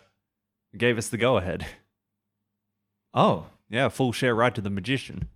Gave 0.76 0.98
us 0.98 1.08
the 1.08 1.16
go 1.16 1.36
ahead. 1.36 1.66
Oh, 3.14 3.46
Yeah, 3.70 3.88
full 3.88 4.12
share 4.12 4.34
right 4.34 4.54
to 4.54 4.60
the 4.60 4.70
magician. 4.70 5.28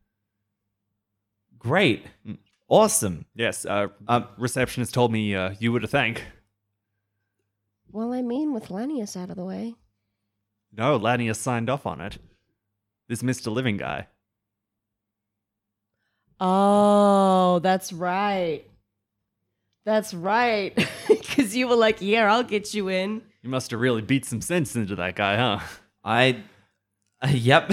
great. 1.58 2.06
Mm. 2.26 2.38
Awesome. 2.68 3.26
Yes, 3.34 3.66
uh, 3.66 3.88
Um, 4.08 4.26
receptionist 4.38 4.94
told 4.94 5.12
me 5.12 5.34
uh, 5.34 5.54
you 5.60 5.72
were 5.72 5.80
to 5.80 5.86
thank. 5.86 6.24
Well, 7.90 8.14
I 8.14 8.22
mean, 8.22 8.54
with 8.54 8.68
Lanius 8.68 9.14
out 9.16 9.28
of 9.28 9.36
the 9.36 9.44
way. 9.44 9.74
No, 10.74 10.98
Lanius 10.98 11.36
signed 11.36 11.68
off 11.68 11.84
on 11.84 12.00
it. 12.00 12.16
This 13.08 13.22
Mr. 13.22 13.52
Living 13.52 13.76
guy. 13.76 14.06
Oh, 16.40 17.60
that's 17.62 17.92
right. 17.92 18.64
That's 19.84 20.14
right. 20.14 20.76
Because 21.08 21.56
you 21.56 21.66
were 21.66 21.76
like, 21.76 22.02
yeah, 22.02 22.30
I'll 22.30 22.42
get 22.42 22.74
you 22.74 22.88
in. 22.88 23.22
You 23.42 23.48
must 23.48 23.70
have 23.70 23.80
really 23.80 24.02
beat 24.02 24.26
some 24.26 24.42
sense 24.42 24.76
into 24.76 24.94
that 24.96 25.16
guy, 25.16 25.36
huh? 25.36 25.66
I, 26.04 26.42
yep. 27.28 27.72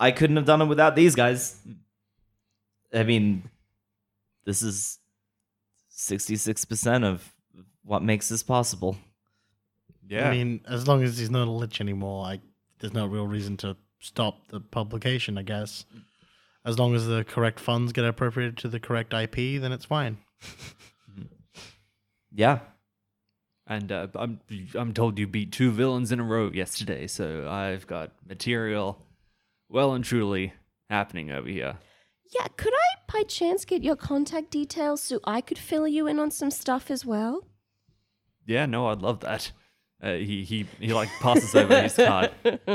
I 0.00 0.10
couldn't 0.10 0.36
have 0.36 0.46
done 0.46 0.62
it 0.62 0.66
without 0.66 0.96
these 0.96 1.14
guys. 1.14 1.60
I 2.92 3.02
mean, 3.02 3.50
this 4.44 4.62
is 4.62 4.98
sixty-six 5.88 6.64
percent 6.64 7.04
of 7.04 7.32
what 7.84 8.02
makes 8.02 8.28
this 8.28 8.42
possible. 8.42 8.96
Yeah. 10.08 10.28
I 10.28 10.30
mean, 10.30 10.60
as 10.66 10.88
long 10.88 11.02
as 11.02 11.18
he's 11.18 11.30
not 11.30 11.48
a 11.48 11.50
lich 11.50 11.80
anymore, 11.80 12.24
I, 12.24 12.40
there's 12.78 12.94
no 12.94 13.06
real 13.06 13.26
reason 13.26 13.56
to 13.58 13.76
stop 13.98 14.48
the 14.48 14.60
publication, 14.60 15.36
I 15.36 15.42
guess. 15.42 15.84
As 16.64 16.78
long 16.78 16.94
as 16.94 17.06
the 17.06 17.24
correct 17.24 17.60
funds 17.60 17.92
get 17.92 18.04
appropriated 18.04 18.56
to 18.58 18.68
the 18.68 18.80
correct 18.80 19.12
IP, 19.12 19.60
then 19.60 19.72
it's 19.72 19.84
fine. 19.84 20.18
Yeah. 22.32 22.60
And 23.70 23.92
uh, 23.92 24.06
I'm 24.14 24.40
I'm 24.74 24.94
told 24.94 25.18
you 25.18 25.26
beat 25.26 25.52
two 25.52 25.70
villains 25.70 26.10
in 26.10 26.20
a 26.20 26.24
row 26.24 26.50
yesterday, 26.50 27.06
so 27.06 27.46
I've 27.48 27.86
got 27.86 28.12
material 28.26 28.98
well 29.68 29.92
and 29.92 30.02
truly 30.02 30.54
happening 30.88 31.30
over 31.30 31.48
here. 31.48 31.76
Yeah, 32.34 32.46
could 32.56 32.72
I 32.72 33.12
by 33.12 33.24
chance 33.24 33.66
get 33.66 33.84
your 33.84 33.96
contact 33.96 34.50
details 34.50 35.02
so 35.02 35.20
I 35.24 35.42
could 35.42 35.58
fill 35.58 35.86
you 35.86 36.06
in 36.06 36.18
on 36.18 36.30
some 36.30 36.50
stuff 36.50 36.90
as 36.90 37.04
well? 37.04 37.44
Yeah, 38.46 38.64
no, 38.64 38.86
I'd 38.88 39.02
love 39.02 39.20
that. 39.20 39.52
Uh, 40.02 40.14
he 40.14 40.44
he 40.44 40.66
he 40.80 40.94
like 40.94 41.10
passes 41.20 41.54
over 41.54 41.82
his 41.82 41.94
card. 41.94 42.30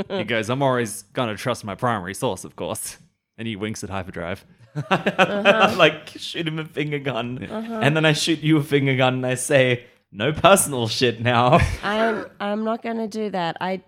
He 0.10 0.24
goes, 0.26 0.50
"I'm 0.52 0.62
always 0.62 1.04
gonna 1.14 1.36
trust 1.36 1.64
my 1.64 1.74
primary 1.74 2.14
source, 2.14 2.44
of 2.44 2.56
course." 2.56 2.98
And 3.38 3.48
he 3.48 3.56
winks 3.56 3.84
at 3.84 3.90
Hyperdrive. 3.90 4.46
like 4.92 6.10
shoot 6.10 6.48
him 6.48 6.60
a 6.60 6.66
finger 6.66 7.00
gun, 7.00 7.40
and 7.44 7.96
then 7.96 8.06
I 8.06 8.14
shoot 8.14 8.40
you 8.40 8.58
a 8.58 8.64
finger 8.64 8.96
gun, 8.96 9.16
and 9.16 9.26
I 9.26 9.36
say, 9.36 9.86
"No 10.14 10.32
personal 10.32 10.88
shit 10.88 11.20
now. 11.22 11.60
I'm 11.84 12.26
I'm 12.40 12.64
not 12.64 12.82
gonna 12.82 13.08
do 13.08 13.30
that. 13.32 13.58
I 13.60 13.82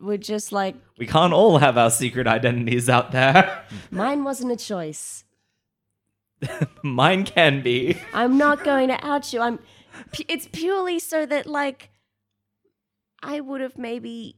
would 0.00 0.22
just 0.22 0.52
like 0.52 0.76
we 0.98 1.06
can't 1.06 1.32
all 1.32 1.58
have 1.58 1.76
our 1.76 1.90
secret 1.90 2.26
identities 2.26 2.88
out 2.88 3.12
there. 3.12 3.64
mine 3.90 4.24
wasn't 4.24 4.52
a 4.52 4.56
choice. 4.56 5.24
Mine 6.82 7.24
can 7.24 7.62
be." 7.62 7.98
I'm 8.12 8.36
not 8.36 8.64
going 8.64 8.88
to 8.88 9.04
out 9.06 9.32
you. 9.32 9.40
I'm. 9.40 9.58
pu- 10.12 10.24
It's 10.28 10.48
purely 10.52 10.98
so 10.98 11.24
that 11.26 11.46
like, 11.46 11.90
I 13.22 13.38
would 13.40 13.60
have 13.60 13.78
maybe 13.78 14.36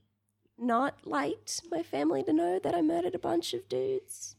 not 0.58 1.06
liked 1.06 1.62
my 1.70 1.82
family 1.82 2.22
to 2.24 2.32
know 2.32 2.58
that 2.62 2.74
I 2.74 2.82
murdered 2.82 3.14
a 3.14 3.18
bunch 3.18 3.54
of 3.54 3.68
dudes 3.68 4.36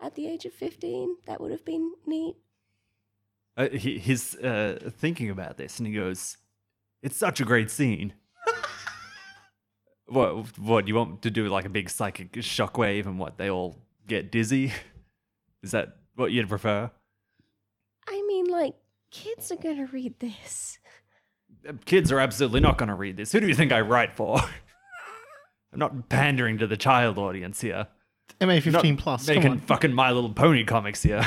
at 0.00 0.14
the 0.14 0.26
age 0.28 0.44
of 0.44 0.52
fifteen. 0.52 1.16
That 1.26 1.40
would 1.40 1.52
have 1.52 1.64
been 1.64 1.92
neat. 2.06 2.36
Uh, 3.58 3.68
he, 3.70 3.98
he's 3.98 4.36
uh, 4.36 4.78
thinking 4.98 5.30
about 5.30 5.56
this, 5.56 5.78
and 5.78 5.86
he 5.86 5.92
goes, 5.92 6.36
"It's 7.02 7.16
such 7.16 7.40
a 7.40 7.44
great 7.44 7.70
scene." 7.70 8.12
what? 10.06 10.56
What 10.58 10.86
you 10.86 10.94
want 10.94 11.22
to 11.22 11.30
do? 11.30 11.48
Like 11.48 11.64
a 11.64 11.68
big 11.68 11.90
psychic 11.90 12.32
shockwave, 12.34 13.06
and 13.06 13.18
what 13.18 13.36
they 13.36 13.50
all 13.50 13.76
get 14.06 14.30
dizzy? 14.30 14.72
Is 15.64 15.72
that 15.72 15.96
what 16.14 16.30
you'd 16.30 16.48
prefer? 16.48 16.88
I 18.08 18.22
mean, 18.28 18.46
like, 18.46 18.74
kids 19.10 19.50
are 19.50 19.56
gonna 19.56 19.86
read 19.86 20.20
this. 20.20 20.78
Uh, 21.68 21.72
Kids 21.84 22.12
are 22.12 22.20
absolutely 22.20 22.60
not 22.60 22.78
going 22.78 22.88
to 22.88 22.94
read 22.94 23.16
this. 23.16 23.32
Who 23.32 23.40
do 23.40 23.48
you 23.48 23.54
think 23.54 23.72
I 23.72 23.80
write 23.80 24.14
for? 24.14 24.38
I'm 25.72 25.78
not 25.78 26.08
pandering 26.08 26.58
to 26.58 26.66
the 26.68 26.76
child 26.76 27.18
audience 27.18 27.60
here. 27.60 27.88
MA 28.40 28.52
I'm 28.52 28.72
not 28.72 28.82
15 28.82 28.96
plus. 28.96 29.26
Come 29.26 29.34
making 29.34 29.50
on. 29.52 29.58
fucking 29.58 29.92
My 29.92 30.12
Little 30.12 30.32
Pony 30.32 30.64
comics 30.64 31.02
here. 31.02 31.26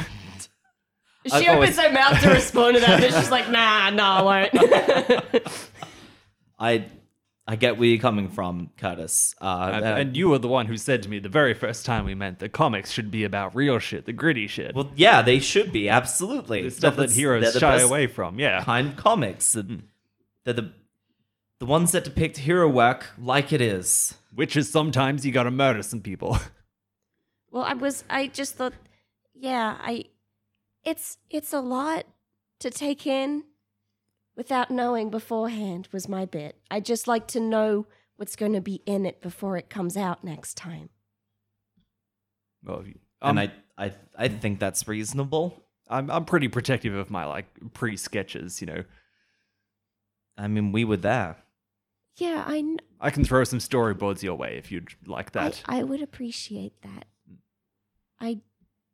She 1.25 1.33
I've 1.47 1.57
opens 1.57 1.77
always- 1.77 1.79
her 1.79 1.91
mouth 1.93 2.19
to 2.21 2.29
respond 2.29 2.75
to 2.75 2.81
that, 2.81 2.99
but 3.01 3.13
she's 3.13 3.29
like, 3.31 3.49
nah, 3.49 3.89
nah, 3.91 4.19
I 4.19 4.49
won't. 4.51 5.43
I 6.59 6.85
I 7.47 7.55
get 7.55 7.77
where 7.77 7.87
you're 7.89 7.99
coming 7.99 8.29
from, 8.29 8.69
Curtis. 8.77 9.35
Uh, 9.41 9.71
And, 9.73 9.85
uh, 9.85 9.87
and 9.87 10.15
you 10.17 10.29
were 10.29 10.37
the 10.37 10.47
one 10.47 10.67
who 10.67 10.77
said 10.77 11.03
to 11.03 11.09
me 11.09 11.19
the 11.19 11.27
very 11.29 11.53
first 11.53 11.85
time 11.85 12.05
we 12.05 12.15
met 12.15 12.39
that 12.39 12.51
comics 12.53 12.91
should 12.91 13.11
be 13.11 13.23
about 13.23 13.55
real 13.55 13.77
shit, 13.79 14.05
the 14.05 14.13
gritty 14.13 14.47
shit. 14.47 14.73
well, 14.75 14.91
yeah, 14.95 15.21
they 15.21 15.39
should 15.39 15.71
be 15.71 15.89
absolutely 15.89 16.61
the 16.63 16.71
stuff 16.71 16.95
that 16.95 17.11
heroes 17.11 17.53
the 17.53 17.59
shy 17.59 17.79
away 17.81 18.07
from. 18.07 18.39
Yeah. 18.39 18.63
Kind 18.63 18.89
of 18.89 18.95
comics. 18.95 19.55
And 19.55 19.83
They're 20.45 20.53
the 20.53 20.71
the 21.59 21.65
ones 21.65 21.91
that 21.91 22.03
depict 22.03 22.37
hero 22.37 22.67
work 22.69 23.07
like 23.19 23.51
it 23.53 23.61
is. 23.61 24.15
Which 24.33 24.55
is 24.55 24.71
sometimes 24.71 25.25
you 25.25 25.31
gotta 25.31 25.51
murder 25.51 25.83
some 25.83 25.99
people. 26.01 26.37
well, 27.51 27.63
I 27.63 27.73
was, 27.73 28.03
I 28.09 28.27
just 28.27 28.55
thought, 28.55 28.73
yeah, 29.35 29.77
I, 29.81 30.05
it's, 30.83 31.17
it's 31.29 31.53
a 31.53 31.59
lot 31.59 32.05
to 32.59 32.69
take 32.69 33.05
in 33.07 33.43
without 34.35 34.71
knowing 34.71 35.09
beforehand 35.09 35.87
was 35.91 36.07
my 36.07 36.25
bit. 36.25 36.55
I 36.69 36.79
just 36.79 37.07
like 37.07 37.27
to 37.29 37.39
know 37.39 37.85
what's 38.17 38.35
going 38.35 38.53
to 38.53 38.61
be 38.61 38.81
in 38.85 39.05
it 39.05 39.21
before 39.21 39.57
it 39.57 39.69
comes 39.69 39.97
out 39.97 40.23
next 40.23 40.55
time. 40.55 40.89
well, 42.63 42.83
and 43.21 43.39
um, 43.39 43.51
I, 43.77 43.85
I 43.85 43.93
I 44.17 44.27
think 44.27 44.59
that's 44.59 44.87
reasonable. 44.87 45.63
I'm 45.89 46.09
I'm 46.09 46.25
pretty 46.25 46.47
protective 46.47 46.93
of 46.93 47.09
my 47.09 47.25
like 47.25 47.47
pre 47.73 47.97
sketches. 47.97 48.61
You 48.61 48.67
know, 48.67 48.83
I 50.37 50.47
mean, 50.47 50.71
we 50.71 50.85
were 50.85 50.97
there. 50.97 51.37
Yeah, 52.17 52.43
I, 52.45 52.61
kn- 52.61 52.81
I 52.99 53.09
can 53.09 53.23
throw 53.23 53.43
some 53.43 53.59
storyboards 53.59 54.21
your 54.21 54.35
way 54.35 54.57
if 54.57 54.71
you'd 54.71 54.89
like 55.07 55.35
I, 55.35 55.43
that. 55.43 55.63
I 55.65 55.83
would 55.83 56.01
appreciate 56.01 56.81
that. 56.83 57.05
I, 58.19 58.41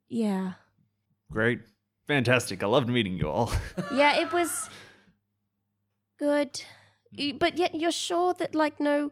yeah. 0.07 0.53
Great, 1.31 1.61
fantastic. 2.07 2.63
I 2.63 2.67
loved 2.67 2.89
meeting 2.89 3.17
you 3.17 3.29
all. 3.29 3.51
yeah, 3.93 4.19
it 4.19 4.31
was 4.31 4.69
good. 6.17 6.61
But 7.39 7.57
yet 7.57 7.75
you're 7.75 7.91
sure 7.91 8.33
that 8.35 8.53
like 8.53 8.79
no 8.79 9.11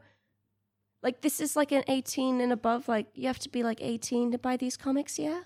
like 1.02 1.22
this 1.22 1.40
is 1.40 1.56
like 1.56 1.72
an 1.72 1.84
18 1.88 2.42
and 2.42 2.52
above 2.52 2.88
like 2.88 3.08
you 3.14 3.28
have 3.28 3.40
to 3.40 3.50
be 3.50 3.64
like 3.64 3.80
18 3.82 4.32
to 4.32 4.38
buy 4.38 4.58
these 4.58 4.76
comics, 4.76 5.20
yeah? 5.20 5.42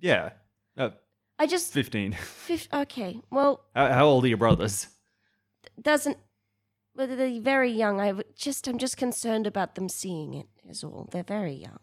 yeah, 0.00 0.30
uh, 0.76 0.90
I 1.38 1.46
just 1.46 1.72
fifteen. 1.72 2.12
fif- 2.46 2.68
okay. 2.72 3.20
Well, 3.30 3.64
how, 3.74 3.88
how 3.92 4.06
old 4.06 4.24
are 4.24 4.28
your 4.28 4.36
brothers? 4.36 4.88
doesn't 5.80 6.18
well, 6.94 7.06
they're 7.06 7.40
very 7.40 7.70
young. 7.70 8.00
I 8.00 8.12
just 8.36 8.68
I'm 8.68 8.78
just 8.78 8.96
concerned 8.96 9.46
about 9.46 9.74
them 9.74 9.88
seeing 9.88 10.34
it 10.34 10.46
is 10.68 10.84
all. 10.84 11.08
They're 11.10 11.22
very 11.22 11.54
young. 11.54 11.78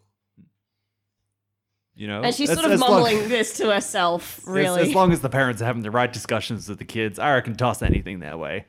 You 2.00 2.08
know, 2.08 2.22
and 2.22 2.34
she's 2.34 2.50
as- 2.50 2.56
sort 2.56 2.66
of 2.66 2.72
as 2.72 2.80
long- 2.80 3.04
mumbling 3.04 3.28
this 3.28 3.58
to 3.58 3.74
herself, 3.74 4.40
really. 4.48 4.84
As, 4.84 4.96
long 4.96 5.12
as 5.12 5.20
the 5.20 5.28
parents 5.28 5.62
are 5.62 5.66
having 5.66 5.82
the 5.82 5.92
right 5.92 6.12
discussions 6.12 6.70
with 6.70 6.80
the 6.80 6.86
kids, 6.86 7.20
I 7.20 7.34
reckon 7.34 7.58
toss 7.58 7.82
anything 7.82 8.22
their 8.22 8.38
way. 8.38 8.68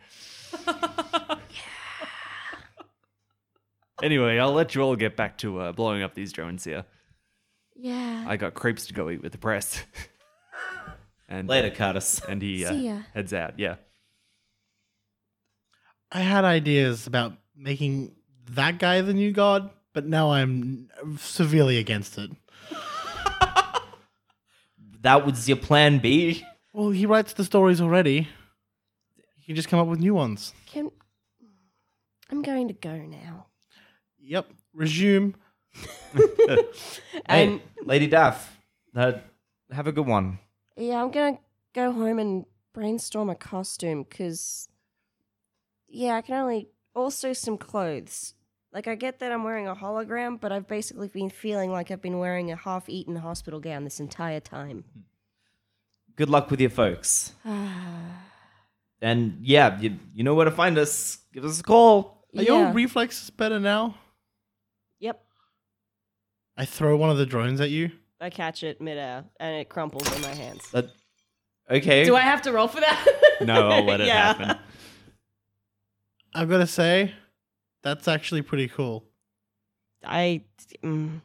anyway, 4.03 4.39
I'll 4.39 4.53
let 4.53 4.75
you 4.75 4.83
all 4.83 4.97
get 4.97 5.17
back 5.17 5.39
to 5.39 5.61
uh, 5.61 5.71
blowing 5.71 6.03
up 6.03 6.15
these 6.15 6.33
drones 6.33 6.65
here. 6.65 6.85
yeah. 7.77 8.25
I 8.27 8.37
got 8.37 8.55
crepes 8.55 8.89
to 8.89 8.95
go 8.95 9.09
eat 9.11 9.23
with 9.23 9.31
the 9.31 9.39
press. 9.39 9.85
and 11.29 11.49
Later, 11.49 11.71
Curtis. 11.71 12.21
and 12.29 12.43
he 12.43 12.65
uh, 12.65 12.99
heads 13.15 13.33
out. 13.33 13.61
Yeah. 13.61 13.77
I 16.11 16.23
had 16.23 16.45
ideas 16.45 17.07
about 17.07 17.35
making 17.57 18.17
that 18.51 18.81
guy 18.81 19.03
the 19.03 19.15
new 19.15 19.31
god, 19.31 19.71
but 19.93 20.05
now 20.05 20.33
I'm 20.33 20.89
severely 21.19 21.79
against 21.79 22.19
it. 22.19 22.33
That 25.01 25.25
was 25.25 25.49
your 25.49 25.57
plan 25.57 25.99
B. 25.99 26.45
Well, 26.73 26.91
he 26.91 27.07
writes 27.07 27.33
the 27.33 27.45
stories 27.45 27.81
already. 27.81 28.29
He 29.37 29.47
can 29.47 29.57
just 29.57 29.69
come 29.69 29.81
up 29.81 29.89
with 29.89 29.99
new 29.99 30.15
ones. 30.15 30.53
Can 30.67 30.91
I'm 32.31 32.43
going 32.43 32.69
to 32.69 32.75
go 32.75 32.97
now. 32.97 33.47
Yep. 34.21 34.51
Resume. 34.75 35.35
Hey, 36.15 36.59
And 37.27 37.61
Lady 37.85 38.07
Daff, 38.07 38.59
uh, 38.95 39.13
have 39.71 39.87
a 39.87 39.93
good 39.93 40.07
one. 40.07 40.39
Yeah, 40.77 41.03
I'm 41.03 41.11
gonna 41.11 41.39
go 41.75 41.93
home 41.93 42.19
and 42.19 42.45
brainstorm 42.73 43.31
a 43.31 43.35
costume 43.35 44.03
because, 44.03 44.69
yeah, 45.89 46.17
I 46.17 46.23
can 46.23 46.35
only 46.35 46.69
also 46.95 47.33
some 47.33 47.57
clothes 47.59 48.35
Like, 48.73 48.87
I 48.87 48.95
get 48.95 49.19
that 49.19 49.33
I'm 49.33 49.43
wearing 49.43 49.67
a 49.67 49.75
hologram, 49.75 50.41
but 50.41 50.53
I've 50.53 50.69
basically 50.69 51.09
been 51.09 51.29
feeling 51.31 51.73
like 51.73 51.91
I've 51.91 52.01
been 52.03 52.19
wearing 52.19 52.53
a 52.53 52.57
half 52.57 52.89
eaten 52.89 53.17
hospital 53.17 53.59
gown 53.61 53.83
this 53.85 53.99
entire 54.01 54.39
time. 54.41 54.85
Hmm. 54.95 55.01
Good 56.17 56.29
luck 56.31 56.51
with 56.51 56.61
your 56.61 56.71
folks. 56.71 57.33
And 59.03 59.39
yeah, 59.41 59.81
you, 59.81 59.97
you 60.15 60.23
know 60.25 60.35
where 60.35 60.45
to 60.45 60.51
find 60.51 60.77
us. 60.77 61.17
Give 61.33 61.43
us 61.43 61.59
a 61.59 61.63
call. 61.63 62.27
Are 62.37 62.43
Yeah. 62.43 62.53
your 62.65 62.73
reflexes 62.73 63.31
better 63.31 63.59
now? 63.59 63.95
Yep. 64.99 65.25
I 66.59 66.67
throw 66.67 66.99
one 66.99 67.09
of 67.09 67.17
the 67.17 67.25
drones 67.25 67.63
at 67.63 67.71
you. 67.71 67.93
I 68.21 68.29
catch 68.29 68.63
it 68.63 68.79
midair 68.79 69.25
and 69.41 69.57
it 69.57 69.71
crumples 69.71 70.15
in 70.15 70.21
my 70.21 70.35
hands. 70.35 70.71
That, 70.73 70.91
okay. 71.71 72.05
Do 72.05 72.15
I 72.15 72.21
have 72.21 72.43
to 72.43 72.53
roll 72.53 72.69
for 72.69 72.81
that? 72.81 73.39
No, 73.41 73.71
I'll 73.71 73.85
let 73.87 74.03
it 74.03 74.07
Yeah. 74.09 74.35
happen. 74.35 74.59
I've 76.35 76.51
got 76.51 76.59
to 76.59 76.67
say, 76.67 77.15
that's 77.83 78.09
actually 78.09 78.43
pretty 78.43 78.69
cool. 78.69 79.05
I, 80.05 80.45
mm, 80.83 81.21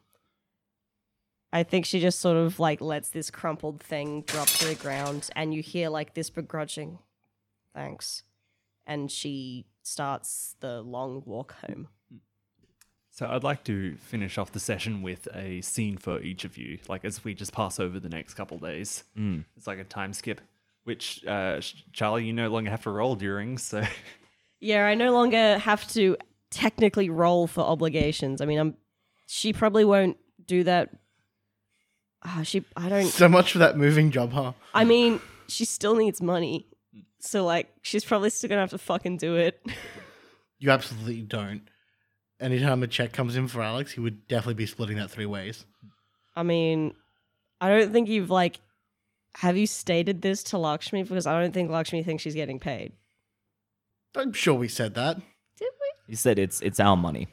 I 1.54 1.64
think 1.64 1.86
she 1.86 2.00
just 2.00 2.20
sort 2.20 2.38
of 2.38 2.60
like 2.60 2.82
lets 2.82 3.10
this 3.10 3.30
crumpled 3.30 3.82
thing 3.82 4.24
drop 4.24 4.48
to 4.48 4.68
the 4.68 4.76
ground, 4.76 5.30
and 5.36 5.54
you 5.54 5.62
hear 5.62 5.90
like 5.90 6.14
this 6.14 6.30
begrudging, 6.30 7.00
thanks, 7.74 8.24
and 8.86 9.10
she 9.10 9.66
starts 9.82 10.56
the 10.60 10.82
long 10.82 11.24
walk 11.26 11.56
home. 11.66 11.88
So 13.12 13.28
I'd 13.28 13.44
like 13.46 13.64
to 13.64 13.96
finish 13.96 14.38
off 14.38 14.52
the 14.52 14.60
session 14.60 15.02
with 15.02 15.30
a 15.34 15.62
scene 15.62 15.96
for 15.96 16.20
each 16.20 16.44
of 16.44 16.58
you, 16.58 16.80
like 16.90 17.06
as 17.06 17.24
we 17.24 17.34
just 17.34 17.54
pass 17.54 17.80
over 17.80 17.98
the 17.98 18.10
next 18.10 18.34
couple 18.34 18.58
days. 18.58 19.06
Mm. 19.18 19.46
It's 19.56 19.68
like 19.68 19.80
a 19.80 19.86
time 19.86 20.12
skip, 20.12 20.42
which 20.84 21.26
uh, 21.26 21.62
Charlie, 21.94 22.26
you 22.26 22.34
no 22.34 22.50
longer 22.50 22.70
have 22.70 22.84
to 22.84 22.90
roll 22.90 23.16
during. 23.16 23.58
So 23.58 23.86
Yeah, 24.60 24.86
I 24.86 24.96
no 24.96 25.14
longer 25.14 25.58
have 25.60 25.88
to 25.94 26.18
technically 26.56 27.10
roll 27.10 27.48
for 27.48 27.62
obligations. 27.62 28.42
I 28.42 28.46
mean, 28.46 28.58
I'm. 28.60 28.76
She 29.28 29.54
probably 29.54 29.84
won't 29.84 30.18
do 30.46 30.64
that. 30.64 30.90
Ah, 32.24 32.42
she. 32.44 32.64
I 32.76 32.90
don't. 32.90 33.06
So 33.06 33.28
much 33.28 33.52
for 33.52 33.60
that 33.60 33.78
moving 33.78 34.10
job, 34.10 34.32
huh? 34.32 34.54
I 34.74 34.86
mean, 34.86 35.20
she 35.48 35.66
still 35.66 35.96
needs 35.96 36.22
money. 36.22 36.68
So 37.20 37.44
like, 37.44 37.68
she's 37.82 38.06
probably 38.06 38.30
still 38.30 38.50
gonna 38.50 38.62
have 38.62 38.70
to 38.72 38.78
fucking 38.78 39.18
do 39.18 39.36
it. 39.36 39.62
You 40.58 40.72
absolutely 40.72 41.22
don't. 41.22 41.64
Anytime 42.40 42.82
a 42.82 42.88
check 42.88 43.12
comes 43.12 43.36
in 43.36 43.50
for 43.50 43.62
Alex, 43.62 43.92
he 43.92 44.00
would 44.00 44.26
definitely 44.30 44.54
be 44.54 44.66
splitting 44.66 44.96
that 44.98 45.12
three 45.12 45.26
ways. 45.26 45.66
I 46.34 46.44
mean, 46.44 46.94
I 47.60 47.70
don't 47.70 47.92
think 47.92 48.08
you've 48.08 48.30
like. 48.32 48.62
Have 49.36 49.58
you 49.58 49.68
stated 49.68 50.22
this 50.22 50.44
to 50.44 50.58
Lakshmi? 50.58 51.04
Because 51.04 51.28
I 51.28 51.40
don't 51.40 51.54
think 51.54 51.70
Lakshmi 51.70 52.04
thinks 52.04 52.24
she's 52.24 52.36
getting 52.36 52.58
paid. 52.58 52.94
I'm 54.16 54.32
sure 54.32 54.54
we 54.54 54.70
said 54.70 54.96
that. 54.96 55.18
Did 56.06 56.12
You 56.12 56.16
said 56.18 56.40
it's 56.40 56.62
it's 56.62 56.80
our 56.80 56.98
money. 56.98 57.28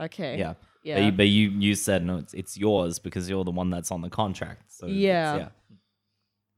Okay. 0.00 0.38
Yeah. 0.38 0.54
Yeah. 0.82 0.96
But, 0.96 1.04
you, 1.04 1.12
but 1.12 1.28
you 1.28 1.48
you 1.50 1.74
said 1.74 2.04
no, 2.04 2.18
it's 2.18 2.34
it's 2.34 2.56
yours 2.56 2.98
because 2.98 3.28
you're 3.28 3.44
the 3.44 3.50
one 3.50 3.70
that's 3.70 3.90
on 3.90 4.00
the 4.02 4.10
contract. 4.10 4.72
So 4.72 4.86
it's- 4.86 4.98
Yeah. 4.98 5.36
yeah. 5.36 5.48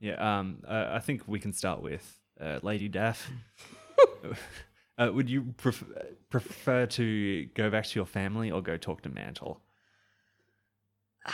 yeah, 0.00 0.38
um, 0.38 0.62
uh, 0.66 0.90
I 0.92 0.98
think 1.00 1.22
we 1.26 1.38
can 1.40 1.52
start 1.52 1.82
with 1.82 2.18
uh, 2.40 2.60
Lady 2.62 2.88
Daff. 2.88 3.30
uh, 4.98 5.10
would 5.12 5.28
you 5.30 5.54
pref- 5.56 5.84
prefer 6.30 6.86
to 6.86 7.46
go 7.54 7.70
back 7.70 7.86
to 7.86 7.98
your 7.98 8.06
family 8.06 8.50
or 8.50 8.62
go 8.62 8.76
talk 8.76 9.02
to 9.02 9.08
Mantle? 9.08 9.60
So 11.26 11.32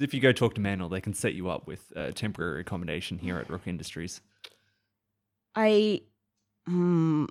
if 0.04 0.14
you 0.14 0.20
go 0.20 0.32
talk 0.32 0.54
to 0.54 0.60
Mantle, 0.60 0.88
they 0.88 1.00
can 1.00 1.14
set 1.14 1.34
you 1.34 1.48
up 1.48 1.66
with 1.66 1.92
uh, 1.96 2.10
temporary 2.12 2.60
accommodation 2.60 3.18
here 3.18 3.38
at 3.38 3.50
Rook 3.50 3.66
Industries. 3.66 4.20
I. 5.54 6.02
Hmm. 6.66 7.24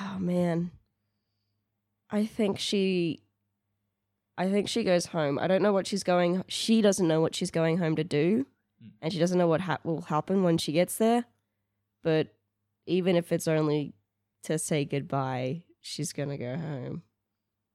Oh 0.00 0.16
man. 0.18 0.70
I 2.10 2.26
think 2.26 2.58
she. 2.58 3.22
I 4.36 4.48
think 4.48 4.68
she 4.68 4.84
goes 4.84 5.06
home. 5.06 5.38
I 5.38 5.46
don't 5.48 5.62
know 5.62 5.72
what 5.72 5.86
she's 5.86 6.04
going. 6.04 6.44
She 6.46 6.80
doesn't 6.80 7.08
know 7.08 7.20
what 7.20 7.34
she's 7.34 7.50
going 7.50 7.78
home 7.78 7.96
to 7.96 8.04
do, 8.04 8.46
Mm. 8.82 8.90
and 9.02 9.12
she 9.12 9.18
doesn't 9.18 9.36
know 9.38 9.48
what 9.48 9.62
ha- 9.62 9.80
will 9.82 10.02
happen 10.02 10.44
when 10.44 10.56
she 10.58 10.70
gets 10.72 10.96
there. 10.98 11.24
But 12.04 12.28
even 12.86 13.16
if 13.16 13.32
it's 13.32 13.48
only 13.48 13.94
to 14.44 14.56
say 14.58 14.84
goodbye, 14.84 15.64
she's 15.80 16.12
gonna 16.12 16.38
go 16.38 16.56
home. 16.56 17.02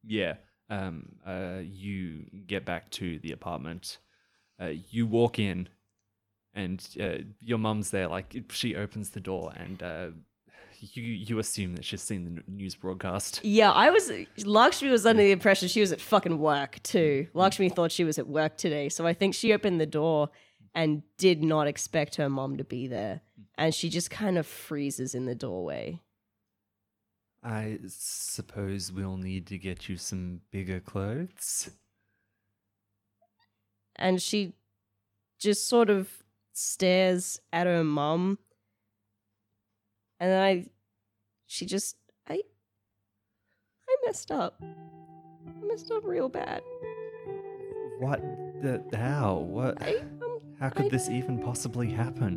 Yeah. 0.04 0.36
Um, 0.70 1.18
uh, 1.26 1.60
you 1.62 2.26
get 2.48 2.64
back 2.66 2.90
to 2.92 3.20
the 3.20 3.34
apartment. 3.34 4.00
Uh, 4.62 4.72
you 4.90 5.06
walk 5.06 5.38
in, 5.40 5.68
and 6.54 6.88
uh, 7.00 7.18
your 7.42 7.58
mum's 7.58 7.92
there. 7.92 8.08
Like 8.08 8.34
she 8.52 8.76
opens 8.76 9.10
the 9.10 9.20
door, 9.20 9.52
and 9.56 9.84
uh, 9.84 10.08
you 10.94 11.04
you 11.04 11.40
assume 11.40 11.76
that 11.76 11.86
she's 11.86 12.02
seen 12.02 12.24
the 12.26 12.52
news 12.52 12.76
broadcast. 12.76 13.40
Yeah, 13.44 13.72
I 13.72 13.90
was. 13.90 14.12
Lakshmi 14.44 14.90
was 14.90 15.06
under 15.06 15.24
the 15.24 15.32
impression 15.32 15.68
she 15.68 15.82
was 15.82 15.92
at 15.92 16.02
fucking 16.02 16.40
work 16.40 16.82
too. 16.84 17.28
Lakshmi 17.34 17.70
thought 17.70 17.92
she 17.92 18.04
was 18.04 18.20
at 18.20 18.28
work 18.28 18.58
today, 18.58 18.90
so 18.90 19.08
I 19.08 19.14
think 19.14 19.34
she 19.34 19.54
opened 19.54 19.80
the 19.80 19.86
door 19.86 20.30
and 20.76 21.04
did 21.18 21.44
not 21.44 21.68
expect 21.68 22.16
her 22.16 22.30
mom 22.30 22.58
to 22.58 22.64
be 22.64 22.88
there, 22.88 23.22
and 23.58 23.74
she 23.74 23.90
just 23.90 24.10
kind 24.10 24.38
of 24.38 24.46
freezes 24.48 25.16
in 25.16 25.26
the 25.26 25.36
doorway. 25.36 26.00
I 27.44 27.80
suppose 27.88 28.92
we'll 28.92 29.18
need 29.18 29.48
to 29.48 29.58
get 29.58 29.90
you 29.90 29.98
some 29.98 30.42
bigger 30.52 30.80
clothes. 30.80 31.70
and 33.96 34.22
she 34.22 34.54
just 35.40 35.68
sort 35.68 35.90
of 35.90 36.10
stares 36.54 37.40
at 37.52 37.68
her 37.68 37.84
mum 37.84 38.38
and 40.20 40.32
then 40.32 40.42
i 40.42 40.66
she 41.54 41.66
just 41.68 41.96
i 42.28 42.38
i 43.90 43.96
messed 44.06 44.32
up 44.32 44.54
i 44.62 45.66
messed 45.72 45.92
up 45.92 46.04
real 46.04 46.30
bad 46.30 46.62
What? 48.00 48.22
The, 48.64 48.82
how? 48.98 49.36
What? 49.56 49.82
i 49.82 49.96
um, 50.26 50.40
How 50.60 50.70
could 50.70 50.86
I- 50.88 50.90
this 50.96 51.10
even 51.10 51.38
possibly 51.50 51.90
happen? 51.92 52.34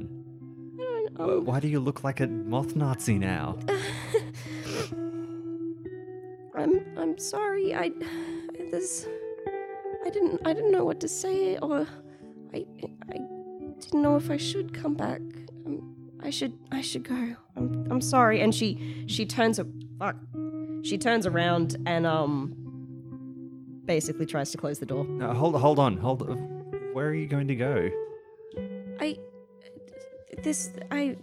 I 0.78 1.06
don't, 1.06 1.16
Wh- 1.16 1.38
um, 1.38 1.44
Why 1.48 1.60
do 1.60 1.68
you 1.68 1.80
look 1.80 2.04
like 2.04 2.20
a 2.20 2.26
moth 2.26 2.76
Nazi 2.76 3.16
now? 3.18 3.56
i'm 6.60 6.74
i'm 6.96 7.16
sorry 7.18 7.74
i 7.74 7.90
this 8.70 9.06
i 10.06 10.10
didn't 10.10 10.40
i 10.46 10.52
didn't 10.52 10.72
know 10.76 10.84
what 10.84 11.00
to 11.00 11.08
say 11.08 11.56
or 11.58 11.86
i 12.54 12.64
i 13.14 13.18
didn't 13.80 14.02
know 14.06 14.16
if 14.16 14.30
i 14.30 14.36
should 14.36 14.72
come 14.82 14.94
back 14.94 15.20
um, 15.66 15.95
i 16.22 16.30
should 16.30 16.52
i 16.72 16.80
should 16.80 17.02
go 17.04 17.36
i'm 17.56 17.86
i'm 17.90 18.00
sorry 18.00 18.40
and 18.40 18.54
she 18.54 19.04
she 19.06 19.24
turns 19.26 19.58
a 19.58 19.66
fuck 19.98 20.16
she 20.82 20.96
turns 20.98 21.26
around 21.26 21.76
and 21.86 22.06
um 22.06 22.54
basically 23.84 24.26
tries 24.26 24.50
to 24.50 24.56
close 24.58 24.78
the 24.78 24.86
door 24.86 25.04
No, 25.04 25.32
hold, 25.32 25.54
hold 25.60 25.78
on, 25.78 25.96
hold. 25.96 26.22
Where 26.92 27.06
are 27.06 27.14
you 27.14 27.26
going 27.28 27.48
to 27.48 27.54
go? 27.56 27.90
i 29.00 29.16
this 30.42 30.72
i 30.90 31.16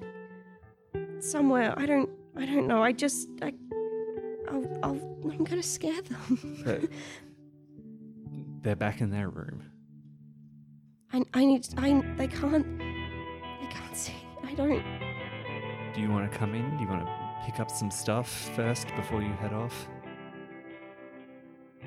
somewhere 1.20 1.74
i 1.78 1.86
don't 1.86 2.10
i 2.38 2.46
don't 2.46 2.68
know 2.68 2.84
i 2.84 2.92
just 2.92 3.28
i 3.42 3.52
I'll, 4.50 4.80
I'll 4.84 5.18
i'm 5.32 5.44
gonna 5.44 5.64
scare 5.64 6.02
them 6.02 6.64
Uh, 6.68 6.76
They're 8.62 8.78
back 8.78 9.02
in 9.02 9.10
their 9.12 9.30
room. 9.30 9.62
I, 11.12 11.22
I 11.34 11.44
need 11.44 11.68
I 11.78 12.02
they 12.16 12.28
can't 12.28 12.66
they 12.80 13.68
can't 13.70 13.98
see. 13.98 14.14
I 14.54 14.56
don't 14.56 14.84
Do 15.96 16.02
you 16.02 16.12
want 16.12 16.32
to 16.32 16.38
come 16.38 16.54
in? 16.54 16.78
Do 16.78 16.84
you 16.84 16.88
want 16.88 17.04
to 17.04 17.42
pick 17.44 17.60
up 17.60 17.72
some 17.72 17.90
stuff 17.90 18.30
first 18.56 18.88
before 18.96 19.20
you 19.20 19.34
head 19.34 19.52
off? 19.52 19.88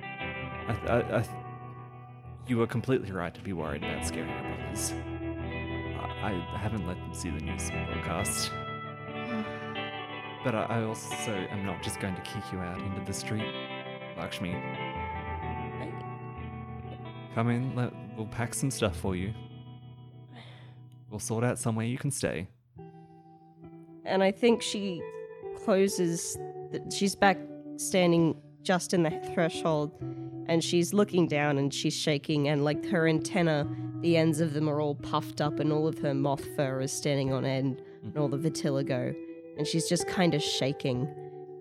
I, 0.03 0.73
I, 0.89 1.19
I, 1.19 1.23
th- 1.23 1.37
you 2.49 2.59
were 2.59 2.67
completely 2.67 3.13
right 3.13 3.33
to 3.33 3.41
be 3.41 3.53
worried 3.53 3.85
about 3.85 4.05
scaring 4.05 4.31
your 4.31 4.57
brothers. 4.57 4.93
I, 6.23 6.45
I 6.55 6.59
haven't 6.59 6.89
let 6.89 6.97
them 6.97 7.15
see 7.15 7.31
the 7.31 7.39
news 7.39 7.71
broadcast. 7.71 8.51
But 10.43 10.57
I, 10.57 10.67
I 10.69 10.83
also 10.83 11.31
am 11.31 11.65
not 11.65 11.85
just 11.85 12.01
going 12.01 12.17
to 12.17 12.23
kick 12.23 12.43
you 12.53 12.59
out 12.59 12.83
into 12.83 13.01
the 13.07 13.13
street, 13.13 13.47
Lakshmi. 14.17 14.61
Come 17.37 17.49
in, 17.49 17.77
let, 17.77 17.93
we'll 18.17 18.27
pack 18.27 18.55
some 18.55 18.73
stuff 18.73 18.97
for 18.97 19.15
you. 19.15 19.33
We'll 21.11 21.21
sort 21.21 21.45
out 21.45 21.61
somewhere 21.61 21.87
you 21.87 21.97
can 21.97 22.11
stay. 22.11 22.49
And 24.07 24.23
I 24.23 24.31
think 24.31 24.63
she 24.63 25.03
closes 25.65 26.39
the, 26.71 26.83
she's 26.95 27.15
back 27.15 27.39
standing 27.77 28.37
just 28.63 28.95
in 28.95 29.03
the 29.03 29.11
threshold 29.35 29.93
and 30.49 30.63
she's 30.63 30.93
looking 30.93 31.27
down 31.27 31.59
and 31.59 31.73
she's 31.73 31.95
shaking 31.95 32.49
and 32.49 32.65
like 32.65 32.85
her 32.87 33.07
antenna 33.07 33.69
the 34.01 34.17
ends 34.17 34.41
of 34.41 34.53
them 34.55 34.69
are 34.69 34.81
all 34.81 34.95
puffed 34.95 35.41
up 35.41 35.59
and 35.61 35.73
all 35.73 35.87
of 35.87 35.99
her 35.99 36.15
moth 36.15 36.45
fur 36.57 36.81
is 36.81 36.93
standing 36.93 37.33
on 37.33 37.45
end 37.45 37.83
and 38.03 38.17
all 38.17 38.29
the 38.29 38.39
vitiligo 38.39 39.15
and 39.57 39.67
she's 39.67 39.89
just 39.89 40.07
kind 40.07 40.35
of 40.35 40.43
shaking. 40.43 41.09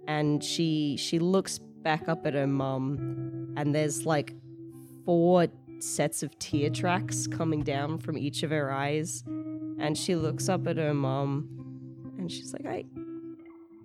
And 0.08 0.44
she 0.44 0.98
she 0.98 1.20
looks 1.20 1.58
back 1.58 2.08
up 2.08 2.26
at 2.26 2.34
her 2.34 2.48
mum 2.48 3.54
and 3.58 3.74
there's 3.74 4.06
like 4.06 4.34
four 5.06 5.48
sets 5.80 6.24
of 6.24 6.38
tear 6.40 6.70
tracks 6.70 7.28
coming 7.28 7.62
down 7.62 7.98
from 7.98 8.18
each 8.18 8.44
of 8.44 8.52
her 8.52 8.72
eyes. 8.72 9.24
And 9.80 9.98
she 9.98 10.16
looks 10.16 10.48
up 10.48 10.68
at 10.68 10.78
her 10.78 10.94
mom 10.94 11.50
and 12.18 12.32
she's 12.32 12.54
like 12.54 12.66
i 12.66 12.84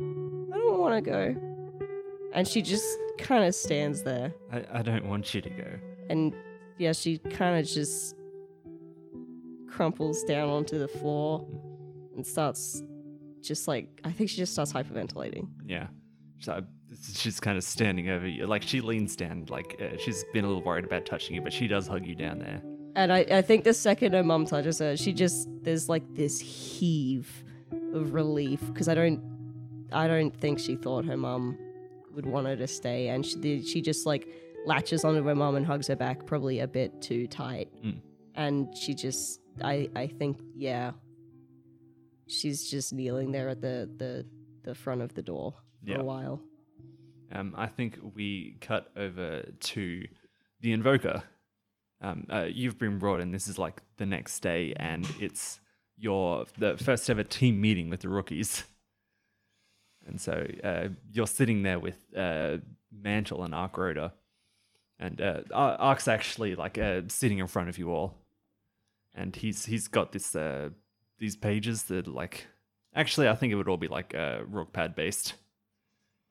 i 0.01 0.57
don't 0.59 0.79
want 0.79 1.05
to 1.05 1.11
go 1.11 1.35
And 2.33 2.47
she 2.47 2.63
just 2.63 2.87
kind 3.19 3.45
of 3.45 3.55
stands 3.55 4.03
there. 4.03 4.33
I, 4.53 4.65
I 4.73 4.83
don't 4.83 5.07
want 5.07 5.35
you 5.35 5.41
to 5.41 5.51
go. 5.51 5.67
And 6.09 6.33
yeah, 6.79 6.93
she 6.93 7.19
kind 7.19 7.59
of 7.59 7.67
just 7.67 8.15
crumples 9.69 10.23
down 10.25 10.49
onto 10.49 10.79
the 10.79 10.89
floor 10.89 11.47
and 12.15 12.25
starts 12.27 12.83
just 13.43 13.67
like, 13.67 13.89
I 14.05 14.13
think 14.13 14.31
she 14.31 14.37
just 14.37 14.53
starts 14.53 14.73
hyperventilating. 14.73 15.49
Yeah. 15.67 15.89
So 16.39 16.63
she's 17.15 17.41
kind 17.41 17.59
of 17.59 17.65
standing 17.65 18.11
over 18.11 18.29
you. 18.29 18.47
Like 18.47 18.63
she 18.63 18.81
leans 18.81 19.17
down, 19.17 19.47
like 19.49 19.81
uh, 19.81 19.97
she's 19.99 20.25
been 20.33 20.45
a 20.45 20.49
little 20.49 20.63
worried 20.63 20.85
about 20.85 21.07
touching 21.07 21.35
you, 21.35 21.43
but 21.43 21.53
she 21.53 21.67
does 21.67 21.89
hug 21.89 22.07
you 22.07 22.15
down 22.15 22.39
there. 22.39 22.63
And 22.97 23.13
I, 23.13 23.27
I 23.31 23.43
think 23.43 23.65
the 23.65 23.75
second 23.75 24.13
her 24.15 24.23
mum 24.23 24.47
touches 24.47 24.79
her, 24.79 24.97
she 24.97 25.13
just, 25.13 25.49
there's 25.63 25.89
like 25.89 26.05
this 26.15 26.41
heave 26.41 27.45
of 27.95 28.15
relief 28.15 28.61
because 28.67 28.89
I 28.89 28.95
don't, 28.95 29.21
I 29.93 30.07
don't 30.07 30.35
think 30.41 30.59
she 30.59 30.77
thought 30.77 31.05
her 31.05 31.17
mum 31.17 31.59
would 32.15 32.27
want 32.27 32.47
her 32.47 32.57
to 32.57 32.67
stay. 32.67 33.09
And 33.09 33.25
she, 33.25 33.63
she 33.63 33.81
just 33.83 34.07
like 34.07 34.29
latches 34.67 35.05
onto 35.05 35.23
her 35.25 35.35
mum 35.35 35.57
and 35.57 35.67
hugs 35.67 35.87
her 35.89 35.97
back 35.97 36.27
probably 36.27 36.61
a 36.61 36.69
bit 36.69 37.01
too 37.03 37.27
tight. 37.27 37.69
Mm. 37.85 38.01
And 38.35 38.77
she 38.77 38.95
just, 38.95 39.41
I, 39.63 39.89
I 39.97 40.07
think, 40.07 40.39
yeah, 40.55 40.93
she's 42.27 42.69
just 42.71 42.93
kneeling 42.93 43.33
there 43.33 43.49
at 43.49 43.61
the, 43.61 43.89
the, 43.97 44.27
the 44.63 44.75
front 44.75 45.03
of 45.03 45.15
the 45.15 45.23
door 45.23 45.55
for 45.85 45.91
Yeah. 45.91 45.99
a 45.99 46.05
while. 46.05 46.41
Um, 47.33 47.55
I 47.57 47.67
think 47.67 47.99
we 48.15 48.57
cut 48.61 48.91
over 48.97 49.43
to 49.61 50.05
the 50.61 50.73
Invoker. 50.73 51.23
Um, 52.01 52.27
uh, 52.29 52.47
you've 52.51 52.79
been 52.79 52.99
brought 52.99 53.21
in. 53.21 53.31
This 53.31 53.47
is 53.47 53.59
like 53.59 53.83
the 53.99 54.07
next 54.07 54.41
day, 54.41 54.73
and 54.77 55.07
it's 55.21 55.61
your 56.01 56.47
the 56.59 56.77
first 56.77 57.09
ever 57.11 57.23
team 57.23 57.61
meeting 57.61 57.91
with 57.91 58.01
the 58.01 58.09
rookies. 58.09 58.65
And 60.07 60.21
so 60.21 60.47
uh, 60.65 60.89
you're 61.13 61.27
sitting 61.27 61.63
there 61.63 61.79
with 61.79 61.99
uh, 62.17 62.57
Mantle 62.91 63.45
and 63.45 63.55
Ark 63.55 63.77
Rhoda, 63.77 64.15
and 64.99 65.21
uh, 65.21 65.43
Ark's 65.53 66.09
actually 66.09 66.57
like 66.57 66.79
uh, 66.79 67.03
sitting 67.09 67.39
in 67.39 67.47
front 67.47 67.69
of 67.69 67.79
you 67.79 67.93
all, 67.93 68.17
and 69.15 69.37
he's 69.37 69.67
he's 69.67 69.89
got 69.89 70.13
this 70.13 70.35
uh, 70.35 70.71
these 71.19 71.37
pages 71.37 71.85
that 71.85 72.09
like 72.09 72.47
actually 72.95 73.29
I 73.29 73.35
think 73.35 73.53
it 73.53 73.57
would 73.57 73.69
all 73.69 73.77
be 73.77 73.89
like 73.89 74.15
uh, 74.15 74.41
Rookpad 74.51 74.97
based 74.97 75.35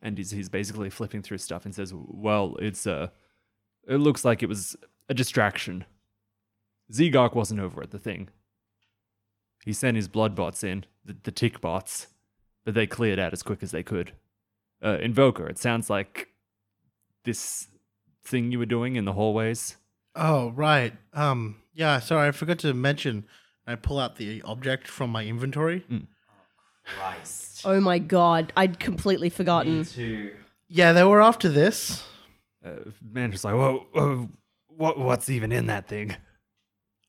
and 0.02 0.18
he's, 0.18 0.32
he's 0.32 0.50
basically 0.50 0.90
flipping 0.90 1.22
through 1.22 1.38
stuff 1.38 1.66
and 1.66 1.74
says, 1.76 1.94
"Well, 1.94 2.56
it's 2.60 2.88
uh, 2.88 3.10
it 3.88 3.98
looks 3.98 4.24
like 4.24 4.42
it 4.44 4.50
was 4.50 4.76
a 5.08 5.14
distraction. 5.14 5.86
Zegark 6.92 7.36
wasn't 7.36 7.60
over 7.60 7.84
at 7.84 7.92
the 7.92 8.00
thing. 8.00 8.30
He 9.66 9.74
sent 9.74 9.98
his 9.98 10.08
blood 10.08 10.36
bots 10.36 10.64
in, 10.64 10.86
the, 11.04 11.16
the 11.24 11.32
tick 11.32 11.62
bots, 11.62 12.08
but 12.66 12.74
they 12.74 12.88
cleared 12.88 13.20
out 13.20 13.34
as 13.34 13.44
quick 13.44 13.62
as 13.62 13.72
they 13.72 13.84
could. 13.84 14.14
Uh, 14.84 14.98
Invoker, 15.02 15.48
it 15.48 15.58
sounds 15.58 15.90
like 15.90 16.30
this 17.26 17.68
thing 18.24 18.52
you 18.52 18.60
were 18.60 18.66
doing 18.66 18.96
in 18.96 19.06
the 19.06 19.14
hallways. 19.14 19.76
Oh, 20.16 20.52
right. 20.52 20.94
Um, 21.14 21.58
yeah, 21.74 22.00
sorry, 22.00 22.28
I 22.28 22.32
forgot 22.32 22.60
to 22.60 22.74
mention. 22.74 23.26
I 23.68 23.76
pull 23.76 24.00
out 24.00 24.16
the 24.16 24.42
object 24.44 24.88
from 24.88 25.10
my 25.12 25.26
inventory. 25.26 25.86
Christ. 26.84 27.62
Oh 27.66 27.80
my 27.80 28.00
god, 28.00 28.52
I'd 28.58 28.80
completely 28.80 29.30
forgotten. 29.30 29.84
too. 29.84 30.32
Yeah, 30.68 30.94
they 30.94 31.04
were 31.04 31.22
after 31.22 31.50
this. 31.50 32.04
Uh, 32.66 32.76
just 33.30 33.44
like, 33.44 33.54
whoa, 33.56 33.86
whoa, 33.92 34.30
what, 34.68 34.98
what's 34.98 35.30
even 35.30 35.52
in 35.52 35.68
that 35.68 35.88
thing? 35.88 36.16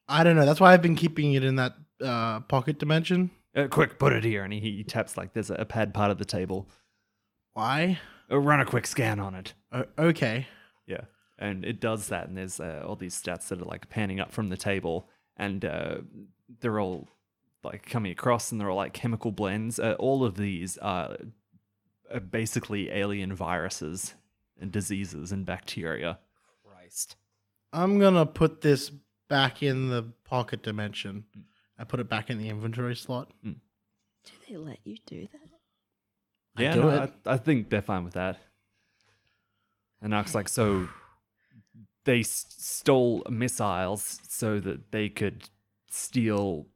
I 0.09 0.25
don't 0.25 0.37
know. 0.37 0.45
That's 0.45 0.61
why 0.61 0.73
I've 0.73 0.83
been 0.83 0.97
keeping 0.97 1.35
it 1.35 1.45
in 1.45 1.57
that 1.57 1.75
uh, 2.03 2.41
pocket 2.41 2.79
dimension. 2.79 3.31
Uh, 3.55 3.67
quick, 3.67 3.99
put 3.99 4.13
it 4.13 4.25
here. 4.25 4.45
And 4.45 4.53
he, 4.53 4.61
he 4.61 4.85
taps 4.85 5.17
like 5.17 5.33
there's 5.33 5.51
a, 5.51 5.55
a 5.55 5.65
pad 5.65 5.93
part 5.93 6.11
of 6.11 6.19
the 6.19 6.25
table. 6.25 6.69
Why? 7.53 7.99
Uh, 8.31 8.39
run 8.39 8.61
a 8.61 8.65
quick 8.65 8.87
scan 8.87 9.19
on 9.19 9.35
it. 9.35 9.55
O- 9.73 9.87
okay. 9.99 10.47
Yeah, 10.87 11.03
and 11.39 11.65
it 11.65 11.81
does 11.81 12.09
that, 12.09 12.29
and 12.29 12.37
there's 12.37 12.61
uh, 12.61 12.85
all 12.87 12.97
these 12.97 13.21
stats 13.21 13.49
that 13.49 13.61
are 13.61 13.65
like 13.65 13.91
panning 13.91 14.21
up 14.21 14.33
from 14.33 14.49
the 14.49 14.57
table, 14.57 15.09
and 15.37 15.65
uh, 15.65 15.97
they're 16.61 16.81
all 16.81 17.09
like 17.65 17.87
coming 17.87 18.13
across, 18.13 18.51
and 18.51 18.61
they're 18.61 18.71
all 18.71 18.77
like 18.77 18.93
chemical 18.93 19.33
blends. 19.33 19.79
Uh, 19.79 19.97
all 19.99 20.25
of 20.25 20.37
these 20.37 20.79
are, 20.79 21.17
are 22.13 22.21
basically 22.21 22.91
alien 22.91 23.35
viruses 23.35 24.15
and 24.61 24.71
diseases 24.71 25.33
and 25.33 25.45
bacteria. 25.45 26.19
Christ. 26.65 27.17
I'm 27.73 27.99
gonna 27.99 28.27
put 28.27 28.61
this 28.61 28.91
back 29.29 29.63
in 29.63 29.89
the 29.91 30.05
pocket 30.25 30.63
dimension. 30.63 31.25
I 31.81 31.85
put 31.85 31.99
it 31.99 32.09
back 32.09 32.29
in 32.29 32.39
the 32.39 32.49
inventory 32.51 32.95
slot. 32.95 33.33
Do 33.43 33.55
they 34.49 34.57
let 34.57 34.79
you 34.85 34.99
do 35.07 35.27
that? 35.33 36.63
Yeah, 36.63 36.75
do 36.75 36.83
no. 36.83 37.11
I, 37.27 37.33
I 37.35 37.37
think 37.39 37.71
they're 37.71 37.81
fine 37.81 38.05
with 38.05 38.13
that. 38.15 38.39
And 40.03 40.15
Ark's 40.15 40.35
like, 40.35 40.49
so 40.49 40.89
they 42.05 42.21
s- 42.21 42.47
stole 42.59 43.25
missiles 43.31 44.21
so 44.29 44.61
that 44.61 44.93
they 44.93 45.09
could 45.09 45.49
steal 45.91 46.67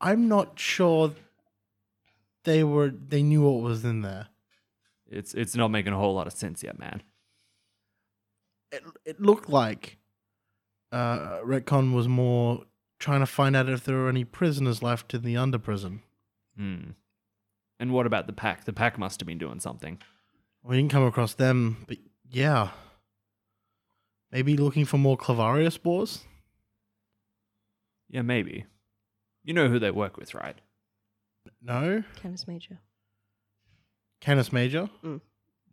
I'm 0.00 0.28
not 0.28 0.58
sure 0.60 1.12
they 2.44 2.62
were 2.62 2.90
they 2.90 3.22
knew 3.22 3.42
what 3.42 3.62
was 3.62 3.84
in 3.84 4.02
there. 4.02 4.28
It's 5.10 5.34
it's 5.34 5.56
not 5.56 5.68
making 5.72 5.92
a 5.92 5.96
whole 5.96 6.14
lot 6.14 6.26
of 6.28 6.32
sense 6.32 6.62
yet, 6.62 6.78
man. 6.78 7.02
It 8.70 8.84
it 9.04 9.20
looked 9.20 9.48
like 9.48 9.98
uh 10.92 11.40
Retcon 11.44 11.92
was 11.94 12.06
more 12.06 12.64
trying 12.98 13.20
to 13.20 13.26
find 13.26 13.54
out 13.56 13.68
if 13.68 13.84
there 13.84 13.98
are 14.00 14.08
any 14.08 14.24
prisoners 14.24 14.82
left 14.82 15.14
in 15.14 15.22
the 15.22 15.36
under 15.36 15.58
prison. 15.58 16.02
Hmm. 16.56 16.90
And 17.78 17.92
what 17.92 18.06
about 18.06 18.26
the 18.26 18.32
pack? 18.32 18.64
The 18.64 18.72
pack 18.72 18.98
must 18.98 19.20
have 19.20 19.26
been 19.26 19.38
doing 19.38 19.60
something. 19.60 19.98
We 20.64 20.76
didn't 20.76 20.90
come 20.90 21.04
across 21.06 21.34
them, 21.34 21.84
but 21.86 21.98
yeah. 22.28 22.70
Maybe 24.32 24.56
looking 24.56 24.84
for 24.84 24.98
more 24.98 25.16
Clavaria 25.16 25.72
spores? 25.72 26.24
Yeah, 28.10 28.22
maybe. 28.22 28.64
You 29.44 29.54
know 29.54 29.68
who 29.68 29.78
they 29.78 29.90
work 29.90 30.16
with, 30.16 30.34
right? 30.34 30.56
No? 31.62 32.02
Canis 32.20 32.46
Major. 32.46 32.78
Canis 34.20 34.52
Major? 34.52 34.90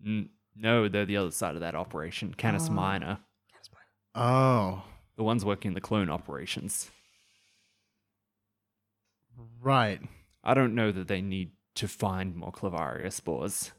N- 0.05 0.29
no, 0.55 0.87
they're 0.87 1.05
the 1.05 1.17
other 1.17 1.31
side 1.31 1.55
of 1.55 1.61
that 1.61 1.75
operation. 1.75 2.33
Canis 2.37 2.67
Oh. 2.69 2.73
Minor. 2.73 3.17
Canis 3.51 3.69
Minor. 3.73 4.27
Oh. 4.27 4.83
The 5.17 5.23
ones 5.23 5.43
working 5.43 5.73
the 5.73 5.81
clone 5.81 6.09
operations. 6.09 6.91
Right. 9.61 10.01
I 10.43 10.53
don't 10.53 10.75
know 10.75 10.91
that 10.91 11.07
they 11.07 11.21
need 11.21 11.51
to 11.75 11.87
find 11.87 12.35
more 12.35 12.51
Clavaria 12.51 13.11
spores. 13.11 13.71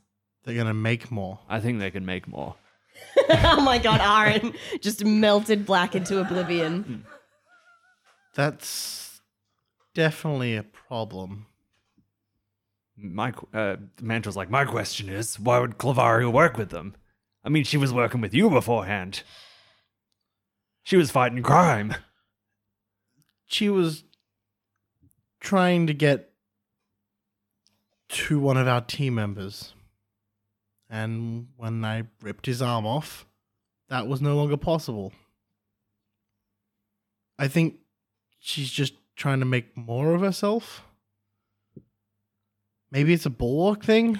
They're 0.44 0.56
gonna 0.56 0.74
make 0.74 1.10
more. 1.10 1.40
I 1.48 1.60
think 1.60 1.78
they 1.78 1.90
can 1.90 2.04
make 2.04 2.28
more. 2.28 2.54
oh 3.30 3.60
my 3.60 3.78
god, 3.78 4.00
Aaron 4.00 4.54
just 4.80 5.04
melted 5.04 5.66
black 5.66 5.94
into 5.94 6.18
oblivion. 6.18 7.04
That's 8.34 9.20
definitely 9.94 10.56
a 10.56 10.62
problem. 10.62 11.46
My 12.96 13.32
qu- 13.32 13.48
uh, 13.52 13.76
Mantle's 14.00 14.36
like, 14.36 14.50
my 14.50 14.64
question 14.64 15.08
is, 15.08 15.38
why 15.38 15.58
would 15.58 15.78
Clavaria 15.78 16.32
work 16.32 16.56
with 16.56 16.70
them? 16.70 16.94
I 17.44 17.48
mean, 17.48 17.64
she 17.64 17.76
was 17.76 17.92
working 17.92 18.20
with 18.20 18.34
you 18.34 18.48
beforehand. 18.48 19.22
She 20.82 20.96
was 20.96 21.10
fighting 21.10 21.42
crime. 21.42 21.94
She 23.46 23.68
was 23.68 24.04
trying 25.46 25.86
to 25.86 25.94
get 25.94 26.32
to 28.08 28.40
one 28.40 28.56
of 28.56 28.66
our 28.66 28.80
team 28.80 29.14
members. 29.14 29.74
And 30.90 31.46
when 31.56 31.84
I 31.84 32.02
ripped 32.20 32.46
his 32.46 32.60
arm 32.60 32.84
off, 32.84 33.26
that 33.88 34.08
was 34.08 34.20
no 34.20 34.34
longer 34.34 34.56
possible. 34.56 35.12
I 37.38 37.46
think 37.46 37.76
she's 38.40 38.72
just 38.72 38.94
trying 39.14 39.38
to 39.38 39.46
make 39.46 39.76
more 39.76 40.14
of 40.16 40.20
herself. 40.20 40.82
Maybe 42.90 43.12
it's 43.12 43.26
a 43.26 43.30
bulwark 43.30 43.84
thing? 43.84 44.18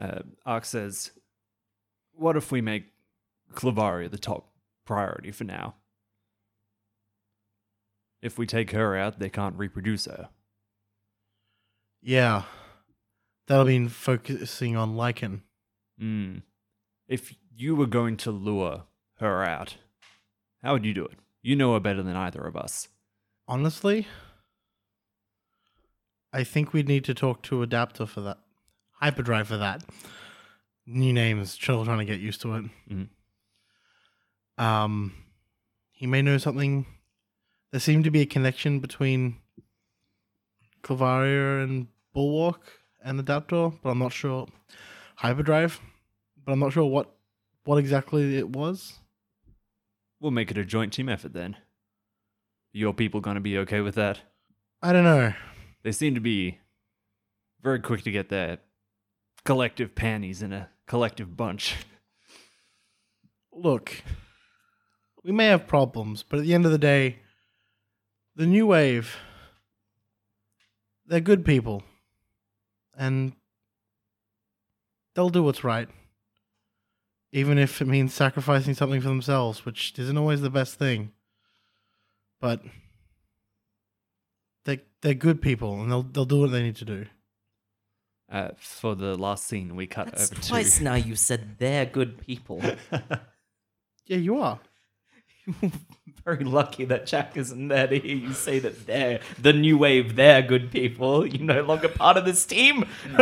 Uh, 0.00 0.22
Ark 0.44 0.64
says, 0.64 1.12
what 2.14 2.36
if 2.36 2.50
we 2.50 2.60
make 2.60 2.86
Clavaria 3.54 4.10
the 4.10 4.18
top 4.18 4.50
priority 4.84 5.30
for 5.30 5.44
now? 5.44 5.76
If 8.20 8.38
we 8.38 8.46
take 8.46 8.72
her 8.72 8.96
out, 8.96 9.18
they 9.18 9.28
can't 9.30 9.56
reproduce 9.56 10.06
her. 10.06 10.28
Yeah. 12.02 12.42
That'll 13.46 13.64
mean 13.64 13.88
focusing 13.88 14.76
on 14.76 14.94
Lycan. 14.94 15.40
Mm. 16.00 16.42
If 17.06 17.34
you 17.54 17.74
were 17.74 17.86
going 17.86 18.16
to 18.18 18.30
lure 18.30 18.84
her 19.20 19.42
out, 19.42 19.76
how 20.62 20.72
would 20.74 20.84
you 20.84 20.94
do 20.94 21.04
it? 21.04 21.18
You 21.42 21.56
know 21.56 21.72
her 21.74 21.80
better 21.80 22.02
than 22.02 22.16
either 22.16 22.42
of 22.44 22.56
us. 22.56 22.88
Honestly, 23.46 24.06
I 26.32 26.44
think 26.44 26.72
we'd 26.72 26.88
need 26.88 27.04
to 27.04 27.14
talk 27.14 27.42
to 27.44 27.62
Adapter 27.62 28.04
for 28.06 28.20
that. 28.20 28.38
Hyperdrive 29.00 29.48
for 29.48 29.56
that. 29.56 29.82
New 30.86 31.12
names, 31.12 31.52
still 31.52 31.84
trying 31.84 31.98
to 31.98 32.04
get 32.04 32.20
used 32.20 32.42
to 32.42 32.54
it. 32.56 32.64
Mhm. 32.90 33.08
Um, 34.62 35.14
he 35.92 36.06
may 36.06 36.20
know 36.20 36.36
something. 36.38 36.86
There 37.70 37.80
seemed 37.80 38.04
to 38.04 38.10
be 38.10 38.22
a 38.22 38.26
connection 38.26 38.80
between 38.80 39.36
Clavaria 40.82 41.62
and 41.62 41.88
Bulwark 42.14 42.80
and 43.04 43.20
Adapter, 43.20 43.70
but 43.82 43.90
I'm 43.90 43.98
not 43.98 44.12
sure. 44.12 44.46
hyperdrive, 45.16 45.80
but 46.44 46.52
I'm 46.52 46.60
not 46.60 46.72
sure 46.72 46.84
what 46.86 47.14
what 47.64 47.76
exactly 47.76 48.36
it 48.38 48.50
was. 48.50 48.98
We'll 50.20 50.30
make 50.30 50.50
it 50.50 50.58
a 50.58 50.64
joint 50.64 50.92
team 50.92 51.08
effort 51.08 51.32
then. 51.34 51.56
Your 52.72 52.94
people 52.94 53.20
gonna 53.20 53.40
be 53.40 53.58
okay 53.58 53.80
with 53.80 53.94
that? 53.96 54.20
I 54.80 54.92
don't 54.92 55.04
know. 55.04 55.34
They 55.82 55.92
seem 55.92 56.14
to 56.14 56.20
be 56.20 56.58
very 57.62 57.80
quick 57.80 58.02
to 58.04 58.10
get 58.10 58.28
their 58.28 58.58
collective 59.44 59.94
panties 59.94 60.40
in 60.42 60.52
a 60.52 60.70
collective 60.86 61.36
bunch. 61.36 61.76
Look, 63.52 64.02
we 65.24 65.32
may 65.32 65.46
have 65.46 65.66
problems, 65.66 66.22
but 66.22 66.38
at 66.38 66.44
the 66.44 66.54
end 66.54 66.64
of 66.64 66.72
the 66.72 66.78
day, 66.78 67.18
the 68.38 68.46
new 68.46 68.68
wave, 68.68 69.16
they're 71.04 71.20
good 71.20 71.44
people. 71.44 71.82
And 72.96 73.32
they'll 75.14 75.28
do 75.28 75.42
what's 75.42 75.64
right. 75.64 75.88
Even 77.32 77.58
if 77.58 77.82
it 77.82 77.86
means 77.86 78.14
sacrificing 78.14 78.74
something 78.74 79.00
for 79.00 79.08
themselves, 79.08 79.66
which 79.66 79.98
isn't 79.98 80.16
always 80.16 80.40
the 80.40 80.50
best 80.50 80.78
thing. 80.78 81.12
But 82.40 82.62
they 84.64 84.80
they're 85.02 85.14
good 85.14 85.42
people 85.42 85.82
and 85.82 85.90
they'll 85.90 86.04
they'll 86.04 86.24
do 86.24 86.40
what 86.40 86.52
they 86.52 86.62
need 86.62 86.76
to 86.76 86.84
do. 86.84 87.06
Uh, 88.30 88.50
for 88.56 88.94
the 88.94 89.16
last 89.16 89.46
scene, 89.46 89.74
we 89.74 89.86
cut 89.86 90.06
That's 90.06 90.30
over 90.30 90.34
twice 90.36 90.44
to. 90.44 90.48
Twice 90.50 90.80
now 90.80 90.94
you 90.94 91.16
said 91.16 91.56
they're 91.58 91.86
good 91.86 92.18
people. 92.18 92.62
Yeah, 94.08 94.16
you 94.16 94.38
are. 94.38 94.58
Very 96.24 96.44
lucky 96.44 96.84
that 96.84 97.06
Jack 97.06 97.36
isn't 97.36 97.68
there 97.68 97.86
to 97.86 97.98
hear 97.98 98.16
you 98.16 98.32
say 98.32 98.58
that 98.58 98.86
they're 98.86 99.20
the 99.40 99.52
new 99.52 99.78
wave, 99.78 100.16
they're 100.16 100.42
good 100.42 100.70
people. 100.70 101.26
You're 101.26 101.42
no 101.42 101.62
longer 101.62 101.88
part 101.88 102.16
of 102.16 102.24
this 102.24 102.44
team. 102.44 102.84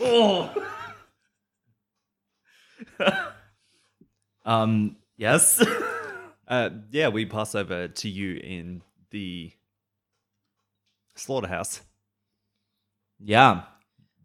oh. 0.00 0.54
um, 4.44 4.96
yes. 5.16 5.64
Uh, 6.48 6.70
yeah, 6.90 7.08
we 7.08 7.26
pass 7.26 7.54
over 7.54 7.86
to 7.86 8.08
you 8.08 8.40
in 8.42 8.82
the 9.10 9.52
slaughterhouse. 11.14 11.80
yeah. 13.20 13.62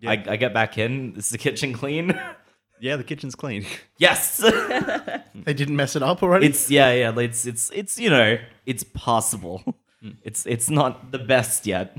Yeah. 0.01 0.09
I, 0.11 0.23
I 0.27 0.35
get 0.35 0.53
back 0.53 0.77
in. 0.77 1.13
This 1.13 1.25
is 1.25 1.31
the 1.31 1.37
kitchen 1.37 1.71
clean? 1.71 2.19
Yeah, 2.79 2.95
the 2.97 3.03
kitchen's 3.03 3.35
clean. 3.35 3.65
yes. 3.97 4.43
They 5.45 5.53
didn't 5.53 5.75
mess 5.75 5.95
it 5.95 6.01
up 6.01 6.23
already. 6.23 6.47
it's 6.47 6.71
yeah, 6.71 6.91
yeah. 6.93 7.19
It's 7.19 7.45
it's 7.45 7.69
it's 7.71 7.99
you 7.99 8.09
know 8.09 8.37
it's 8.65 8.83
passable. 8.83 9.63
It's 10.23 10.45
it's 10.45 10.69
not 10.69 11.11
the 11.11 11.17
best 11.19 11.65
yet. 11.65 11.97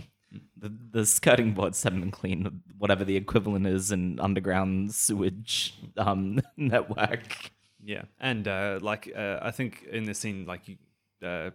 The 0.56 0.72
the 0.92 1.04
skirting 1.04 1.54
boards 1.54 1.82
haven't 1.82 2.00
been 2.00 2.10
cleaned. 2.12 2.60
Whatever 2.78 3.04
the 3.04 3.16
equivalent 3.16 3.66
is 3.66 3.90
in 3.92 4.18
underground 4.20 4.94
sewage 4.94 5.74
um 5.96 6.40
network. 6.56 7.50
Yeah, 7.84 8.02
and 8.20 8.46
uh, 8.48 8.78
like 8.80 9.12
uh, 9.14 9.38
I 9.42 9.50
think 9.50 9.84
in 9.90 10.04
this 10.04 10.18
scene, 10.18 10.46
like 10.46 10.68
you, 10.68 10.76
uh, 11.22 11.50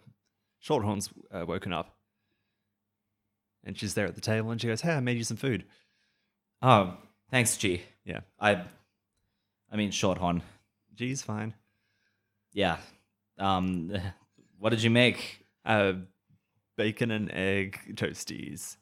Shorthorn's 0.59 1.09
uh, 1.31 1.45
woken 1.45 1.73
up, 1.73 1.95
and 3.63 3.77
she's 3.77 3.93
there 3.93 4.05
at 4.07 4.15
the 4.15 4.21
table, 4.21 4.51
and 4.51 4.59
she 4.61 4.67
goes, 4.67 4.81
"Hey, 4.81 4.93
I 4.93 4.99
made 4.99 5.17
you 5.17 5.23
some 5.23 5.37
food." 5.37 5.65
Oh, 6.61 6.95
thanks, 7.29 7.57
G. 7.57 7.81
Yeah, 8.05 8.21
I 8.39 8.63
I 9.71 9.77
mean 9.77 9.91
Shorthorn. 9.91 10.41
G's 10.95 11.21
fine. 11.21 11.53
Yeah. 12.53 12.77
Um, 13.39 13.91
what 14.59 14.69
did 14.71 14.83
you 14.83 14.89
make? 14.89 15.45
Uh, 15.65 15.93
bacon 16.77 17.11
and 17.11 17.31
egg 17.31 17.79
toasties. 17.95 18.75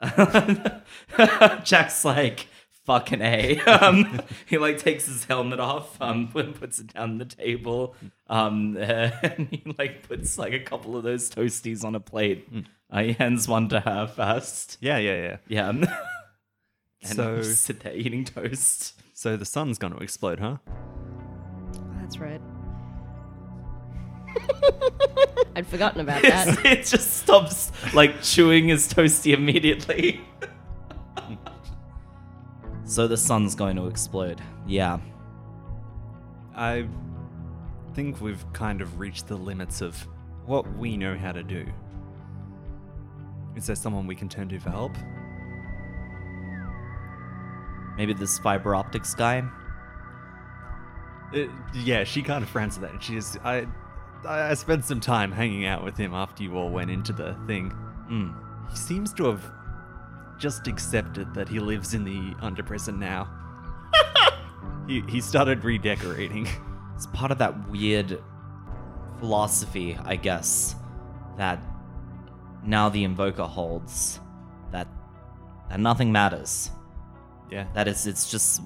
Jack's 1.64 2.04
like 2.04 2.48
fucking 2.84 3.20
a. 3.20 3.58
Um, 3.60 4.20
he 4.46 4.58
like 4.58 4.78
takes 4.78 5.06
his 5.06 5.24
helmet 5.24 5.60
off, 5.60 6.00
um, 6.00 6.28
puts 6.28 6.78
it 6.80 6.94
down 6.94 7.18
the 7.18 7.24
table, 7.24 7.94
um, 8.28 8.76
and 8.80 9.48
he 9.50 9.62
like 9.78 10.08
puts 10.08 10.38
like 10.38 10.52
a 10.52 10.60
couple 10.60 10.96
of 10.96 11.02
those 11.04 11.30
toasties 11.30 11.84
on 11.84 11.94
a 11.94 12.00
plate. 12.00 12.48
Uh, 12.90 13.02
he 13.02 13.12
hands 13.12 13.46
one 13.48 13.68
to 13.68 13.80
her 13.80 14.06
first. 14.06 14.78
Yeah, 14.80 14.98
yeah, 14.98 15.22
yeah. 15.22 15.36
Yeah. 15.48 15.68
and 17.02 17.16
So- 17.16 17.42
sit 17.42 17.80
there 17.80 17.94
eating 17.94 18.24
toast. 18.24 18.94
So 19.22 19.36
the 19.36 19.44
sun's 19.44 19.78
gonna 19.78 19.98
explode, 19.98 20.40
huh? 20.40 20.56
That's 22.00 22.18
right. 22.18 22.40
I'd 25.54 25.64
forgotten 25.64 26.00
about 26.00 26.22
that. 26.24 26.48
it 26.66 26.84
just 26.84 27.18
stops 27.18 27.70
like 27.94 28.20
chewing 28.20 28.66
his 28.66 28.92
toasty 28.92 29.32
immediately. 29.32 30.22
so 32.84 33.06
the 33.06 33.16
sun's 33.16 33.54
going 33.54 33.76
to 33.76 33.86
explode. 33.86 34.42
Yeah. 34.66 34.98
I 36.56 36.88
think 37.94 38.20
we've 38.20 38.44
kind 38.52 38.80
of 38.80 38.98
reached 38.98 39.28
the 39.28 39.36
limits 39.36 39.82
of 39.82 40.04
what 40.46 40.66
we 40.76 40.96
know 40.96 41.16
how 41.16 41.30
to 41.30 41.44
do. 41.44 41.64
Is 43.54 43.66
there 43.66 43.76
someone 43.76 44.08
we 44.08 44.16
can 44.16 44.28
turn 44.28 44.48
to 44.48 44.58
for 44.58 44.70
help? 44.70 44.96
Maybe 47.96 48.12
this 48.14 48.38
fiber 48.38 48.74
optics 48.74 49.14
guy. 49.14 49.44
Uh, 51.34 51.44
yeah, 51.74 52.04
she 52.04 52.22
kind 52.22 52.42
of 52.42 52.50
frowns 52.50 52.76
at 52.76 52.82
that. 52.82 52.92
and 52.92 53.02
She 53.02 53.16
is. 53.16 53.38
I, 53.44 53.66
I 54.26 54.54
spent 54.54 54.84
some 54.84 55.00
time 55.00 55.32
hanging 55.32 55.66
out 55.66 55.84
with 55.84 55.96
him 55.96 56.14
after 56.14 56.42
you 56.42 56.56
all 56.56 56.70
went 56.70 56.90
into 56.90 57.12
the 57.12 57.36
thing. 57.46 57.70
Hmm. 57.70 58.30
He 58.70 58.76
seems 58.76 59.12
to 59.14 59.24
have 59.26 59.50
just 60.38 60.66
accepted 60.66 61.34
that 61.34 61.48
he 61.48 61.58
lives 61.58 61.94
in 61.94 62.04
the 62.04 62.34
under 62.40 62.62
prison 62.62 62.98
now. 62.98 63.28
he 64.86 65.02
he 65.08 65.20
started 65.20 65.64
redecorating. 65.64 66.48
It's 66.94 67.06
part 67.08 67.30
of 67.30 67.38
that 67.38 67.68
weird 67.68 68.22
philosophy, 69.18 69.96
I 70.04 70.16
guess, 70.16 70.76
that 71.36 71.62
now 72.64 72.88
the 72.88 73.04
invoker 73.04 73.44
holds 73.44 74.20
that 74.70 74.88
that 75.68 75.80
nothing 75.80 76.12
matters. 76.12 76.70
Yeah. 77.52 77.66
That 77.74 77.86
is, 77.86 78.06
it's 78.06 78.30
just 78.30 78.62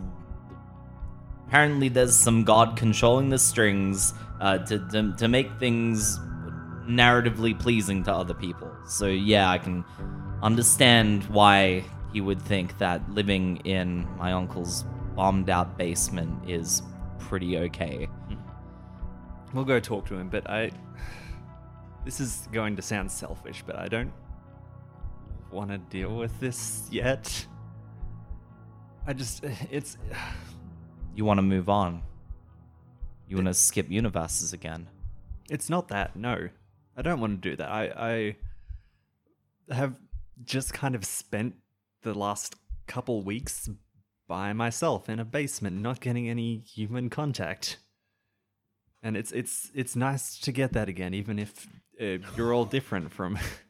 apparently 1.48 1.88
there's 1.88 2.14
some 2.14 2.44
god 2.44 2.76
controlling 2.76 3.30
the 3.30 3.38
strings 3.38 4.14
uh, 4.40 4.58
to, 4.58 4.78
to 4.90 5.12
to 5.16 5.26
make 5.26 5.58
things 5.58 6.20
narratively 6.88 7.58
pleasing 7.58 8.04
to 8.04 8.12
other 8.12 8.34
people. 8.34 8.70
So 8.86 9.08
yeah, 9.08 9.50
I 9.50 9.58
can 9.58 9.84
understand 10.40 11.24
why 11.24 11.84
he 12.12 12.20
would 12.20 12.40
think 12.40 12.78
that 12.78 13.10
living 13.10 13.56
in 13.64 14.06
my 14.16 14.32
uncle's 14.32 14.84
bombed 15.16 15.50
out 15.50 15.76
basement 15.76 16.48
is 16.48 16.80
pretty 17.18 17.58
okay. 17.58 18.08
We'll 19.52 19.64
go 19.64 19.80
talk 19.80 20.06
to 20.06 20.14
him, 20.14 20.28
but 20.28 20.48
I. 20.48 20.70
This 22.04 22.20
is 22.20 22.48
going 22.52 22.76
to 22.76 22.82
sound 22.82 23.10
selfish, 23.10 23.64
but 23.66 23.74
I 23.74 23.88
don't 23.88 24.12
want 25.50 25.70
to 25.70 25.78
deal 25.78 26.14
with 26.14 26.38
this 26.38 26.86
yet. 26.88 27.46
I 29.06 29.12
just. 29.12 29.44
It's. 29.70 29.96
You 31.14 31.24
want 31.24 31.38
to 31.38 31.42
move 31.42 31.68
on. 31.70 32.02
You 33.28 33.36
want 33.36 33.48
to 33.48 33.54
skip 33.54 33.90
universes 33.90 34.52
again. 34.52 34.88
It's 35.48 35.70
not 35.70 35.88
that, 35.88 36.14
no. 36.14 36.48
I 36.96 37.02
don't 37.02 37.20
want 37.20 37.40
to 37.42 37.50
do 37.50 37.56
that. 37.56 37.68
I, 37.68 38.36
I 39.68 39.74
have 39.74 39.98
just 40.44 40.74
kind 40.74 40.94
of 40.94 41.04
spent 41.04 41.54
the 42.02 42.12
last 42.12 42.56
couple 42.86 43.22
weeks 43.22 43.68
by 44.28 44.52
myself 44.52 45.08
in 45.08 45.18
a 45.18 45.24
basement, 45.24 45.80
not 45.80 46.00
getting 46.00 46.28
any 46.28 46.58
human 46.58 47.10
contact. 47.10 47.78
And 49.02 49.16
it's 49.16 49.32
it's 49.32 49.70
it's 49.74 49.94
nice 49.94 50.38
to 50.40 50.52
get 50.52 50.72
that 50.72 50.88
again, 50.88 51.14
even 51.14 51.38
if 51.38 51.66
uh, 52.00 52.18
you're 52.36 52.52
all 52.52 52.64
different 52.64 53.12
from 53.12 53.38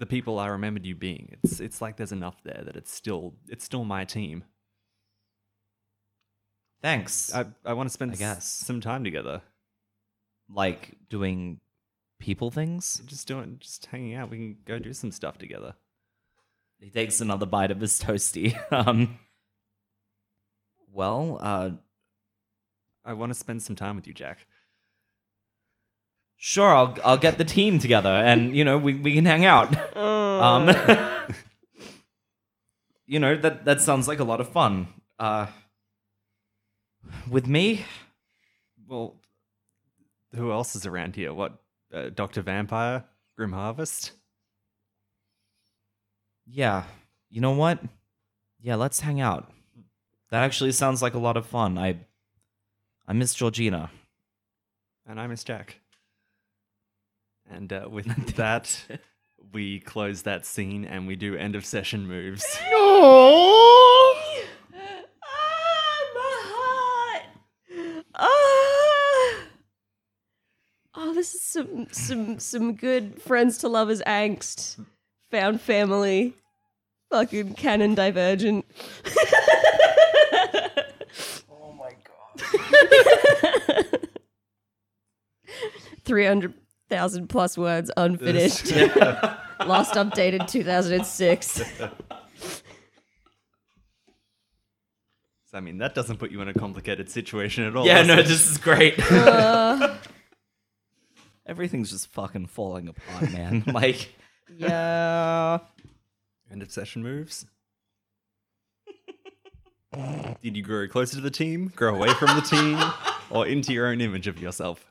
the 0.00 0.06
people 0.06 0.38
I 0.40 0.48
remembered 0.48 0.84
you 0.84 0.96
being. 0.96 1.36
It's 1.44 1.60
it's 1.60 1.80
like 1.80 1.96
there's 1.96 2.10
enough 2.10 2.42
there 2.42 2.62
that 2.64 2.74
it's 2.74 2.92
still 2.92 3.34
it's 3.48 3.64
still 3.64 3.84
my 3.84 4.04
team. 4.04 4.42
Thanks. 6.82 7.32
I 7.34 7.46
I 7.64 7.74
want 7.74 7.88
to 7.88 7.92
spend 7.92 8.10
I 8.12 8.14
s- 8.14 8.18
guess. 8.18 8.44
some 8.66 8.80
time 8.80 9.04
together. 9.04 9.42
like 10.52 10.96
doing 11.08 11.60
people 12.18 12.50
things. 12.50 13.00
Just 13.06 13.28
doing 13.28 13.58
just 13.60 13.86
hanging 13.86 14.14
out. 14.14 14.30
We 14.30 14.36
can 14.38 14.56
go 14.64 14.78
do 14.78 14.92
some 14.92 15.12
stuff 15.12 15.38
together. 15.38 15.74
He 16.80 16.90
takes 16.90 17.20
another 17.20 17.46
bite 17.46 17.70
of 17.70 17.80
his 17.80 18.00
toasty. 18.00 18.58
Um, 18.72 19.18
well, 20.92 21.38
uh, 21.40 21.70
I 23.04 23.12
want 23.12 23.30
to 23.32 23.38
spend 23.38 23.62
some 23.62 23.76
time 23.76 23.94
with 23.96 24.06
you, 24.08 24.14
Jack. 24.14 24.46
Sure, 26.40 26.74
I'll 26.74 26.96
I'll 27.04 27.18
get 27.18 27.36
the 27.38 27.44
team 27.44 27.78
together, 27.78 28.08
and 28.08 28.56
you 28.56 28.64
know 28.64 28.78
we, 28.78 28.94
we 28.94 29.14
can 29.14 29.26
hang 29.26 29.44
out. 29.44 29.68
Um, 29.96 30.68
you 33.06 33.18
know 33.18 33.36
that 33.36 33.64
that 33.66 33.80
sounds 33.82 34.08
like 34.08 34.18
a 34.20 34.24
lot 34.24 34.40
of 34.40 34.48
fun. 34.48 34.88
Uh, 35.18 35.46
with 37.30 37.46
me, 37.46 37.84
Well, 38.88 39.16
who 40.34 40.50
else 40.50 40.74
is 40.74 40.86
around 40.86 41.14
here? 41.16 41.34
What, 41.34 41.60
uh, 41.92 42.08
Doctor 42.14 42.40
Vampire, 42.42 43.04
Grim 43.36 43.52
Harvest? 43.52 44.12
yeah, 46.46 46.84
you 47.28 47.40
know 47.40 47.52
what? 47.52 47.80
Yeah, 48.62 48.74
let's 48.76 49.00
hang 49.00 49.20
out. 49.20 49.52
That 50.30 50.42
actually 50.42 50.72
sounds 50.72 51.02
like 51.02 51.14
a 51.14 51.18
lot 51.18 51.36
of 51.36 51.44
fun. 51.46 51.76
I 51.78 51.96
I 53.06 53.12
miss 53.12 53.34
Georgina. 53.34 53.90
And 55.06 55.20
I 55.20 55.26
miss 55.26 55.42
Jack. 55.44 55.80
And 57.50 57.72
uh, 57.72 57.88
with 57.90 58.06
that, 58.36 58.78
we 59.52 59.80
close 59.80 60.22
that 60.22 60.46
scene 60.46 60.84
and 60.84 61.06
we 61.06 61.16
do 61.16 61.34
end 61.36 61.54
of 61.56 61.64
session 61.66 62.06
moves. 62.06 62.44
No! 62.70 64.14
Ah, 65.22 65.98
my 66.14 66.42
heart. 66.46 67.22
Ah. 68.14 69.34
Oh, 70.96 71.14
this 71.14 71.34
is 71.34 71.42
some 71.42 71.86
some 71.90 72.38
some 72.38 72.74
good 72.74 73.20
friends 73.22 73.58
to 73.58 73.68
lovers 73.68 74.02
angst. 74.02 74.78
Found 75.30 75.60
family. 75.60 76.34
Fucking 77.10 77.54
canon 77.54 77.94
divergent. 77.94 78.64
Oh 81.50 81.72
my 81.72 81.92
god. 82.04 82.42
300,000 86.90 87.28
plus 87.28 87.56
words 87.56 87.90
unfinished. 87.96 88.72
Last 88.74 89.94
updated 89.94 90.48
2006. 90.48 91.62
So, 95.46 95.58
I 95.58 95.62
mean, 95.62 95.78
that 95.78 95.96
doesn't 95.96 96.18
put 96.18 96.30
you 96.30 96.42
in 96.42 96.48
a 96.48 96.54
complicated 96.54 97.10
situation 97.10 97.64
at 97.64 97.74
all. 97.74 97.84
Yeah, 97.84 97.98
does 97.98 98.06
no, 98.06 98.18
it? 98.18 98.26
this 98.28 98.48
is 98.48 98.56
great. 98.56 98.94
Uh, 99.10 99.96
Everything's 101.44 101.90
just 101.90 102.06
fucking 102.12 102.46
falling 102.46 102.86
apart, 102.86 103.32
man. 103.32 103.64
like 103.66 104.14
yeah. 104.56 105.58
End 106.52 106.62
of 106.62 106.70
session 106.70 107.02
moves. 107.02 107.46
Did 110.40 110.56
you 110.56 110.62
grow 110.62 110.86
closer 110.86 111.16
to 111.16 111.20
the 111.20 111.32
team, 111.32 111.72
grow 111.74 111.96
away 111.96 112.14
from 112.14 112.28
the 112.36 112.42
team, 112.42 112.78
or 113.28 113.44
into 113.44 113.72
your 113.72 113.88
own 113.88 114.00
image 114.00 114.28
of 114.28 114.40
yourself? 114.40 114.90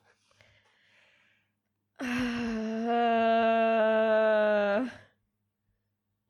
Uh, 2.02 2.06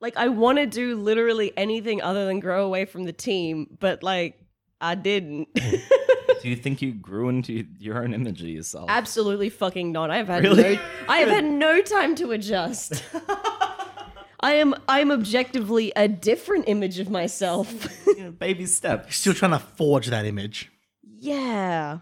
like 0.02 0.16
I 0.18 0.28
want 0.30 0.58
to 0.60 0.66
do 0.66 0.95
literally 0.95 1.52
anything 1.58 2.02
other 2.02 2.26
than 2.26 2.39
grow 2.39 2.66
away 2.66 2.86
from 2.86 3.04
the 3.04 3.14
team, 3.14 3.78
but 3.80 4.02
like 4.04 4.39
I 4.82 4.95
didn't. 4.95 5.50
do 5.56 6.50
you 6.50 6.56
think 6.56 6.82
you 6.82 6.93
grew 6.93 7.28
into 7.30 7.66
your 7.80 8.02
own 8.02 8.14
image 8.14 8.41
of 8.41 8.47
yourself? 8.47 8.86
Absolutely 8.89 9.50
fucking 9.50 9.91
not. 9.91 10.10
I've 10.10 10.28
had 10.28 10.43
Really? 10.43 10.76
no 10.76 10.82
I 11.10 11.18
have 11.20 11.30
had 11.30 11.45
no 11.45 11.82
time 11.82 12.16
to 12.16 12.32
adjust. 12.32 13.04
I 14.41 14.54
am 14.54 14.74
I 14.88 15.02
am 15.02 15.12
objectively 15.12 15.91
a 15.97 16.08
different 16.08 16.66
image 16.70 16.97
of 17.00 17.10
myself. 17.10 17.88
Baby 18.39 18.66
steps. 18.68 19.18
Still 19.18 19.34
trying 19.34 19.52
to 19.52 19.60
forge 19.60 20.08
that 20.08 20.26
image. 20.26 20.72
yeah. 21.20 22.00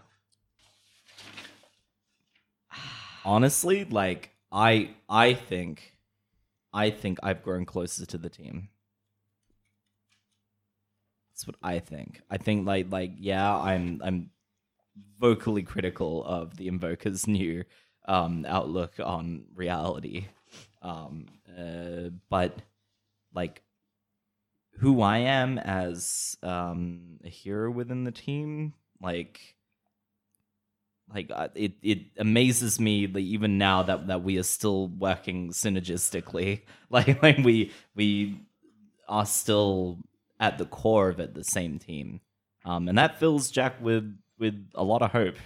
honestly 3.24 3.84
like 3.84 4.30
i 4.52 4.88
i 5.08 5.34
think 5.34 5.94
i 6.72 6.90
think 6.90 7.18
i've 7.22 7.42
grown 7.42 7.64
closer 7.64 8.06
to 8.06 8.18
the 8.18 8.28
team. 8.30 8.68
That's 11.32 11.46
what 11.46 11.56
i 11.62 11.78
think. 11.78 12.20
I 12.30 12.36
think 12.38 12.66
like 12.66 12.86
like 12.90 13.12
yeah 13.18 13.56
i'm 13.56 14.00
i'm 14.04 14.30
vocally 15.20 15.62
critical 15.62 16.24
of 16.24 16.56
the 16.56 16.68
invoker's 16.68 17.26
new 17.38 17.64
um 18.06 18.44
outlook 18.48 18.94
on 19.02 19.44
reality. 19.54 20.26
Um 20.82 21.26
uh, 21.58 22.10
but 22.30 22.58
like 23.34 23.62
who 24.78 25.02
i 25.02 25.18
am 25.18 25.58
as 25.58 26.36
um 26.42 27.18
a 27.24 27.28
hero 27.28 27.70
within 27.70 28.04
the 28.04 28.12
team 28.12 28.72
like 29.02 29.56
like 31.14 31.30
uh, 31.34 31.48
it 31.54 31.72
it 31.82 32.00
amazes 32.18 32.78
me 32.78 33.06
that 33.06 33.20
even 33.20 33.58
now 33.58 33.82
that 33.82 34.06
that 34.08 34.22
we 34.22 34.38
are 34.38 34.42
still 34.42 34.88
working 34.88 35.50
synergistically 35.50 36.62
like 36.90 37.22
like 37.22 37.38
we 37.38 37.72
we 37.94 38.40
are 39.08 39.26
still 39.26 39.98
at 40.40 40.58
the 40.58 40.66
core 40.66 41.08
of 41.08 41.18
it 41.20 41.34
the 41.34 41.44
same 41.44 41.78
team 41.78 42.20
um 42.64 42.88
and 42.88 42.98
that 42.98 43.18
fills 43.18 43.50
jack 43.50 43.74
with 43.80 44.16
with 44.38 44.68
a 44.74 44.84
lot 44.84 45.02
of 45.02 45.10
hope 45.12 45.36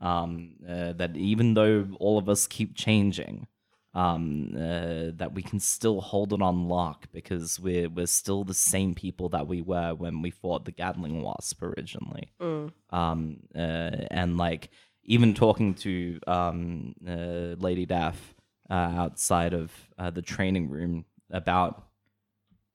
um 0.00 0.54
uh, 0.68 0.92
that 0.92 1.16
even 1.16 1.54
though 1.54 1.86
all 1.98 2.16
of 2.18 2.28
us 2.28 2.46
keep 2.46 2.74
changing 2.76 3.46
um 3.92 4.52
uh, 4.54 5.10
that 5.16 5.32
we 5.34 5.42
can 5.42 5.58
still 5.58 6.00
hold 6.00 6.32
it 6.32 6.40
on 6.40 6.68
lock 6.68 7.06
because 7.12 7.58
we're 7.58 7.88
we're 7.88 8.06
still 8.06 8.44
the 8.44 8.54
same 8.54 8.94
people 8.94 9.28
that 9.28 9.48
we 9.48 9.60
were 9.60 9.92
when 9.94 10.22
we 10.22 10.30
fought 10.30 10.64
the 10.64 10.70
gatling 10.70 11.20
wasp 11.22 11.60
originally 11.62 12.30
Mm. 12.40 12.70
um, 12.90 13.36
uh, 13.54 14.06
and 14.12 14.38
like 14.38 14.70
even 15.04 15.34
talking 15.34 15.74
to 15.74 16.20
um, 16.26 16.94
uh, 17.06 17.56
Lady 17.58 17.86
Daff 17.86 18.34
uh, 18.68 18.74
outside 18.74 19.54
of 19.54 19.72
uh, 19.98 20.10
the 20.10 20.22
training 20.22 20.68
room 20.70 21.04
about 21.30 21.84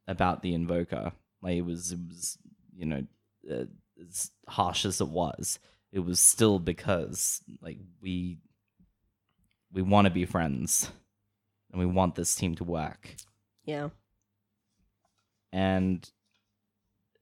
about 0.07 0.41
the 0.41 0.53
Invoker, 0.53 1.11
like 1.41 1.55
it 1.55 1.61
was 1.61 1.91
it 1.91 1.99
was 2.07 2.37
you 2.75 2.85
know 2.85 3.03
uh, 3.51 3.65
as 4.01 4.31
harsh 4.47 4.85
as 4.85 5.01
it 5.01 5.07
was, 5.07 5.59
it 5.91 5.99
was 5.99 6.19
still 6.19 6.59
because 6.59 7.41
like 7.61 7.77
we 8.01 8.37
we 9.71 9.81
want 9.81 10.05
to 10.05 10.11
be 10.11 10.25
friends 10.25 10.91
and 11.71 11.79
we 11.79 11.85
want 11.85 12.15
this 12.15 12.33
team 12.35 12.55
to 12.55 12.63
work 12.63 13.15
Yeah. 13.65 13.89
and 15.51 16.09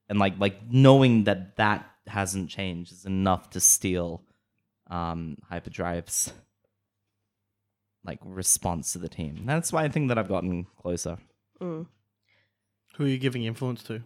and 0.10 0.20
like 0.20 0.34
like 0.40 0.58
knowing 0.70 1.24
that 1.24 1.56
that 1.58 1.90
hasn't 2.08 2.50
changed 2.50 2.92
is 2.92 3.06
enough 3.06 3.50
to 3.52 3.60
steal 3.60 4.24
um 4.90 5.38
hyperdrive's 5.50 6.34
like 8.06 8.20
response 8.24 8.92
to 8.94 9.00
the 9.00 9.08
team 9.10 9.44
that's 9.46 9.72
why 9.72 9.84
i 9.84 9.90
think 9.90 10.10
that 10.10 10.18
i've 10.18 10.28
gotten 10.30 10.66
closer 10.78 11.18
Mm. 11.62 11.86
Who 12.98 13.06
are 13.06 13.08
you 13.08 13.18
giving 13.18 13.44
influence 13.44 13.84
to? 13.84 14.02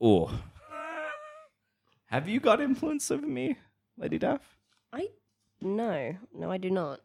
oh 0.00 0.30
have 2.06 2.28
you 2.28 2.40
got 2.40 2.60
influence 2.60 3.10
over 3.10 3.26
me 3.26 3.56
lady 3.98 4.18
daff 4.18 4.58
I 4.92 5.08
no, 5.60 6.16
no, 6.32 6.50
I 6.50 6.58
do 6.58 6.70
not. 6.70 7.00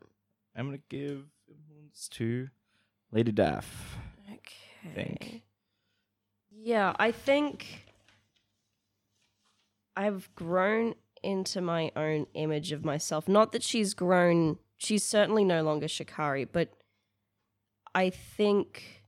i'm 0.56 0.68
gonna 0.68 0.80
give 0.90 1.26
influence 1.48 2.08
to 2.14 2.48
lady 3.12 3.32
daff 3.32 3.98
Okay. 4.32 4.94
think. 4.96 5.42
Yeah, 6.52 6.94
I 7.00 7.12
think 7.12 7.86
I've 9.96 10.30
grown 10.36 10.96
into 11.24 11.62
my 11.62 11.92
own 11.96 12.28
image 12.34 12.72
of 12.72 12.86
myself. 12.86 13.28
Not 13.28 13.52
that 13.52 13.64
she's 13.64 13.94
grown, 13.94 14.58
she's 14.78 15.04
certainly 15.04 15.44
no 15.44 15.64
longer 15.64 15.88
Shikari, 15.88 16.46
but 16.46 16.70
I 17.94 18.10
think 18.10 19.04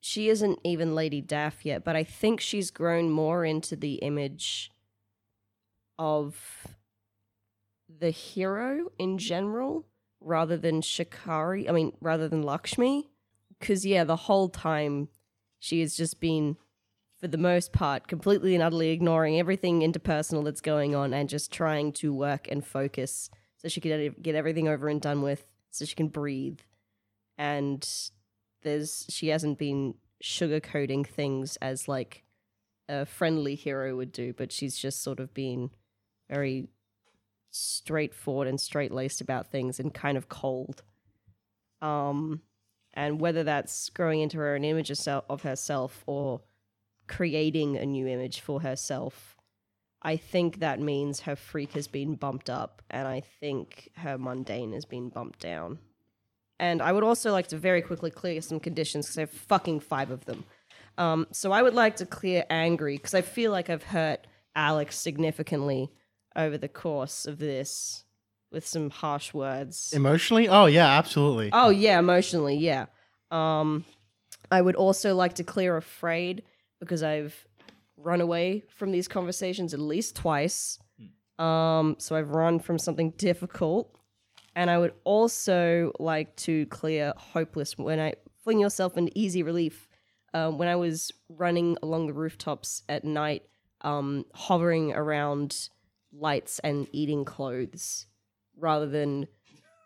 she 0.00 0.28
isn't 0.28 0.58
even 0.64 0.94
Lady 0.94 1.20
Daff 1.20 1.64
yet, 1.64 1.84
but 1.84 1.96
I 1.96 2.04
think 2.04 2.40
she's 2.40 2.70
grown 2.70 3.10
more 3.10 3.44
into 3.44 3.76
the 3.76 3.94
image 3.94 4.70
of 5.98 6.66
the 7.88 8.10
hero 8.10 8.90
in 8.98 9.18
general 9.18 9.86
rather 10.20 10.56
than 10.56 10.80
Shikari. 10.82 11.68
I 11.68 11.72
mean, 11.72 11.92
rather 12.00 12.28
than 12.28 12.42
Lakshmi. 12.42 13.10
Because, 13.58 13.84
yeah, 13.84 14.04
the 14.04 14.14
whole 14.14 14.48
time 14.48 15.08
she 15.58 15.80
has 15.80 15.96
just 15.96 16.20
been, 16.20 16.56
for 17.18 17.28
the 17.28 17.38
most 17.38 17.72
part, 17.72 18.06
completely 18.06 18.54
and 18.54 18.62
utterly 18.62 18.90
ignoring 18.90 19.38
everything 19.38 19.80
interpersonal 19.80 20.44
that's 20.44 20.60
going 20.60 20.94
on 20.94 21.12
and 21.12 21.28
just 21.28 21.52
trying 21.52 21.92
to 21.92 22.12
work 22.14 22.46
and 22.48 22.64
focus 22.64 23.30
so 23.56 23.68
she 23.68 23.80
can 23.80 24.14
get 24.22 24.36
everything 24.36 24.68
over 24.68 24.88
and 24.88 25.00
done 25.00 25.22
with 25.22 25.44
so 25.70 25.84
she 25.84 25.96
can 25.96 26.08
breathe. 26.08 26.60
And 27.36 27.86
there's 28.62 29.06
she 29.08 29.28
hasn't 29.28 29.58
been 29.58 29.94
sugarcoating 30.22 31.06
things 31.06 31.56
as 31.56 31.88
like 31.88 32.24
a 32.88 33.04
friendly 33.04 33.54
hero 33.54 33.96
would 33.96 34.12
do, 34.12 34.32
but 34.32 34.52
she's 34.52 34.76
just 34.76 35.02
sort 35.02 35.20
of 35.20 35.34
been 35.34 35.70
very 36.30 36.68
straightforward 37.50 38.46
and 38.46 38.60
straight 38.60 38.92
laced 38.92 39.20
about 39.20 39.50
things 39.50 39.80
and 39.80 39.92
kind 39.92 40.16
of 40.16 40.28
cold. 40.28 40.82
Um, 41.80 42.42
and 42.94 43.20
whether 43.20 43.44
that's 43.44 43.90
growing 43.90 44.20
into 44.20 44.38
her 44.38 44.54
own 44.54 44.64
image 44.64 44.90
of 44.90 45.24
of 45.28 45.42
herself 45.42 46.02
or 46.06 46.40
creating 47.08 47.76
a 47.76 47.86
new 47.86 48.06
image 48.06 48.40
for 48.40 48.60
herself, 48.60 49.36
I 50.02 50.16
think 50.16 50.60
that 50.60 50.80
means 50.80 51.20
her 51.20 51.34
freak 51.34 51.72
has 51.72 51.88
been 51.88 52.14
bumped 52.14 52.48
up, 52.48 52.82
and 52.90 53.08
I 53.08 53.20
think 53.40 53.90
her 53.96 54.16
mundane 54.16 54.72
has 54.72 54.84
been 54.84 55.08
bumped 55.08 55.40
down. 55.40 55.78
And 56.60 56.82
I 56.82 56.92
would 56.92 57.04
also 57.04 57.32
like 57.32 57.48
to 57.48 57.56
very 57.56 57.82
quickly 57.82 58.10
clear 58.10 58.40
some 58.40 58.60
conditions 58.60 59.06
because 59.06 59.18
I 59.18 59.22
have 59.22 59.30
fucking 59.30 59.80
five 59.80 60.10
of 60.10 60.24
them. 60.24 60.44
Um, 60.96 61.28
so 61.30 61.52
I 61.52 61.62
would 61.62 61.74
like 61.74 61.96
to 61.96 62.06
clear 62.06 62.44
angry 62.50 62.96
because 62.96 63.14
I 63.14 63.22
feel 63.22 63.52
like 63.52 63.70
I've 63.70 63.84
hurt 63.84 64.26
Alex 64.56 64.98
significantly 64.98 65.90
over 66.34 66.58
the 66.58 66.68
course 66.68 67.26
of 67.26 67.38
this 67.38 68.04
with 68.50 68.66
some 68.66 68.90
harsh 68.90 69.32
words. 69.32 69.92
Emotionally? 69.92 70.48
Oh 70.48 70.66
yeah, 70.66 70.88
absolutely. 70.98 71.50
Oh 71.52 71.70
yeah, 71.70 71.98
emotionally, 71.98 72.56
yeah. 72.56 72.86
Um 73.30 73.84
I 74.50 74.60
would 74.60 74.74
also 74.76 75.14
like 75.14 75.34
to 75.34 75.44
clear 75.44 75.76
afraid 75.76 76.42
because 76.80 77.02
I've 77.02 77.46
run 77.96 78.20
away 78.20 78.64
from 78.68 78.92
these 78.92 79.08
conversations 79.08 79.74
at 79.74 79.80
least 79.80 80.16
twice. 80.16 80.78
Um, 81.38 81.96
so 81.98 82.16
I've 82.16 82.30
run 82.30 82.58
from 82.58 82.78
something 82.78 83.10
difficult. 83.12 83.94
And 84.56 84.70
I 84.70 84.78
would 84.78 84.94
also 85.04 85.92
like 86.00 86.34
to 86.36 86.66
clear 86.66 87.12
hopeless 87.16 87.78
when 87.78 88.00
I 88.00 88.14
fling 88.42 88.58
yourself 88.58 88.96
into 88.96 89.12
easy 89.14 89.42
relief. 89.42 89.88
Um, 90.34 90.58
when 90.58 90.68
I 90.68 90.76
was 90.76 91.12
running 91.28 91.76
along 91.82 92.06
the 92.06 92.12
rooftops 92.12 92.82
at 92.88 93.04
night, 93.04 93.44
um, 93.82 94.26
hovering 94.34 94.92
around 94.92 95.68
lights 96.12 96.58
and 96.60 96.86
eating 96.92 97.24
clothes 97.24 98.06
rather 98.58 98.86
than 98.86 99.28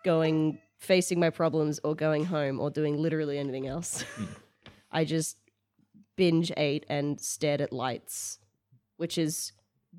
going 0.05 0.59
facing 0.79 1.21
my 1.21 1.31
problems 1.31 1.79
or 1.85 1.95
going 1.95 2.25
home 2.25 2.59
or 2.59 2.71
doing 2.71 3.01
literally 3.01 3.39
anything 3.39 3.69
else. 3.69 4.05
I 4.91 5.05
just 5.05 5.37
binge 6.17 6.53
ate 6.57 6.87
and 6.89 7.21
stared 7.21 7.61
at 7.61 7.73
lights, 7.73 8.39
which 8.97 9.19
is 9.19 9.53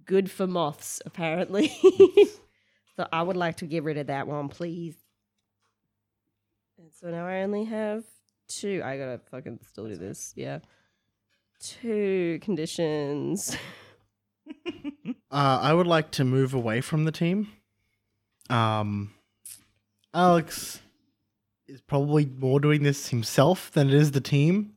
good 0.05 0.29
for 0.29 0.47
moths, 0.47 1.01
apparently. 1.05 1.67
so 2.95 3.07
I 3.11 3.21
would 3.21 3.37
like 3.37 3.57
to 3.57 3.65
get 3.65 3.83
rid 3.83 3.97
of 3.97 4.07
that 4.07 4.27
one, 4.27 4.49
please. 4.49 4.95
And 6.77 6.91
so 6.91 7.09
now 7.09 7.25
I 7.27 7.41
only 7.41 7.65
have 7.65 8.03
two. 8.47 8.81
I 8.83 8.97
gotta 8.97 9.19
fucking 9.31 9.59
still 9.69 9.87
do 9.87 9.95
this. 9.95 10.33
Yeah. 10.35 10.59
Two 11.59 12.39
conditions. 12.41 13.55
Uh, 15.33 15.57
I 15.63 15.73
would 15.73 15.87
like 15.87 16.11
to 16.11 16.23
move 16.23 16.53
away 16.53 16.79
from 16.79 17.05
the 17.05 17.11
team. 17.11 17.47
Um, 18.51 19.15
Alex 20.13 20.79
is 21.67 21.81
probably 21.81 22.27
more 22.27 22.59
doing 22.59 22.83
this 22.83 23.07
himself 23.07 23.71
than 23.71 23.87
it 23.87 23.95
is 23.95 24.11
the 24.11 24.21
team. 24.21 24.72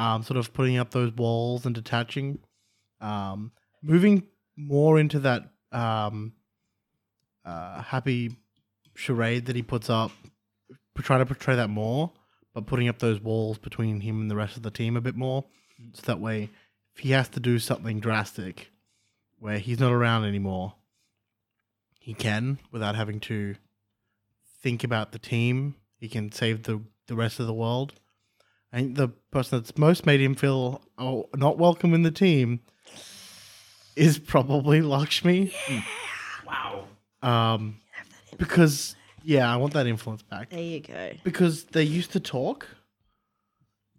Um, 0.00 0.22
sort 0.22 0.38
of 0.38 0.52
putting 0.54 0.78
up 0.78 0.92
those 0.92 1.12
walls 1.12 1.66
and 1.66 1.74
detaching. 1.74 2.38
Um, 3.02 3.52
moving 3.82 4.22
more 4.56 4.98
into 4.98 5.18
that 5.20 5.50
um, 5.72 6.32
uh, 7.44 7.82
happy 7.82 8.36
charade 8.94 9.44
that 9.46 9.56
he 9.56 9.62
puts 9.62 9.90
up, 9.90 10.10
trying 10.96 11.20
to 11.20 11.26
portray 11.26 11.56
that 11.56 11.68
more, 11.68 12.12
but 12.54 12.66
putting 12.66 12.88
up 12.88 12.98
those 12.98 13.20
walls 13.20 13.58
between 13.58 14.00
him 14.00 14.22
and 14.22 14.30
the 14.30 14.36
rest 14.36 14.56
of 14.56 14.62
the 14.62 14.70
team 14.70 14.96
a 14.96 15.00
bit 15.02 15.16
more. 15.16 15.44
So 15.92 16.02
that 16.06 16.20
way, 16.20 16.48
if 16.94 17.02
he 17.02 17.10
has 17.10 17.28
to 17.30 17.40
do 17.40 17.58
something 17.58 18.00
drastic, 18.00 18.70
where 19.38 19.58
he's 19.58 19.80
not 19.80 19.92
around 19.92 20.24
anymore, 20.24 20.74
he 21.98 22.14
can 22.14 22.58
without 22.72 22.94
having 22.96 23.20
to 23.20 23.54
think 24.62 24.82
about 24.82 25.12
the 25.12 25.18
team. 25.18 25.76
He 25.98 26.08
can 26.08 26.32
save 26.32 26.62
the 26.62 26.80
the 27.06 27.16
rest 27.16 27.38
of 27.40 27.46
the 27.46 27.54
world. 27.54 27.99
I 28.72 28.78
think 28.78 28.96
the 28.96 29.08
person 29.30 29.58
that's 29.58 29.76
most 29.76 30.06
made 30.06 30.20
him 30.20 30.34
feel 30.34 30.82
oh, 30.98 31.28
not 31.34 31.58
welcome 31.58 31.92
in 31.94 32.02
the 32.02 32.10
team 32.10 32.60
is 33.96 34.18
probably 34.18 34.80
Lakshmi. 34.80 35.52
Yeah. 35.68 35.82
Wow. 36.46 36.84
Um, 37.22 37.80
because 38.38 38.96
yeah, 39.22 39.52
I 39.52 39.56
want 39.56 39.72
that 39.74 39.86
influence 39.86 40.22
back. 40.22 40.50
There 40.50 40.60
you 40.60 40.80
go. 40.80 41.12
Because 41.24 41.64
they 41.64 41.82
used 41.82 42.12
to 42.12 42.20
talk, 42.20 42.66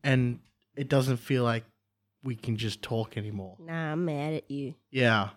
and 0.04 0.40
it 0.76 0.90
doesn't 0.90 1.18
feel 1.18 1.44
like 1.44 1.64
we 2.24 2.36
can 2.36 2.58
just 2.58 2.82
talk 2.82 3.18
anymore. 3.18 3.58
Nah, 3.60 3.94
I'm 3.94 4.06
mad 4.06 4.34
at 4.34 4.52
you. 4.52 4.76
Yeah. 4.90 5.30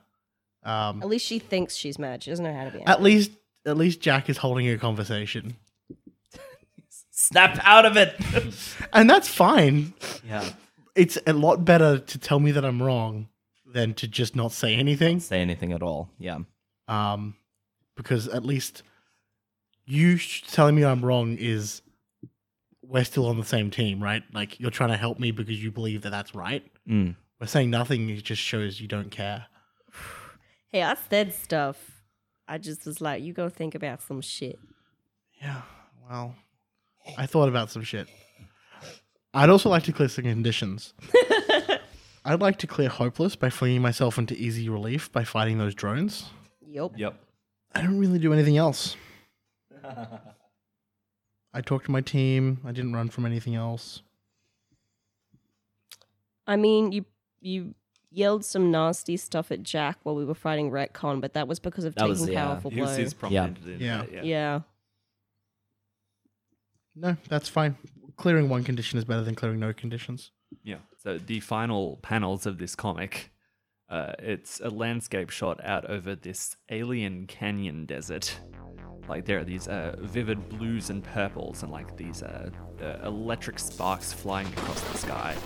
Um, 0.62 1.02
At 1.02 1.08
least 1.08 1.26
she 1.26 1.38
thinks 1.38 1.76
she's 1.76 1.98
mad. 1.98 2.22
She 2.22 2.30
doesn't 2.30 2.44
know 2.44 2.54
how 2.54 2.64
to 2.64 2.70
be. 2.70 2.80
At 2.82 2.96
angry. 2.96 3.04
least, 3.04 3.30
at 3.66 3.76
least 3.76 4.00
Jack 4.00 4.30
is 4.30 4.38
holding 4.38 4.68
a 4.68 4.78
conversation, 4.78 5.56
Snap 7.28 7.58
out 7.62 7.86
of 7.86 7.96
it. 7.96 8.14
and 8.92 9.08
that's 9.08 9.28
fine. 9.28 9.94
yeah. 10.26 10.48
It's 10.94 11.18
a 11.26 11.32
lot 11.32 11.64
better 11.64 11.98
to 11.98 12.18
tell 12.18 12.38
me 12.38 12.52
that 12.52 12.64
I'm 12.64 12.82
wrong 12.82 13.28
than 13.66 13.94
to 13.94 14.06
just 14.06 14.36
not 14.36 14.52
say 14.52 14.74
anything. 14.74 15.20
Say 15.20 15.40
anything 15.40 15.72
at 15.72 15.82
all. 15.82 16.10
Yeah. 16.18 16.38
Um, 16.86 17.34
because 17.96 18.28
at 18.28 18.44
least 18.44 18.82
you 19.86 20.16
sh- 20.16 20.42
telling 20.50 20.74
me 20.76 20.84
I'm 20.84 21.04
wrong 21.04 21.36
is 21.38 21.82
we're 22.82 23.04
still 23.04 23.26
on 23.26 23.38
the 23.38 23.44
same 23.44 23.70
team, 23.70 24.02
right? 24.02 24.22
Like 24.32 24.60
you're 24.60 24.70
trying 24.70 24.90
to 24.90 24.96
help 24.96 25.18
me 25.18 25.30
because 25.30 25.62
you 25.62 25.70
believe 25.72 26.02
that 26.02 26.10
that's 26.10 26.34
right. 26.34 26.64
Mm. 26.88 27.16
We're 27.40 27.46
saying 27.46 27.70
nothing. 27.70 28.08
It 28.10 28.22
just 28.22 28.42
shows 28.42 28.80
you 28.80 28.88
don't 28.88 29.10
care. 29.10 29.46
Hey, 30.68 30.82
I 30.82 30.96
said 31.08 31.32
stuff. 31.32 32.02
I 32.48 32.58
just 32.58 32.84
was 32.84 33.00
like, 33.00 33.22
you 33.22 33.32
go 33.32 33.48
think 33.48 33.76
about 33.76 34.02
some 34.02 34.20
shit. 34.20 34.58
Yeah. 35.40 35.62
Well, 36.10 36.34
I 37.18 37.26
thought 37.26 37.48
about 37.48 37.70
some 37.70 37.82
shit. 37.82 38.08
I'd 39.32 39.50
also 39.50 39.68
like 39.68 39.82
to 39.84 39.92
clear 39.92 40.08
some 40.08 40.24
conditions. 40.24 40.94
I'd 42.24 42.40
like 42.40 42.58
to 42.58 42.66
clear 42.66 42.88
hopeless 42.88 43.36
by 43.36 43.50
flinging 43.50 43.82
myself 43.82 44.16
into 44.18 44.34
easy 44.36 44.68
relief 44.68 45.12
by 45.12 45.24
fighting 45.24 45.58
those 45.58 45.74
drones. 45.74 46.30
Yep. 46.66 46.92
Yep. 46.96 47.20
I 47.74 47.82
don't 47.82 47.98
really 47.98 48.18
do 48.18 48.32
anything 48.32 48.56
else. 48.56 48.96
I 51.52 51.60
talked 51.60 51.84
to 51.86 51.90
my 51.90 52.00
team. 52.00 52.60
I 52.64 52.72
didn't 52.72 52.94
run 52.94 53.08
from 53.10 53.26
anything 53.26 53.54
else. 53.54 54.02
I 56.46 56.56
mean, 56.56 56.92
you 56.92 57.04
you 57.40 57.74
yelled 58.10 58.44
some 58.44 58.70
nasty 58.70 59.16
stuff 59.16 59.50
at 59.50 59.62
Jack 59.62 59.98
while 60.04 60.14
we 60.14 60.24
were 60.24 60.34
fighting 60.34 60.70
Retcon, 60.70 61.20
but 61.20 61.34
that 61.34 61.48
was 61.48 61.58
because 61.58 61.84
of 61.84 61.94
That 61.96 62.08
was- 62.08 62.20
taking 62.20 62.34
yeah. 62.34 62.46
powerful 62.46 62.70
uh, 62.70 62.74
He 62.74 62.80
was, 62.80 62.90
blow. 62.90 62.96
he 62.96 63.02
was 63.04 63.14
prompted 63.14 63.68
in 63.68 63.80
Yeah. 63.80 63.96
that, 63.98 64.12
yeah. 64.12 64.22
yeah. 64.22 64.60
No, 66.96 67.16
that's 67.28 67.48
fine. 67.48 67.76
Clearing 68.16 68.48
one 68.48 68.64
condition 68.64 68.98
is 68.98 69.04
better 69.04 69.22
than 69.22 69.34
clearing 69.34 69.60
no 69.60 69.72
conditions. 69.72 70.30
Yeah. 70.62 70.78
So 71.02 71.18
the 71.18 71.40
final 71.40 71.98
panels 72.02 72.46
of 72.46 72.58
this 72.58 72.76
comic, 72.76 73.32
uh, 73.90 74.12
it's 74.18 74.60
a 74.60 74.70
landscape 74.70 75.30
shot 75.30 75.62
out 75.64 75.84
over 75.90 76.14
this 76.14 76.56
alien 76.70 77.26
canyon 77.26 77.86
desert. 77.86 78.38
Like 79.08 79.26
there 79.26 79.38
are 79.38 79.44
these 79.44 79.68
uh, 79.68 79.96
vivid 79.98 80.48
blues 80.48 80.88
and 80.88 81.04
purples, 81.04 81.62
and 81.62 81.70
like 81.70 81.94
these 81.96 82.22
uh, 82.22 82.48
electric 83.04 83.58
sparks 83.58 84.14
flying 84.14 84.46
across 84.46 84.80
the 84.80 84.96
sky. 84.98 85.36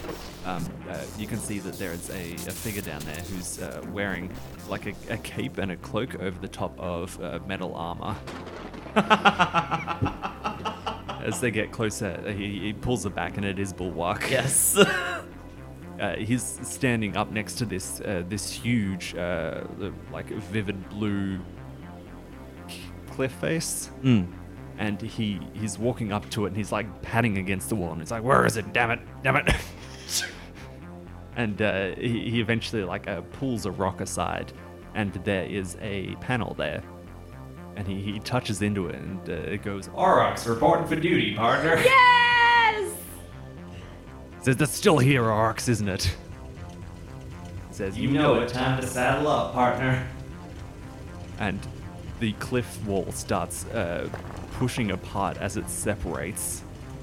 Um, 0.45 0.65
uh, 0.89 1.03
you 1.19 1.27
can 1.27 1.39
see 1.39 1.59
that 1.59 1.77
there 1.77 1.93
is 1.93 2.09
a, 2.11 2.35
a 2.35 2.53
figure 2.53 2.83
down 2.83 3.01
there 3.01 3.17
who's 3.17 3.59
uh, 3.61 3.85
wearing 3.91 4.31
like 4.69 4.87
a, 4.87 4.95
a 5.13 5.17
cape 5.19 5.59
and 5.59 5.73
a 5.73 5.77
cloak 5.77 6.21
over 6.21 6.39
the 6.39 6.47
top 6.47 6.79
of 6.79 7.21
uh, 7.21 7.41
metal 7.49 7.75
armor. 7.75 8.17
As 11.29 11.41
they 11.41 11.51
get 11.51 11.73
closer, 11.73 12.33
he, 12.33 12.59
he 12.59 12.73
pulls 12.73 13.05
it 13.05 13.15
back, 13.15 13.37
and 13.37 13.45
it 13.45 13.59
is 13.59 13.73
Bulwark. 13.73 14.31
Yes. 14.31 14.79
Uh, 16.01 16.15
he's 16.15 16.61
standing 16.63 17.17
up 17.17 17.33
next 17.33 17.55
to 17.55 17.65
this 17.65 18.01
uh, 18.03 18.23
this 18.29 18.53
huge, 18.53 19.17
uh, 19.17 19.65
like 20.13 20.27
vivid 20.27 20.89
blue 20.91 21.41
cliff 23.11 23.33
face, 23.33 23.91
mm. 24.05 24.25
and 24.79 25.03
he 25.03 25.41
he's 25.55 25.77
walking 25.77 26.13
up 26.13 26.31
to 26.31 26.45
it, 26.45 26.49
and 26.49 26.57
he's 26.57 26.71
like 26.71 26.87
patting 27.03 27.39
against 27.39 27.69
the 27.69 27.75
wall, 27.75 27.91
and 27.91 28.01
he's 28.01 28.13
like, 28.13 28.23
"Where 28.23 28.47
is 28.47 28.57
it? 28.57 28.73
Damn 28.73 28.93
it! 28.93 29.01
Damn 29.25 29.35
it!" 29.37 29.53
and 31.37 31.61
uh, 31.61 31.97
he, 31.97 32.31
he 32.31 32.41
eventually 32.41 32.85
like 32.85 33.09
uh, 33.09 33.23
pulls 33.33 33.67
a 33.67 33.73
rock 33.73 34.01
aside, 34.01 34.53
and 34.95 35.13
there 35.25 35.47
is 35.47 35.77
a 35.81 36.15
panel 36.21 36.55
there, 36.55 36.81
and 37.79 37.87
he, 37.87 38.03
he 38.03 38.19
touches 38.19 38.61
into 38.61 38.89
it, 38.89 38.97
and 38.97 39.21
uh, 39.31 39.33
it 39.33 39.63
goes, 39.63 39.89
"Aurochs 39.95 40.47
reporting 40.49 40.87
for 40.87 40.97
duty, 40.97 41.35
partner." 41.35 41.77
Yes. 41.85 42.93
Says 44.43 44.57
that's 44.57 44.73
still 44.75 44.99
here, 44.99 45.23
Aurochs, 45.23 45.69
isn't 45.69 45.89
it? 45.89 46.15
Says 47.71 47.97
You 47.97 48.11
know 48.11 48.41
it. 48.41 48.49
Time 48.49 48.81
to 48.81 48.87
saddle 48.87 49.29
up, 49.29 49.53
partner. 49.53 50.07
and 51.39 51.59
the 52.19 52.33
cliff 52.35 52.85
wall 52.85 53.11
starts 53.13 53.65
uh, 53.67 54.09
pushing 54.55 54.91
apart 54.91 55.37
as 55.39 55.57
it 55.57 55.69
separates, 55.71 56.63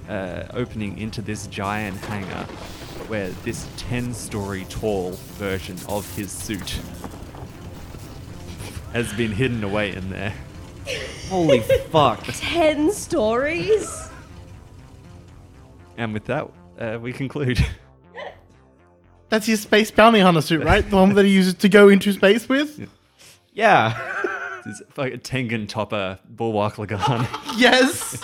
uh, 0.10 0.44
opening 0.54 0.98
into 0.98 1.22
this 1.22 1.48
giant 1.48 1.98
hangar 2.06 2.46
where 3.08 3.30
this 3.44 3.68
10 3.78 4.14
story 4.14 4.66
tall 4.70 5.12
version 5.38 5.78
of 5.88 6.10
his 6.18 6.32
suit 6.32 6.80
has 8.92 9.12
been 9.14 9.32
hidden 9.32 9.64
away 9.64 9.94
in 9.96 10.10
there. 10.10 10.34
Holy 11.30 11.60
fuck. 11.60 12.24
Ten 12.28 12.92
stories. 12.92 14.10
And 15.98 16.14
with 16.14 16.26
that, 16.26 16.50
uh, 16.80 17.00
we 17.02 17.14
conclude. 17.14 17.64
That's 19.30 19.46
his 19.48 19.62
space 19.62 19.90
bounty 19.92 20.20
hunter 20.20 20.42
suit, 20.42 20.64
right? 20.64 20.88
The 20.88 20.96
one 20.96 21.14
that 21.16 21.26
he 21.26 21.32
uses 21.32 21.56
to 21.56 21.70
go 21.70 21.90
into 21.90 22.14
space 22.14 22.48
with? 22.48 22.90
Yeah. 23.54 23.98
this 24.66 24.82
fucking 24.92 25.20
Tengen 25.22 25.68
Toppa 25.68 26.20
Bulwark 26.30 26.76
Lagann. 26.76 27.28
Yes. 27.58 28.24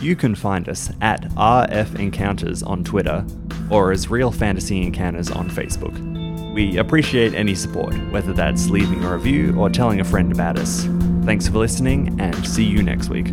You 0.00 0.16
can 0.16 0.34
find 0.34 0.68
us 0.68 0.90
at 1.00 1.22
RF 1.32 1.98
Encounters 1.98 2.62
on 2.62 2.84
Twitter 2.84 3.24
or 3.70 3.92
as 3.92 4.08
Real 4.10 4.32
Fantasy 4.32 4.82
Encounters 4.82 5.30
on 5.30 5.50
Facebook. 5.50 6.19
We 6.60 6.76
appreciate 6.76 7.32
any 7.32 7.54
support, 7.54 7.94
whether 8.12 8.34
that's 8.34 8.68
leaving 8.68 9.02
a 9.02 9.14
review 9.14 9.58
or 9.58 9.70
telling 9.70 10.00
a 10.00 10.04
friend 10.04 10.30
about 10.30 10.58
us. 10.58 10.84
Thanks 11.24 11.48
for 11.48 11.56
listening 11.56 12.20
and 12.20 12.46
see 12.46 12.64
you 12.64 12.82
next 12.82 13.08
week. 13.08 13.28